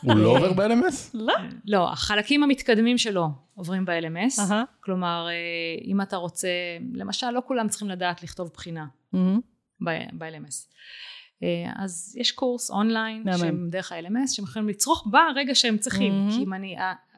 הוא 0.02 0.14
לא 0.16 0.30
עובר 0.38 0.54
ב-LMS? 0.54 1.10
לא. 1.14 1.34
לא, 1.66 1.92
החלקים 1.92 2.44
המתקדמים 2.44 2.98
שלו 2.98 3.28
עוברים 3.56 3.86
ב-LMS. 3.86 4.40
אהה. 4.42 4.64
כלומר, 4.80 5.28
אה, 5.30 5.34
אם 5.88 6.02
אתה 6.02 6.16
רוצה, 6.18 6.48
למשל, 6.94 7.30
לא 7.32 7.42
כולם 7.48 7.68
צריכים 7.68 7.90
לדעת 7.90 8.24
לכתוב 8.24 8.50
בחינה. 8.54 8.86
ב- 9.86 10.08
ב-LMS. 10.14 10.74
אה, 11.44 11.72
אז 11.76 12.16
יש 12.20 12.32
קורס 12.32 12.72
אונליין. 12.72 13.24
שהם 13.38 13.68
דרך 13.72 13.92
ה-LMS, 13.92 14.28
שהם 14.34 14.46
יכולים 14.46 14.70
לצרוך 14.70 15.08
ברגע 15.12 15.56
שהם 15.56 15.78
צריכים. 15.78 16.14
מהמם. 16.14 16.32
כי 16.32 16.44
אם 16.44 16.54
אני 16.54 16.76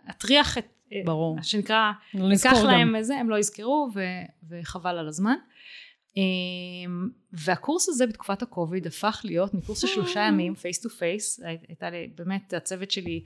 אטריח 0.09 0.57
את, 0.57 0.65
ברור. 1.05 1.35
מה 1.35 1.43
שנקרא, 1.43 1.91
לא 2.13 2.29
ניקח 2.29 2.51
נזכור 2.51 2.63
גם. 2.63 2.67
להם 2.67 3.03
זה, 3.03 3.15
הם 3.15 3.29
לא 3.29 3.39
יזכרו, 3.39 3.89
ו- 3.95 4.01
וחבל 4.49 4.97
על 4.97 5.07
הזמן. 5.07 5.35
אה, 6.17 6.93
והקורס 7.31 7.89
הזה 7.89 8.07
בתקופת 8.07 8.41
הקוביד 8.41 8.87
הפך 8.87 9.21
להיות 9.23 9.53
מקורס 9.53 9.79
של 9.81 9.87
שלושה 9.87 10.19
ימים, 10.19 10.55
face 10.55 10.81
to 10.81 10.89
face, 10.89 11.39
הייתה 11.67 11.89
לי, 11.89 12.11
באמת, 12.15 12.53
הצוות 12.53 12.91
שלי 12.91 13.23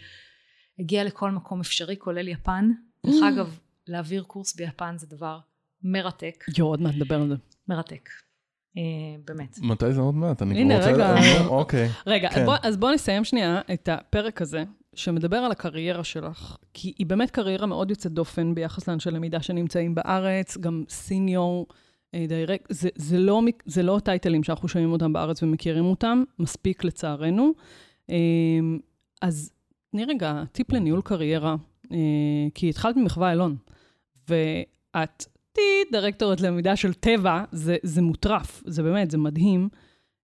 הגיע 0.80 1.04
לכל 1.04 1.32
מקום 1.32 1.60
אפשרי, 1.60 1.96
כולל 1.98 2.28
יפן. 2.28 2.70
דרך 3.06 3.16
אגב, 3.34 3.60
להעביר 3.88 4.24
קורס 4.24 4.56
ביפן 4.56 4.98
זה 4.98 5.08
דבר 5.08 5.40
מרתק, 5.84 6.46
יואו, 6.58 6.70
עוד 6.70 6.82
מעט 6.82 6.96
נדבר 6.96 7.22
על 7.22 7.30
זה. 7.30 7.36
מרתק. 7.68 8.10
אה, 8.78 8.82
באמת. 9.26 9.58
מתי 9.62 9.94
זה 9.94 10.02
עוד 10.02 10.16
מעט? 10.16 10.42
אני 10.42 10.62
הנה, 10.62 10.82
כבר 10.82 10.92
רוצה... 10.92 11.14
רגע. 11.14 11.46
אוקיי. 11.46 11.90
רגע, 12.08 12.30
כן. 12.30 12.40
אז, 12.40 12.46
בוא, 12.46 12.56
אז 12.64 12.78
בוא 12.78 12.92
נסיים 12.92 13.24
שנייה 13.24 13.62
את 13.74 13.90
הפרק 13.90 14.42
הזה, 14.42 14.64
שמדבר 14.96 15.38
על 15.38 15.52
הקריירה 15.52 16.04
שלך, 16.04 16.58
כי 16.74 16.94
היא 16.98 17.08
באמת 17.08 17.32
קריירה 17.32 17.68
מאוד 17.68 17.90
יוצאת 17.90 18.12
דופן 18.12 18.56
ביחס 18.56 18.88
לאנשי 18.88 19.12
למידה 19.12 19.42
שנמצאים 19.42 19.96
בארץ, 19.96 20.58
גם 20.58 20.84
סיניור, 20.90 21.68
אה, 22.14 22.26
דיירקט, 22.28 22.66
זה, 22.70 22.90
זה, 22.96 23.18
לא, 23.18 23.42
זה 23.66 23.84
לא 23.84 24.00
טייטלים 24.04 24.44
שאנחנו 24.44 24.68
שומעים 24.68 24.92
אותם 24.92 25.14
בארץ 25.14 25.44
ומכירים 25.44 25.86
אותם, 25.86 26.24
מספיק 26.40 26.84
לצערנו. 26.84 27.52
אה, 28.10 28.16
אז 29.22 29.52
תני 29.92 30.06
רגע 30.06 30.44
טיפ 30.52 30.72
לניהול 30.72 31.02
קריירה, 31.02 31.56
אה, 31.92 31.98
כי 32.54 32.70
התחלת 32.70 32.96
ממחווה 32.96 33.32
אלון, 33.32 33.56
ואת 34.30 35.26
טי 35.52 35.62
דירקטורית 35.92 36.42
למידה 36.42 36.76
של 36.76 36.94
טבע, 36.94 37.44
זה, 37.52 37.78
זה 37.84 38.02
מוטרף, 38.02 38.64
זה 38.66 38.84
באמת, 38.84 39.12
זה 39.12 39.18
מדהים. 39.18 39.70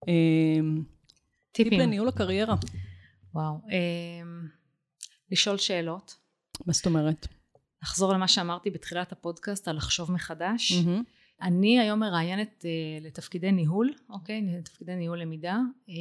אה, 0.07 0.13
טיפ 1.51 1.67
טיפים. 1.69 1.79
לניהול 1.79 2.07
הקריירה. 2.07 2.55
וואו. 3.33 3.53
אה, 3.71 4.27
לשאול 5.31 5.57
שאלות. 5.57 6.15
מה 6.65 6.73
זאת 6.73 6.85
אומרת? 6.85 7.27
לחזור 7.83 8.13
למה 8.13 8.27
שאמרתי 8.27 8.69
בתחילת 8.69 9.11
הפודקאסט 9.11 9.67
על 9.67 9.75
לחשוב 9.75 10.11
מחדש. 10.11 10.71
מהמם. 10.71 11.03
אני 11.41 11.79
היום 11.79 11.99
מראיינת 11.99 12.65
אה, 12.65 13.07
לתפקידי 13.07 13.51
ניהול, 13.51 13.93
אוקיי? 14.09 14.41
לתפקידי 14.57 14.95
ניהול 14.95 15.21
למידה, 15.21 15.57
אה, 15.89 15.93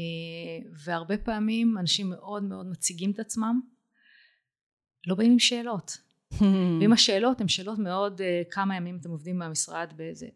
והרבה 0.84 1.18
פעמים 1.18 1.78
אנשים 1.78 2.10
מאוד 2.10 2.42
מאוד 2.42 2.66
מציגים 2.66 3.10
את 3.10 3.18
עצמם, 3.18 3.60
לא 5.06 5.14
באים 5.14 5.32
עם 5.32 5.38
שאלות. 5.38 5.98
ואם 6.80 6.92
השאלות 6.92 7.40
הן 7.40 7.48
שאלות 7.48 7.78
מאוד, 7.78 8.20
אה, 8.20 8.42
כמה 8.50 8.76
ימים 8.76 8.98
אתם 9.00 9.10
עובדים 9.10 9.38
במשרד 9.38 9.92
באיזה... 9.96 10.26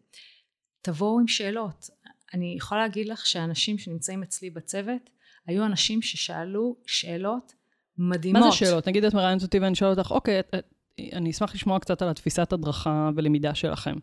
תבואו 0.81 1.19
עם 1.19 1.27
שאלות. 1.27 1.89
אני 2.33 2.55
יכולה 2.57 2.81
להגיד 2.81 3.07
לך 3.07 3.25
שאנשים 3.25 3.77
שנמצאים 3.77 4.23
אצלי 4.23 4.49
בצוות, 4.49 5.09
היו 5.47 5.65
אנשים 5.65 6.01
ששאלו 6.01 6.75
שאלות 6.85 7.53
מדהימות. 7.97 8.41
מה 8.41 8.51
זה 8.51 8.57
שאלות? 8.57 8.87
נגיד 8.87 9.03
את 9.03 9.13
מראיינת 9.13 9.41
אותי 9.43 9.59
ואני 9.59 9.75
שואל 9.75 9.89
אותך, 9.99 10.11
אוקיי, 10.11 10.39
את- 10.39 10.55
את- 10.55 10.73
אני 11.13 11.29
אשמח 11.31 11.55
לשמוע 11.55 11.79
קצת 11.79 12.01
על 12.01 12.09
התפיסת 12.09 12.53
הדרכה 12.53 13.09
ולמידה 13.15 13.55
שלכם. 13.55 13.95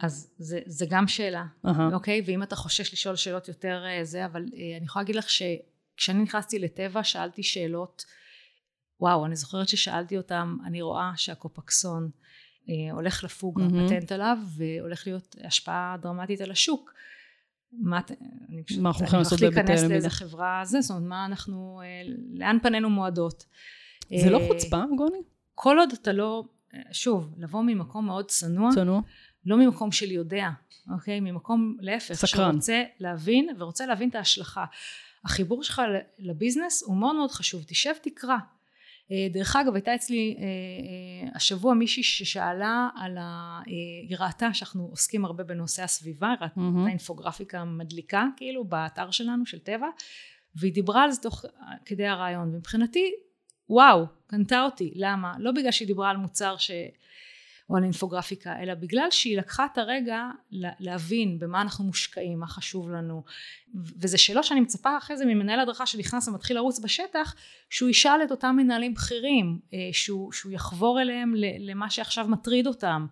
אז 0.00 0.30
זה, 0.38 0.60
זה 0.66 0.86
גם 0.90 1.08
שאלה. 1.08 1.44
אהה. 1.66 1.88
אוקיי? 1.94 2.22
ואם 2.26 2.42
אתה 2.42 2.56
חושש 2.56 2.92
לשאול 2.92 3.16
שאלות 3.16 3.48
יותר 3.48 3.84
אה, 3.86 4.04
זה, 4.04 4.24
אבל 4.24 4.42
אה, 4.42 4.76
אני 4.76 4.84
יכולה 4.84 5.02
להגיד 5.02 5.16
לך 5.16 5.26
שכשאני 5.30 6.22
נכנסתי 6.22 6.58
לטבע 6.58 7.04
שאלתי 7.04 7.42
שאלות, 7.42 8.04
וואו, 9.00 9.26
אני 9.26 9.36
זוכרת 9.36 9.68
ששאלתי 9.68 10.16
אותם, 10.16 10.56
אני 10.66 10.82
רואה 10.82 11.10
שהקופקסון 11.16 12.10
אה, 12.68 12.92
הולך 12.92 13.24
לפוג 13.24 13.60
מהמם. 13.60 13.84
הפטנט 13.84 14.12
עליו, 14.12 14.36
והולך 14.56 15.06
להיות 15.06 15.36
השפעה 15.44 15.96
דרמטית 16.02 16.40
על 16.40 16.50
השוק. 16.50 16.90
מה, 17.78 17.98
את- 17.98 18.10
אני 18.48 18.62
פשוט, 18.64 18.78
מה 18.80 18.88
אנחנו 18.88 19.00
אני 19.00 19.06
הולכים 19.06 19.18
לעשות 19.18 19.40
הולכת 19.40 19.54
בהיבטי 19.54 19.72
להיכנס 19.72 19.80
למידה? 19.80 19.94
לאיזה 19.94 20.10
חברה 20.10 20.60
זה, 20.64 20.80
זאת 20.80 20.90
אומרת, 20.90 21.08
מה 21.08 21.26
אנחנו, 21.26 21.80
אה, 21.84 22.02
לאן 22.34 22.58
פנינו 22.62 22.90
מועדות. 22.90 23.44
זה 24.22 24.30
לא 24.30 24.40
אה, 24.40 24.48
חוצפה, 24.48 24.82
גוני? 24.96 25.18
כל 25.54 25.78
עוד 25.78 25.88
אתה 25.92 26.12
לא, 26.12 26.44
אה, 26.74 26.80
שוב, 26.92 27.34
לבוא 27.38 27.62
ממקום 27.62 28.06
מאוד 28.06 28.28
צנוע, 28.28 28.70
צנוע? 28.74 29.00
לא 29.46 29.56
ממקום 29.56 29.92
של 29.92 30.10
יודע, 30.10 30.48
אוקיי? 30.92 31.20
ממקום 31.20 31.76
להפך, 31.80 32.14
סקרן. 32.14 32.52
שרוצה 32.52 32.82
להבין 33.00 33.48
ורוצה 33.58 33.86
להבין 33.86 34.08
את 34.08 34.14
ההשלכה. 34.14 34.64
החיבור 35.24 35.62
שלך 35.62 35.82
לביזנס 36.18 36.82
הוא 36.82 36.96
מאוד 36.96 37.16
מאוד 37.16 37.30
חשוב, 37.30 37.62
תשב 37.66 37.92
תקרא. 38.02 38.36
אה, 39.12 39.26
דרך 39.32 39.56
אגב 39.56 39.74
הייתה 39.74 39.94
אצלי 39.94 40.36
אה, 40.38 40.42
אה, 40.42 41.30
השבוע 41.34 41.74
מישהי 41.74 42.02
ששאלה 42.02 42.88
על 42.96 43.18
ה... 43.18 43.60
היא 43.66 44.16
ראתה 44.20 44.54
שאנחנו 44.54 44.84
עוסקים 44.90 45.24
הרבה 45.24 45.44
בנושא 45.44 45.82
הסביבה, 45.82 46.28
היא 46.28 46.36
ראתה 46.40 46.60
מהמם. 46.60 46.88
אינפוגרפיקה 46.88 47.64
מדליקה 47.64 48.26
כאילו 48.36 48.64
באתר 48.64 49.10
שלנו 49.10 49.46
של 49.46 49.58
טבע 49.58 49.86
והיא 50.56 50.72
דיברה 50.72 51.02
על 51.02 51.10
זה 51.10 51.20
תוך 51.20 51.44
כדי 51.84 52.06
הרעיון. 52.06 52.54
ומבחינתי 52.54 53.12
וואו 53.68 54.06
קנתה 54.26 54.62
אותי. 54.62 54.92
למה? 54.94 55.34
לא 55.38 55.52
בגלל 55.52 55.70
שהיא 55.70 55.88
דיברה 55.88 56.10
על 56.10 56.16
מוצר 56.16 56.56
ש... 56.56 56.70
או 57.70 57.76
על 57.76 57.84
אינפוגרפיקה 57.84 58.62
אלא 58.62 58.74
בגלל 58.74 59.10
שהיא 59.10 59.38
לקחה 59.38 59.66
את 59.72 59.78
הרגע 59.78 60.22
לה- 60.50 60.70
להבין 60.80 61.38
במה 61.38 61.60
אנחנו 61.60 61.84
מושקעים 61.84 62.38
מה 62.38 62.46
חשוב 62.46 62.90
לנו. 62.90 63.22
וזה 63.74 64.18
שאלות 64.18 64.44
שאני 64.44 64.60
מצפה 64.60 64.98
אחרי 64.98 65.16
זה 65.16 65.24
ממנהל 65.24 65.60
הדרכה 65.60 65.86
שנכנס 65.86 66.28
ומתחיל 66.28 66.56
לרוץ 66.56 66.80
בשטח 66.80 67.34
שהוא 67.70 67.90
ישאל 67.90 68.22
את 68.24 68.30
אותם 68.30 68.54
מנהלים 68.56 68.94
בכירים 68.94 69.58
אה, 69.74 69.78
שהוא, 69.92 70.32
שהוא 70.32 70.52
יחבור 70.52 71.00
אליהם 71.00 71.34
למה 71.58 71.90
שעכשיו 71.90 72.28
מטריד 72.28 72.66
אותם 72.66 73.06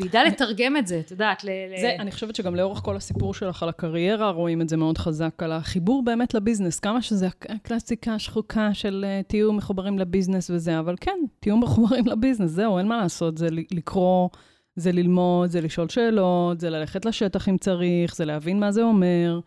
וידע 0.00 0.24
לתרגם 0.24 0.76
את 0.76 0.86
זה, 0.86 1.00
את 1.00 1.10
יודעת, 1.10 1.44
ל... 1.44 1.48
זה, 1.80 1.96
אני 1.98 2.10
חושבת 2.12 2.36
שגם 2.36 2.54
לאורך 2.54 2.78
כל 2.78 2.96
הסיפור 2.96 3.34
שלך 3.34 3.62
על 3.62 3.68
הקריירה, 3.68 4.30
רואים 4.30 4.60
את 4.62 4.68
זה 4.68 4.76
מאוד 4.76 4.98
חזק, 4.98 5.42
על 5.42 5.52
החיבור 5.52 6.04
באמת 6.04 6.34
לביזנס. 6.34 6.80
כמה 6.80 7.02
שזה 7.02 7.26
הק- 7.26 7.50
הקלאסיקה 7.50 8.14
השחוקה 8.14 8.74
של 8.74 9.04
uh, 9.04 9.26
תהיו 9.28 9.52
מחוברים 9.52 9.98
לביזנס 9.98 10.50
וזה, 10.50 10.78
אבל 10.78 10.94
כן, 11.00 11.18
תהיו 11.40 11.56
מחוברים 11.56 12.06
לביזנס, 12.06 12.50
זהו, 12.50 12.78
אין 12.78 12.88
מה 12.88 12.98
לעשות, 12.98 13.38
זה 13.38 13.48
לקרוא, 13.50 14.28
זה 14.76 14.92
ללמוד, 14.92 15.50
זה 15.50 15.60
לשאול 15.60 15.88
שאלות, 15.88 16.60
זה 16.60 16.70
ללכת 16.70 17.04
לשטח 17.04 17.48
אם 17.48 17.58
צריך, 17.58 18.16
זה 18.16 18.24
להבין 18.24 18.60
מה 18.60 18.72
זה 18.72 18.82
אומר. 18.82 19.40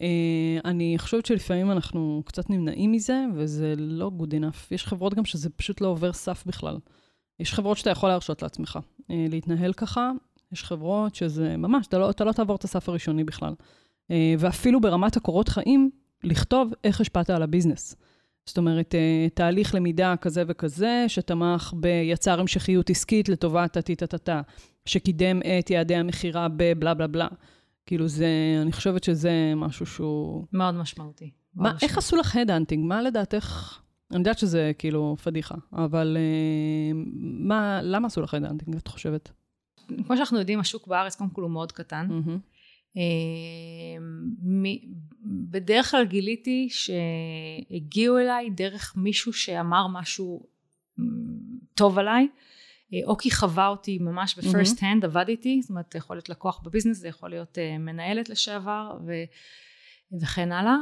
Uh, 0.00 0.02
אני 0.64 0.94
חושבת 0.98 1.26
שלפעמים 1.26 1.70
אנחנו 1.70 2.22
קצת 2.26 2.50
נמנעים 2.50 2.92
מזה, 2.92 3.24
וזה 3.34 3.74
לא 3.76 4.10
good 4.18 4.32
enough. 4.32 4.66
יש 4.70 4.86
חברות 4.86 5.14
גם 5.14 5.24
שזה 5.24 5.50
פשוט 5.50 5.80
לא 5.80 5.88
עובר 5.88 6.12
סף 6.12 6.46
בכלל. 6.46 6.76
יש 7.40 7.54
חברות 7.54 7.76
שאתה 7.76 7.90
יכול 7.90 8.08
להרשות 8.08 8.42
לעצמך 8.42 8.78
אה, 9.10 9.26
להתנהל 9.28 9.72
ככה, 9.72 10.10
יש 10.52 10.64
חברות 10.64 11.14
שזה 11.14 11.56
ממש, 11.56 11.86
אתה 11.86 11.98
לא, 11.98 12.10
אתה 12.10 12.24
לא 12.24 12.32
תעבור 12.32 12.56
את 12.56 12.64
הסף 12.64 12.88
הראשוני 12.88 13.24
בכלל. 13.24 13.54
אה, 14.10 14.34
ואפילו 14.38 14.80
ברמת 14.80 15.16
הקורות 15.16 15.48
חיים, 15.48 15.90
לכתוב 16.24 16.72
איך 16.84 17.00
השפעת 17.00 17.30
על 17.30 17.42
ה-business. 17.42 17.96
זאת 18.46 18.58
אומרת, 18.58 18.94
אה, 18.94 19.28
תהליך 19.34 19.74
למידה 19.74 20.14
כזה 20.20 20.42
וכזה, 20.46 21.04
שתמך 21.08 21.72
ביצר 21.76 22.40
המשכיות 22.40 22.90
עסקית 22.90 23.28
לטובת 23.28 23.76
הטה-טה-טה, 23.76 24.40
שקידם 24.84 25.40
את 25.58 25.70
יעדי 25.70 25.94
המכירה 25.94 26.48
בבלה 26.56 26.94
בלה 26.94 27.06
בלה. 27.06 27.28
כאילו 27.86 28.08
זה, 28.08 28.28
אני 28.62 28.72
חושבת 28.72 29.04
שזה 29.04 29.52
משהו 29.56 29.86
שהוא... 29.86 30.46
מאוד 30.52 30.74
משמעותי. 30.74 31.30
מאוד 31.54 31.64
מה, 31.64 31.70
איך 31.70 31.82
משמעותי. 31.82 31.98
עשו 31.98 32.16
לך 32.16 32.36
headhunting? 32.36 32.86
מה 32.86 33.02
לדעתך... 33.02 33.80
אני 34.10 34.18
יודעת 34.18 34.38
שזה 34.38 34.72
כאילו 34.78 35.16
פדיחה, 35.22 35.54
אבל 35.72 36.16
אה, 36.20 36.92
מה, 37.22 37.80
למה 37.82 38.06
עשו 38.06 38.20
לך 38.20 38.34
headhunting, 38.34 38.76
את 38.76 38.88
חושבת? 38.88 39.30
כמו 40.06 40.16
שאנחנו 40.16 40.38
יודעים, 40.38 40.60
השוק 40.60 40.86
בארץ 40.86 41.16
קודם 41.16 41.30
כל 41.30 41.42
הוא 41.42 41.50
מאוד 41.50 41.72
קטן. 41.72 42.06
מ- 44.42 45.00
בדרך 45.50 45.90
כלל 45.90 46.04
גיליתי 46.04 46.68
שהגיעו 46.70 48.18
אליי 48.18 48.50
דרך 48.50 48.94
מישהו 48.96 49.32
שאמר 49.32 49.86
משהו 49.86 50.46
טוב 51.74 51.98
עליי, 51.98 52.28
אה, 52.94 52.98
או 53.04 53.16
כי 53.16 53.30
חווה 53.30 53.68
אותי 53.68 53.98
ממש 53.98 54.38
ב-first 54.38 54.78
hand, 54.82 55.04
עבד 55.04 55.24
איתי, 55.28 55.62
זאת 55.62 55.70
אומרת, 55.70 55.94
יכול 55.94 56.16
להיות 56.16 56.28
לקוח 56.28 56.60
ב-business, 56.64 56.96
זה 56.96 57.08
יכול 57.08 57.30
להיות 57.30 57.58
מנהלת 57.78 58.28
לשעבר, 58.28 58.98
ו, 59.06 59.12
וכן 60.22 60.52
הלאה. 60.52 60.76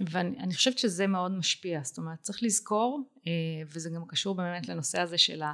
ואני 0.00 0.38
אני 0.38 0.54
חושבת 0.54 0.78
שזה 0.78 1.06
מאוד 1.06 1.32
משפיע, 1.32 1.80
זאת 1.82 1.98
אומרת, 1.98 2.20
צריך 2.20 2.42
לזכור, 2.42 3.02
אה, 3.26 3.32
וזה 3.66 3.90
גם 3.90 4.06
קשור 4.08 4.34
באמת 4.34 4.68
לנושא 4.68 5.00
הזה 5.00 5.18
של 5.18 5.42
ה... 5.42 5.52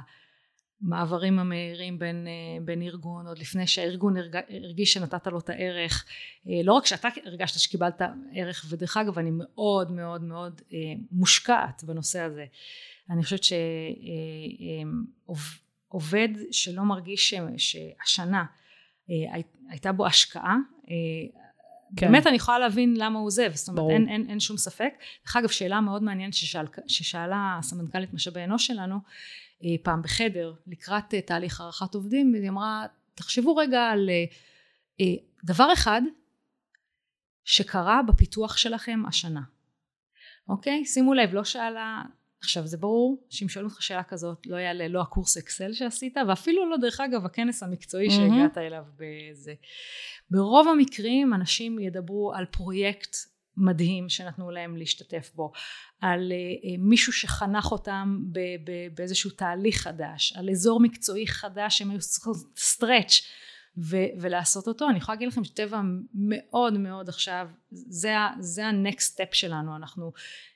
מעברים 0.81 1.39
המהירים 1.39 1.99
בין, 1.99 2.27
אה, 2.27 2.65
בין 2.65 2.81
ארגון, 2.81 3.27
עוד 3.27 3.37
לפני 3.39 3.67
שהארגון 3.67 4.17
הרג, 4.17 4.35
הרגיש 4.49 4.93
שנתת 4.93 5.27
לו 5.27 5.39
את 5.39 5.49
הערך. 5.49 6.05
אה, 6.47 6.53
לא 6.63 6.73
רק 6.73 6.85
שאתה 6.85 7.07
הרגשת 7.25 7.59
שקיבלת 7.59 8.01
ערך, 8.33 8.65
ודרך 8.69 8.97
אגב 8.97 9.19
אני 9.19 9.31
מאוד 9.31 9.91
מאוד 9.91 10.23
מאוד 10.23 10.61
מושקעת 11.11 11.83
בנושא 11.83 12.19
הזה. 12.19 12.45
אני 13.09 13.23
חושבת 13.23 13.43
שעובד 15.89 16.29
שלא 16.51 16.83
מרגיש 16.83 17.33
שהשנה 17.57 18.45
הייתה 19.69 19.91
בו 19.91 20.05
השקעה, 20.05 20.57
כן. 21.97 22.11
באמת 22.11 22.27
אני 22.27 22.35
יכולה 22.35 22.59
להבין 22.59 22.93
למה 22.97 23.19
הוא 23.19 23.25
עוזב, 23.25 23.51
זאת 23.53 23.67
אומרת 23.67 23.77
ברור. 23.77 23.91
אין, 23.91 24.09
אין, 24.09 24.25
אין 24.29 24.39
שום 24.39 24.57
ספק. 24.57 24.93
דרך 25.25 25.35
אגב 25.35 25.49
שאלה 25.49 25.81
מאוד 25.81 26.03
מעניינת 26.03 26.33
ששאל, 26.33 26.65
ששאלה 26.87 27.55
הסמנכ"לית 27.59 28.13
משאבי 28.13 28.43
אנוש 28.43 28.67
שלנו 28.67 28.99
אה, 29.63 29.69
פעם 29.83 30.01
בחדר 30.01 30.53
לקראת 30.67 31.13
אה, 31.13 31.21
תהליך 31.21 31.61
הערכת 31.61 31.95
עובדים, 31.95 32.33
היא 32.33 32.49
אמרה 32.49 32.85
תחשבו 33.15 33.55
רגע 33.55 33.81
על 33.81 34.09
אה, 34.99 35.05
דבר 35.43 35.73
אחד 35.73 36.01
שקרה 37.43 38.01
בפיתוח 38.07 38.57
שלכם 38.57 39.03
השנה, 39.07 39.41
אוקיי? 40.49 40.85
שימו 40.85 41.13
לב, 41.13 41.33
לא 41.33 41.43
שאלה, 41.43 42.01
עכשיו 42.45 42.67
זה 42.67 42.77
ברור 42.77 43.27
שאם 43.29 43.49
שואלים 43.49 43.69
אותך 43.69 43.81
שאלה 43.81 44.03
כזאת 44.03 44.37
לא 44.45 44.55
יעלה 44.55 44.87
לא 44.87 45.01
הקורס 45.01 45.37
אקסל 45.37 45.73
שעשית 45.73 46.17
ואפילו 46.27 46.69
לא 46.69 46.77
דרך 46.77 46.99
אגב 46.99 47.25
הכנס 47.25 47.63
המקצועי 47.63 48.07
מהמם. 48.07 48.35
שהגעת 48.37 48.57
אליו 48.57 48.83
בזה. 48.97 49.53
ברוב 50.31 50.67
המקרים 50.67 51.33
אנשים 51.33 51.79
ידברו 51.79 52.33
על 52.35 52.45
פרויקט 52.45 53.15
מדהים 53.57 54.09
שנתנו 54.09 54.51
להם 54.51 54.77
להשתתף 54.77 55.31
בו, 55.35 55.51
על 56.01 56.31
אה, 56.31 56.37
אה, 56.37 56.77
מישהו 56.79 57.13
שחנך 57.13 57.71
אותם 57.71 58.19
ב- 58.31 58.39
ב- 58.39 58.95
באיזשהו 58.95 59.29
תהליך 59.29 59.81
חדש, 59.81 60.33
על 60.37 60.49
אזור 60.49 60.79
מקצועי 60.79 61.27
חדש 61.27 61.77
שהם 61.77 61.91
היו 61.91 61.99
צריכים 61.99 62.33
סטרץ' 62.57 63.21
ו- 63.77 64.21
ולעשות 64.21 64.67
אותו. 64.67 64.89
אני 64.89 64.97
יכולה 64.97 65.15
להגיד 65.15 65.27
לכם 65.27 65.43
שטבע 65.43 65.81
מאוד 66.13 66.77
מאוד 66.77 67.09
עכשיו, 67.09 67.47
זה, 67.71 68.13
זה 68.39 68.67
ה-next 68.67 69.13
step 69.13 69.33
שלנו, 69.33 69.75
אנחנו 69.75 70.11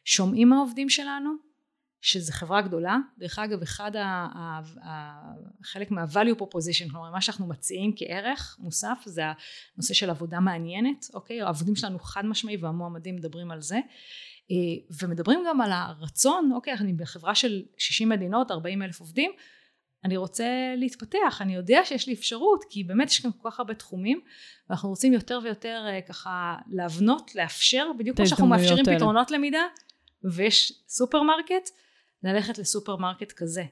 שומעים 0.05 0.49
מהעובדים 0.49 0.89
שלנו 0.89 1.48
שזה 2.01 2.33
חברה 2.33 2.61
גדולה, 2.61 2.97
דרך 3.17 3.39
אגב 3.39 3.61
אחד 3.61 3.95
ה... 3.95 4.05
ה, 4.05 4.59
ה 4.87 5.21
חלק 5.63 5.91
מה-value 5.91 6.41
proposition, 6.41 6.91
כלומר 6.91 7.11
מה 7.11 7.21
שאנחנו 7.21 7.47
מציעים 7.47 7.93
כערך 7.95 8.57
מוסף 8.59 8.97
זה 9.05 9.23
הנושא 9.75 9.93
של 9.93 10.09
עבודה 10.09 10.39
מעניינת, 10.39 11.05
אוקיי, 11.13 11.41
העובדים 11.41 11.75
שלנו 11.75 11.99
חד 11.99 12.25
משמעי 12.25 12.57
והמועמדים 12.57 13.15
מדברים 13.15 13.51
על 13.51 13.61
זה. 13.61 13.79
אה, 14.51 14.95
ומדברים 15.01 15.39
גם 15.47 15.61
על 15.61 15.71
הרצון, 15.71 16.51
אוקיי, 16.55 16.73
אני 16.73 16.93
בחברה 16.93 17.35
של 17.35 17.63
60 17.77 18.09
מדינות, 18.09 18.51
40 18.51 18.81
אלף 18.81 18.99
עובדים, 18.99 19.31
אני 20.05 20.17
רוצה 20.17 20.73
להתפתח, 20.77 21.37
אני 21.41 21.55
יודע 21.55 21.81
שיש 21.85 22.07
לי 22.07 22.13
אפשרות, 22.13 22.65
כי 22.69 22.83
באמת 22.83 23.09
יש 23.09 23.19
כאן 23.19 23.31
כל 23.41 23.49
כך 23.51 23.59
הרבה 23.59 23.73
תחומים, 23.73 24.21
ואנחנו 24.69 24.89
רוצים 24.89 25.13
יותר 25.13 25.39
ויותר 25.43 25.85
אה, 25.87 26.01
ככה 26.01 26.55
להבנות, 26.67 27.35
לאפשר, 27.35 27.91
בדיוק 27.99 28.17
כמו 28.17 28.27
שאנחנו 28.27 28.47
מאפשרים 28.47 28.83
האלה. 28.87 28.97
פתרונות 28.97 29.31
למידה, 29.31 29.63
ויש 30.23 30.83
סופרמרקט, 30.87 31.69
ללכת 32.23 32.57
לסופרמרקט 32.57 33.31
כזה. 33.31 33.63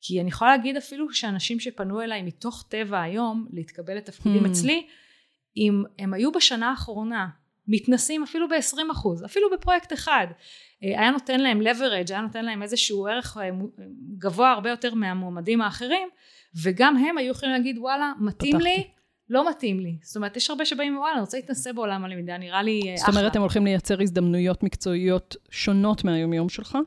כי 0.00 0.20
אני 0.20 0.28
יכולה 0.28 0.56
להגיד 0.56 0.76
אפילו 0.76 1.12
שאנשים 1.12 1.60
שפנו 1.60 2.00
אליי 2.00 2.22
מתוך 2.22 2.64
טבע 2.68 3.00
היום 3.00 3.46
להתקבל 3.52 3.96
לתפקידים 3.96 4.46
Hmm. 4.46 4.48
אצלי, 4.50 4.86
אם 5.56 5.84
הם 5.98 6.14
היו 6.14 6.32
בשנה 6.32 6.70
האחרונה 6.70 7.28
מתנסים 7.68 8.22
אפילו 8.22 8.48
ב-20%, 8.48 9.24
אפילו 9.24 9.50
בפרויקט 9.50 9.92
אחד, 9.92 10.26
אה, 10.84 11.00
היה 11.00 11.10
נותן 11.10 11.40
להם 11.40 11.60
leverage, 11.60 12.10
היה 12.10 12.20
נותן 12.20 12.44
להם 12.44 12.62
איזשהו 12.62 13.06
ערך 13.06 13.36
אה, 13.36 13.50
גבוה 14.18 14.52
הרבה 14.52 14.70
יותר 14.70 14.94
מהמועמדים 14.94 15.60
האחרים, 15.60 16.08
וגם 16.62 16.96
הם 16.96 17.18
היו 17.18 17.30
יכולים 17.30 17.54
להגיד 17.54 17.78
וואלה, 17.78 18.12
מתאים 18.20 18.52
פתחתי. 18.52 18.70
לי, 18.70 18.84
לא 19.28 19.50
מתאים 19.50 19.80
לי. 19.80 19.98
זאת 20.02 20.16
אומרת, 20.16 20.36
יש 20.36 20.50
הרבה 20.50 20.64
שבאים 20.64 20.98
וואלה, 20.98 21.12
אני 21.12 21.20
רוצה 21.20 21.36
להתנסה 21.36 21.72
בעולם 21.72 22.04
הלמידה, 22.04 22.38
נראה 22.38 22.62
לי 22.62 22.80
אה, 22.90 22.96
זאת 22.96 23.08
אחלה. 23.08 23.20
אומרת, 23.20 23.36
הם 23.36 23.42
הולכים 23.42 23.64
לייצר 23.64 24.02
הזדמנויות 24.02 24.62
מקצועיות 24.62 25.36
שונות 25.50 26.04
מהיומיום 26.04 26.48
שלך, 26.48 26.78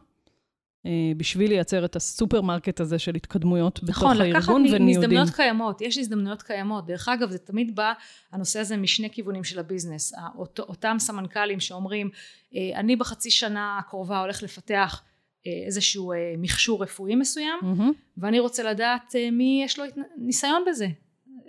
בשביל 1.18 1.50
לייצר 1.50 1.86
את 1.86 1.96
הסופרמרקט 1.96 2.80
הזה 2.80 3.00
של 3.00 3.16
התקדמויות 3.16 3.84
בתוך 3.84 3.90
נכון, 3.90 4.18
לקחת 4.18 4.36
הארגון 4.36 4.62
וניודים. 4.62 4.86
מהזדמנויות 4.86 5.30
קיימות, 5.30 5.82
יש 5.82 5.98
הזדמנויות 5.98 6.42
קיימות. 6.42 6.86
דרך 6.86 7.10
אגב, 7.10 7.30
זה 7.30 7.38
תמיד 7.38 7.76
בא, 7.76 7.94
הנושא 8.32 8.60
הזה 8.60 8.78
משני 8.78 9.10
כיוונים 9.10 9.44
של 9.44 9.60
הביזנס. 9.60 10.14
האות- 10.18 10.60
אותם 10.60 10.96
סמנכ"לים 11.00 11.60
שאומרים, 11.60 12.10
אה, 12.56 12.80
אני 12.80 12.96
בחצי 12.96 13.32
שנה 13.32 13.78
הקרובה 13.80 14.20
הולך 14.22 14.44
לפתח 14.44 15.02
אה, 15.48 15.66
איזשהו 15.66 16.12
אה, 16.12 16.18
מכשור 16.38 16.84
רפואי 16.84 17.16
מסוים, 17.16 17.60
מהמם. 17.62 17.92
ואני 18.18 18.40
רוצה 18.40 18.64
לדעת 18.64 19.16
אה, 19.16 19.32
מי 19.32 19.62
יש 19.66 19.80
לו 19.80 19.86
ניסיון 20.18 20.62
בזה. 20.68 20.88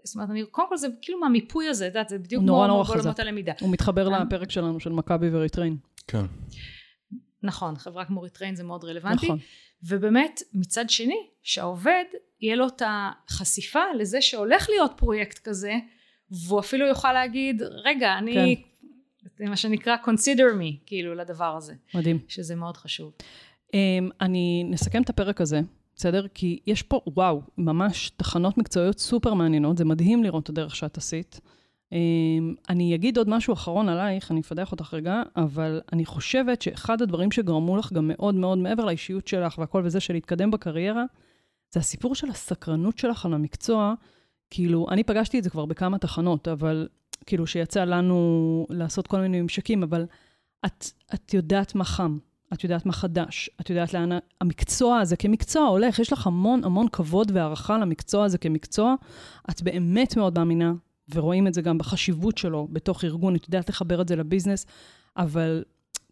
זאת 0.04 0.14
אומרת, 0.14 0.30
אני, 0.30 0.44
קודם 0.50 0.68
כל 0.68 0.76
זה 0.76 0.88
כאילו 1.02 1.20
מהמיפוי 1.20 1.68
הזה, 1.68 1.84
את 1.86 1.90
יודעת, 1.90 2.08
זה 2.08 2.18
בדיוק 2.18 2.42
כמו 2.42 2.66
נורא 2.66 2.84
חזק. 2.84 3.20
הלמידה. 3.20 3.52
הוא 3.60 3.70
מתחבר 3.70 4.14
אה? 4.14 4.24
לפרק 4.24 4.50
שלנו 4.50 4.80
של 4.80 4.92
מכבי 4.92 5.28
ו 5.32 5.37
Retrain. 5.37 5.76
כן. 6.06 6.24
נכון, 7.46 7.76
חברה 7.76 8.04
כמו 8.04 8.20
Retrain 8.20 8.56
זה 8.56 8.64
מאוד 8.64 8.84
רלוונטי. 8.84 9.26
נכון. 9.26 9.38
ובאמת 9.82 10.40
מצד 10.54 10.90
שני 10.90 11.26
שהעובד 11.42 12.04
יהיה 12.40 12.56
לו 12.56 12.66
את 12.66 12.82
החשיפה 12.86 13.80
לזה 13.98 14.22
שהולך 14.22 14.68
להיות 14.68 14.92
פרויקט 14.96 15.38
כזה 15.38 15.74
והוא 16.30 16.60
אפילו 16.60 16.86
יוכל 16.86 17.12
להגיד 17.12 17.62
רגע 17.62 18.18
אני 18.18 18.62
זה 19.38 19.44
מה 19.44 19.56
שנקרא 19.56 19.96
consider 20.04 20.60
me 20.60 20.86
כאילו 20.86 21.14
לדבר 21.14 21.56
הזה 21.56 21.74
מדהים. 21.94 22.18
שזה 22.28 22.54
מאוד 22.54 22.76
חשוב 22.76 23.12
אממ, 23.66 24.10
אני 24.20 24.64
נסכם 24.64 25.02
את 25.02 25.10
הפרק 25.10 25.40
הזה, 25.40 25.60
בסדר? 25.96 26.26
כי 26.28 26.58
יש 26.66 26.82
פה, 26.82 27.00
וואו, 27.06 27.42
ממש 27.58 28.10
תחנות 28.16 28.58
מקצועיות 28.58 28.98
סופר 28.98 29.34
מעניינות, 29.34 29.78
זה 29.78 29.84
מדהים 29.84 30.24
לראות 30.24 30.44
את 30.44 30.48
הדרך 30.48 30.76
שאת 30.76 30.96
עשית. 30.96 31.40
Um, 31.90 31.94
אני 32.68 32.94
אגיד 32.94 33.18
עוד 33.18 33.28
משהו 33.28 33.54
אחרון 33.54 33.88
עלייך, 33.88 34.30
אני 34.30 34.40
אפתח 34.40 34.72
אותך 34.72 34.94
רגע, 34.94 35.22
אבל 35.36 35.80
אני 35.92 36.04
חושבת 36.04 36.62
שאחד 36.62 37.02
הדברים 37.02 37.30
שגרמו 37.30 37.76
לך 37.76 37.92
גם 37.92 38.10
מאוד 38.14 38.34
מאוד 38.34 38.58
מעבר 38.58 38.84
לאישיות 38.84 39.28
שלך 39.28 39.58
והכל 39.58 39.82
וזה 39.84 40.00
של 40.00 40.14
להתקדם 40.14 40.50
בקריירה, 40.50 41.04
זה 41.70 41.80
הסיפור 41.80 42.14
של 42.14 42.30
הסקרנות 42.30 42.98
שלך 42.98 43.26
על 43.26 43.34
המקצוע. 43.34 43.94
כאילו, 44.50 44.86
אני 44.90 45.04
פגשתי 45.04 45.38
את 45.38 45.44
זה 45.44 45.50
כבר 45.50 45.64
בכמה 45.64 45.98
תחנות, 45.98 46.48
אבל 46.48 46.88
כאילו 47.26 47.46
שיצא 47.46 47.84
לנו 47.84 48.66
לעשות 48.70 49.06
כל 49.06 49.20
מיני 49.20 49.40
ממשקים, 49.40 49.82
אבל 49.82 50.06
את, 50.66 50.86
את 51.14 51.34
יודעת 51.34 51.74
מה 51.74 51.84
חם. 51.84 52.18
את 52.52 52.64
יודעת 52.64 52.86
מה 52.86 52.92
חדש, 52.92 53.50
את 53.60 53.70
יודעת 53.70 53.94
לאן 53.94 54.08
המקצוע 54.40 54.98
הזה 54.98 55.16
כמקצוע 55.16 55.62
הולך, 55.62 55.98
יש 55.98 56.12
לך 56.12 56.26
המון 56.26 56.64
המון 56.64 56.88
כבוד 56.88 57.30
והערכה 57.34 57.78
למקצוע 57.78 58.24
הזה 58.24 58.38
כמקצוע. 58.38 58.94
את 59.50 59.62
באמת 59.62 60.16
מאוד 60.16 60.38
מאמינה, 60.38 60.72
ורואים 61.14 61.46
את 61.46 61.54
זה 61.54 61.62
גם 61.62 61.78
בחשיבות 61.78 62.38
שלו 62.38 62.68
בתוך 62.72 63.04
ארגון, 63.04 63.36
את 63.36 63.44
יודעת 63.46 63.68
לחבר 63.68 64.00
את 64.00 64.08
זה 64.08 64.16
לביזנס, 64.16 64.66
אבל 65.16 65.64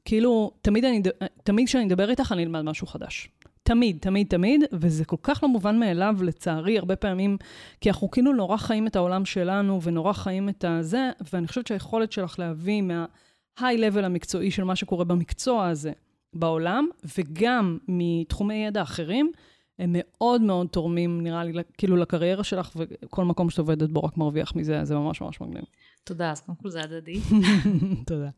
כאילו, 0.05 0.51
תמיד 0.63 0.85
אני, 0.85 1.03
תמיד 1.45 1.67
כשאני 1.67 1.87
אדבר 1.87 2.11
איתך, 2.11 2.33
אני 2.33 2.43
אלמד 2.43 2.63
משהו 2.63 2.87
חדש. 2.87 3.29
תמיד, 3.63 3.99
תמיד, 4.01 4.27
תמיד, 4.27 4.65
וזה 4.73 5.05
כל 5.05 5.17
כך 5.23 5.43
לא 5.43 5.49
מובן 5.49 5.81
מאליו, 5.81 6.17
לצערי, 6.23 6.79
הרבה 6.79 6.97
פעמים, 6.97 7.37
כי 7.81 7.91
אנחנו 7.91 8.11
כאילו 8.11 8.33
נורא 8.33 8.57
חיים 8.57 8.87
את 8.87 8.97
העולם 8.97 9.25
שלנו, 9.25 9.83
ונורא 9.83 10.13
חיים 10.13 10.49
את 10.49 10.65
הזה, 10.65 11.11
ואני 11.33 11.49
חושבת 11.49 11.67
שהיכולת 11.67 12.13
שלך 12.13 12.39
להביא 12.39 12.83
מה-high-level 12.83 14.05
המקצועי 14.05 14.51
של 14.51 14.65
מה 14.65 14.77
שקורה 14.77 15.05
במקצוע 15.05 15.69
הזה 15.69 15.93
בעולם, 16.35 16.87
וגם 17.19 17.79
מתחומי 17.89 18.55
ידע 18.55 18.83
אחרים, 18.83 19.31
הם 19.79 19.91
מאוד 19.99 20.41
מאוד 20.41 20.67
תורמים, 20.67 21.23
נראה 21.23 21.45
לי, 21.45 21.63
כאילו 21.79 21.97
לקריירה 21.97 22.45
שלך, 22.45 22.71
וכל 22.77 23.25
מקום 23.25 23.51
שאת 23.51 23.59
עובדת 23.59 23.91
בו 23.91 24.05
רק 24.05 24.17
מרוויח 24.17 24.57
מזה, 24.57 24.85
זה 24.85 24.95
ממש 24.95 25.21
ממש 25.21 25.41
מגניב. 25.41 25.65
תודה, 26.05 26.31
אז 26.31 26.41
קודם 26.41 26.59
כל 26.63 26.71
זה 26.71 26.81
הדדי. 26.81 27.21
תודה. 28.07 28.31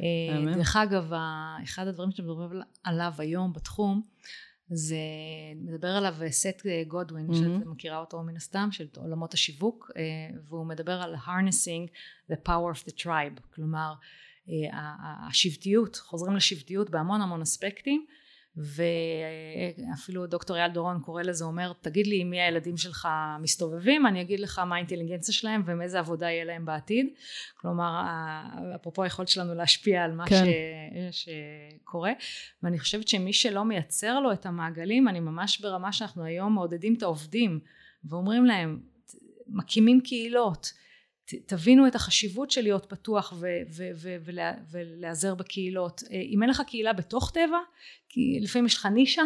אה, 0.00 0.54
דרך 0.54 0.76
אגב, 0.76 1.12
אחד 1.62 1.86
הדברים 1.86 2.10
שאתם 2.10 2.22
מדברים 2.22 2.62
עליו 2.84 3.12
היום 3.18 3.52
בתחום, 3.52 4.02
זה 4.68 4.96
מדבר 5.56 5.88
עליו 5.88 6.14
סט 6.30 6.66
גודווין, 6.88 7.30
mm-hmm. 7.30 7.36
שאת 7.36 7.66
מכירה 7.66 7.98
אותו 7.98 8.22
מן 8.22 8.36
הסתם, 8.36 8.68
של 8.72 8.86
עולמות 8.96 9.34
השיווק, 9.34 9.90
אה, 9.96 10.02
והוא 10.48 10.66
מדבר 10.66 11.02
על 11.02 11.14
harnessing 11.14 11.90
the 12.32 12.36
power 12.48 12.76
of 12.76 12.88
the 12.88 13.02
tribe, 13.02 13.40
כלומר 13.54 13.92
אה, 14.48 14.94
השבטיות, 15.28 15.96
חוזרים 15.96 16.36
לשבטיות 16.36 16.90
בהמון 16.90 17.20
המון 17.20 17.42
אספקטים, 17.42 18.06
ואפילו 18.56 20.26
דוקטור 20.26 20.56
אייל 20.56 20.70
דורון 20.70 21.00
קורא 21.00 21.22
לזה, 21.22 21.44
אומר, 21.44 21.72
תגיד 21.80 22.06
לי 22.06 22.20
עם 22.20 22.30
מי 22.30 22.40
הילדים 22.40 22.76
שלך 22.76 23.08
מסתובבים, 23.40 24.06
אני 24.06 24.20
אגיד 24.20 24.40
לך 24.40 24.58
מה 24.58 24.74
האינטליגנציה 24.74 25.34
שלהם 25.34 25.62
ומאיזה 25.66 25.98
עבודה 25.98 26.26
יהיה 26.26 26.44
להם 26.44 26.64
בעתיד. 26.64 27.06
כלומר, 27.56 28.02
אפרופו 28.74 29.02
היכולת 29.02 29.28
שלנו 29.28 29.54
להשפיע 29.54 30.04
על 30.04 30.12
מה 30.12 30.24
כן. 30.26 30.44
ש... 31.10 31.28
שקורה. 31.80 32.12
ואני 32.62 32.78
חושבת 32.78 33.08
שמי 33.08 33.32
שלא 33.32 33.64
מייצר 33.64 34.20
לו 34.20 34.32
את 34.32 34.46
המעגלים, 34.46 35.08
אני 35.08 35.20
ממש 35.20 35.60
ברמה 35.60 35.92
שאנחנו 35.92 36.24
היום 36.24 36.54
מעודדים 36.54 36.94
את 36.94 37.02
העובדים 37.02 37.60
ואומרים 38.04 38.44
להם, 38.44 38.80
מקימים 39.46 40.00
קהילות. 40.00 40.72
תבינו 41.46 41.86
את 41.86 41.94
החשיבות 41.94 42.50
של 42.50 42.62
להיות 42.62 42.86
פתוח 42.88 43.32
ולהיעזר 44.72 45.34
בקהילות. 45.34 46.02
אה, 46.10 46.20
אם 46.20 46.42
אין 46.42 46.50
לך 46.50 46.62
קהילה 46.66 46.92
בתוך 46.92 47.30
טבע, 47.30 47.58
כי 48.08 48.38
לפעמים 48.42 48.66
יש 48.66 48.76
לך 48.76 48.86
נישה, 48.86 49.22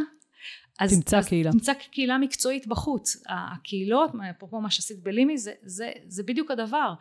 אז 0.79 0.95
תמצא 0.95 1.19
אז 1.19 1.29
קהילה. 1.29 1.53
תמצא 1.53 1.73
קהילה 1.75 2.19
מקצועית 2.19 2.67
בחוץ. 2.67 3.23
הקהילות, 3.29 4.11
אפרופו 4.31 4.61
מה 4.61 4.71
שעשית 4.71 5.03
בלימי, 5.03 5.39
זה, 5.39 5.53
זה, 5.63 5.91
זה 6.07 6.23
בדיוק 6.23 6.51
הדבר. 6.51 6.95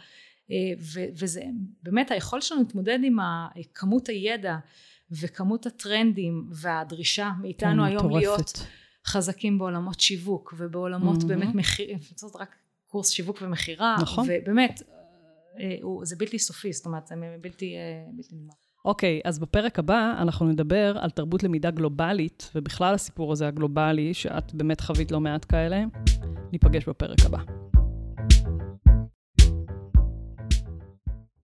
אה, 0.52 0.56
ו, 0.93 1.00
וזה 1.20 1.43
באמת 1.84 2.12
היכולת 2.12 2.43
שלנו 2.43 2.62
להתמודד 2.62 3.00
עם 3.04 3.18
כמות 3.74 4.10
הידע 4.10 4.56
וכמות 5.12 5.66
הטרנדים 5.66 6.50
והדרישה 6.52 7.32
מאיתנו 7.41 7.84
כן, 7.84 7.88
היום 7.88 8.06
מטורפת. 8.06 8.16
להיות 8.16 8.68
חזקים 9.06 9.58
בעולמות 9.58 10.00
שיווק 10.00 10.54
ובעולמות 10.58 11.22
mm-hmm. 11.22 11.28
באמת 11.28 11.56
מחיר, 11.56 11.98
רק 12.36 12.56
קורס 12.96 13.10
שיווק 13.10 13.41
ומכירה, 13.41 13.96
נכון. 14.02 14.28
ובאמת, 14.30 14.82
אה, 15.60 15.76
זה 16.04 16.16
בלתי 16.16 16.39
סופי, 16.39 16.74
זאת 16.74 16.86
אומרת, 16.86 17.08
זה 17.08 17.16
בלתי, 17.41 17.76
אה, 17.76 18.04
בלתי 18.14 18.36
נגמר. 18.36 18.54
אוקיי, 18.86 19.22
okay, 19.24 19.28
אז 19.28 19.39
בפרק 19.39 19.80
הבא 19.80 20.16
אנחנו 20.22 20.46
נדבר 20.46 20.98
על 21.00 21.10
תרבות 21.10 21.43
למידה 21.43 21.72
גלובלית, 21.72 22.52
ובכלל 22.56 22.93
הסיפור 22.93 23.32
הזה 23.32 23.48
הגלובלי, 23.48 24.14
שאת 24.14 24.54
באמת 24.54 24.82
חווית 24.82 25.12
לא 25.12 25.20
מעט 25.20 25.46
כאלה. 25.50 25.84
ניפגש 26.52 26.89
בפרק 26.89 27.18
הבא. 27.26 27.64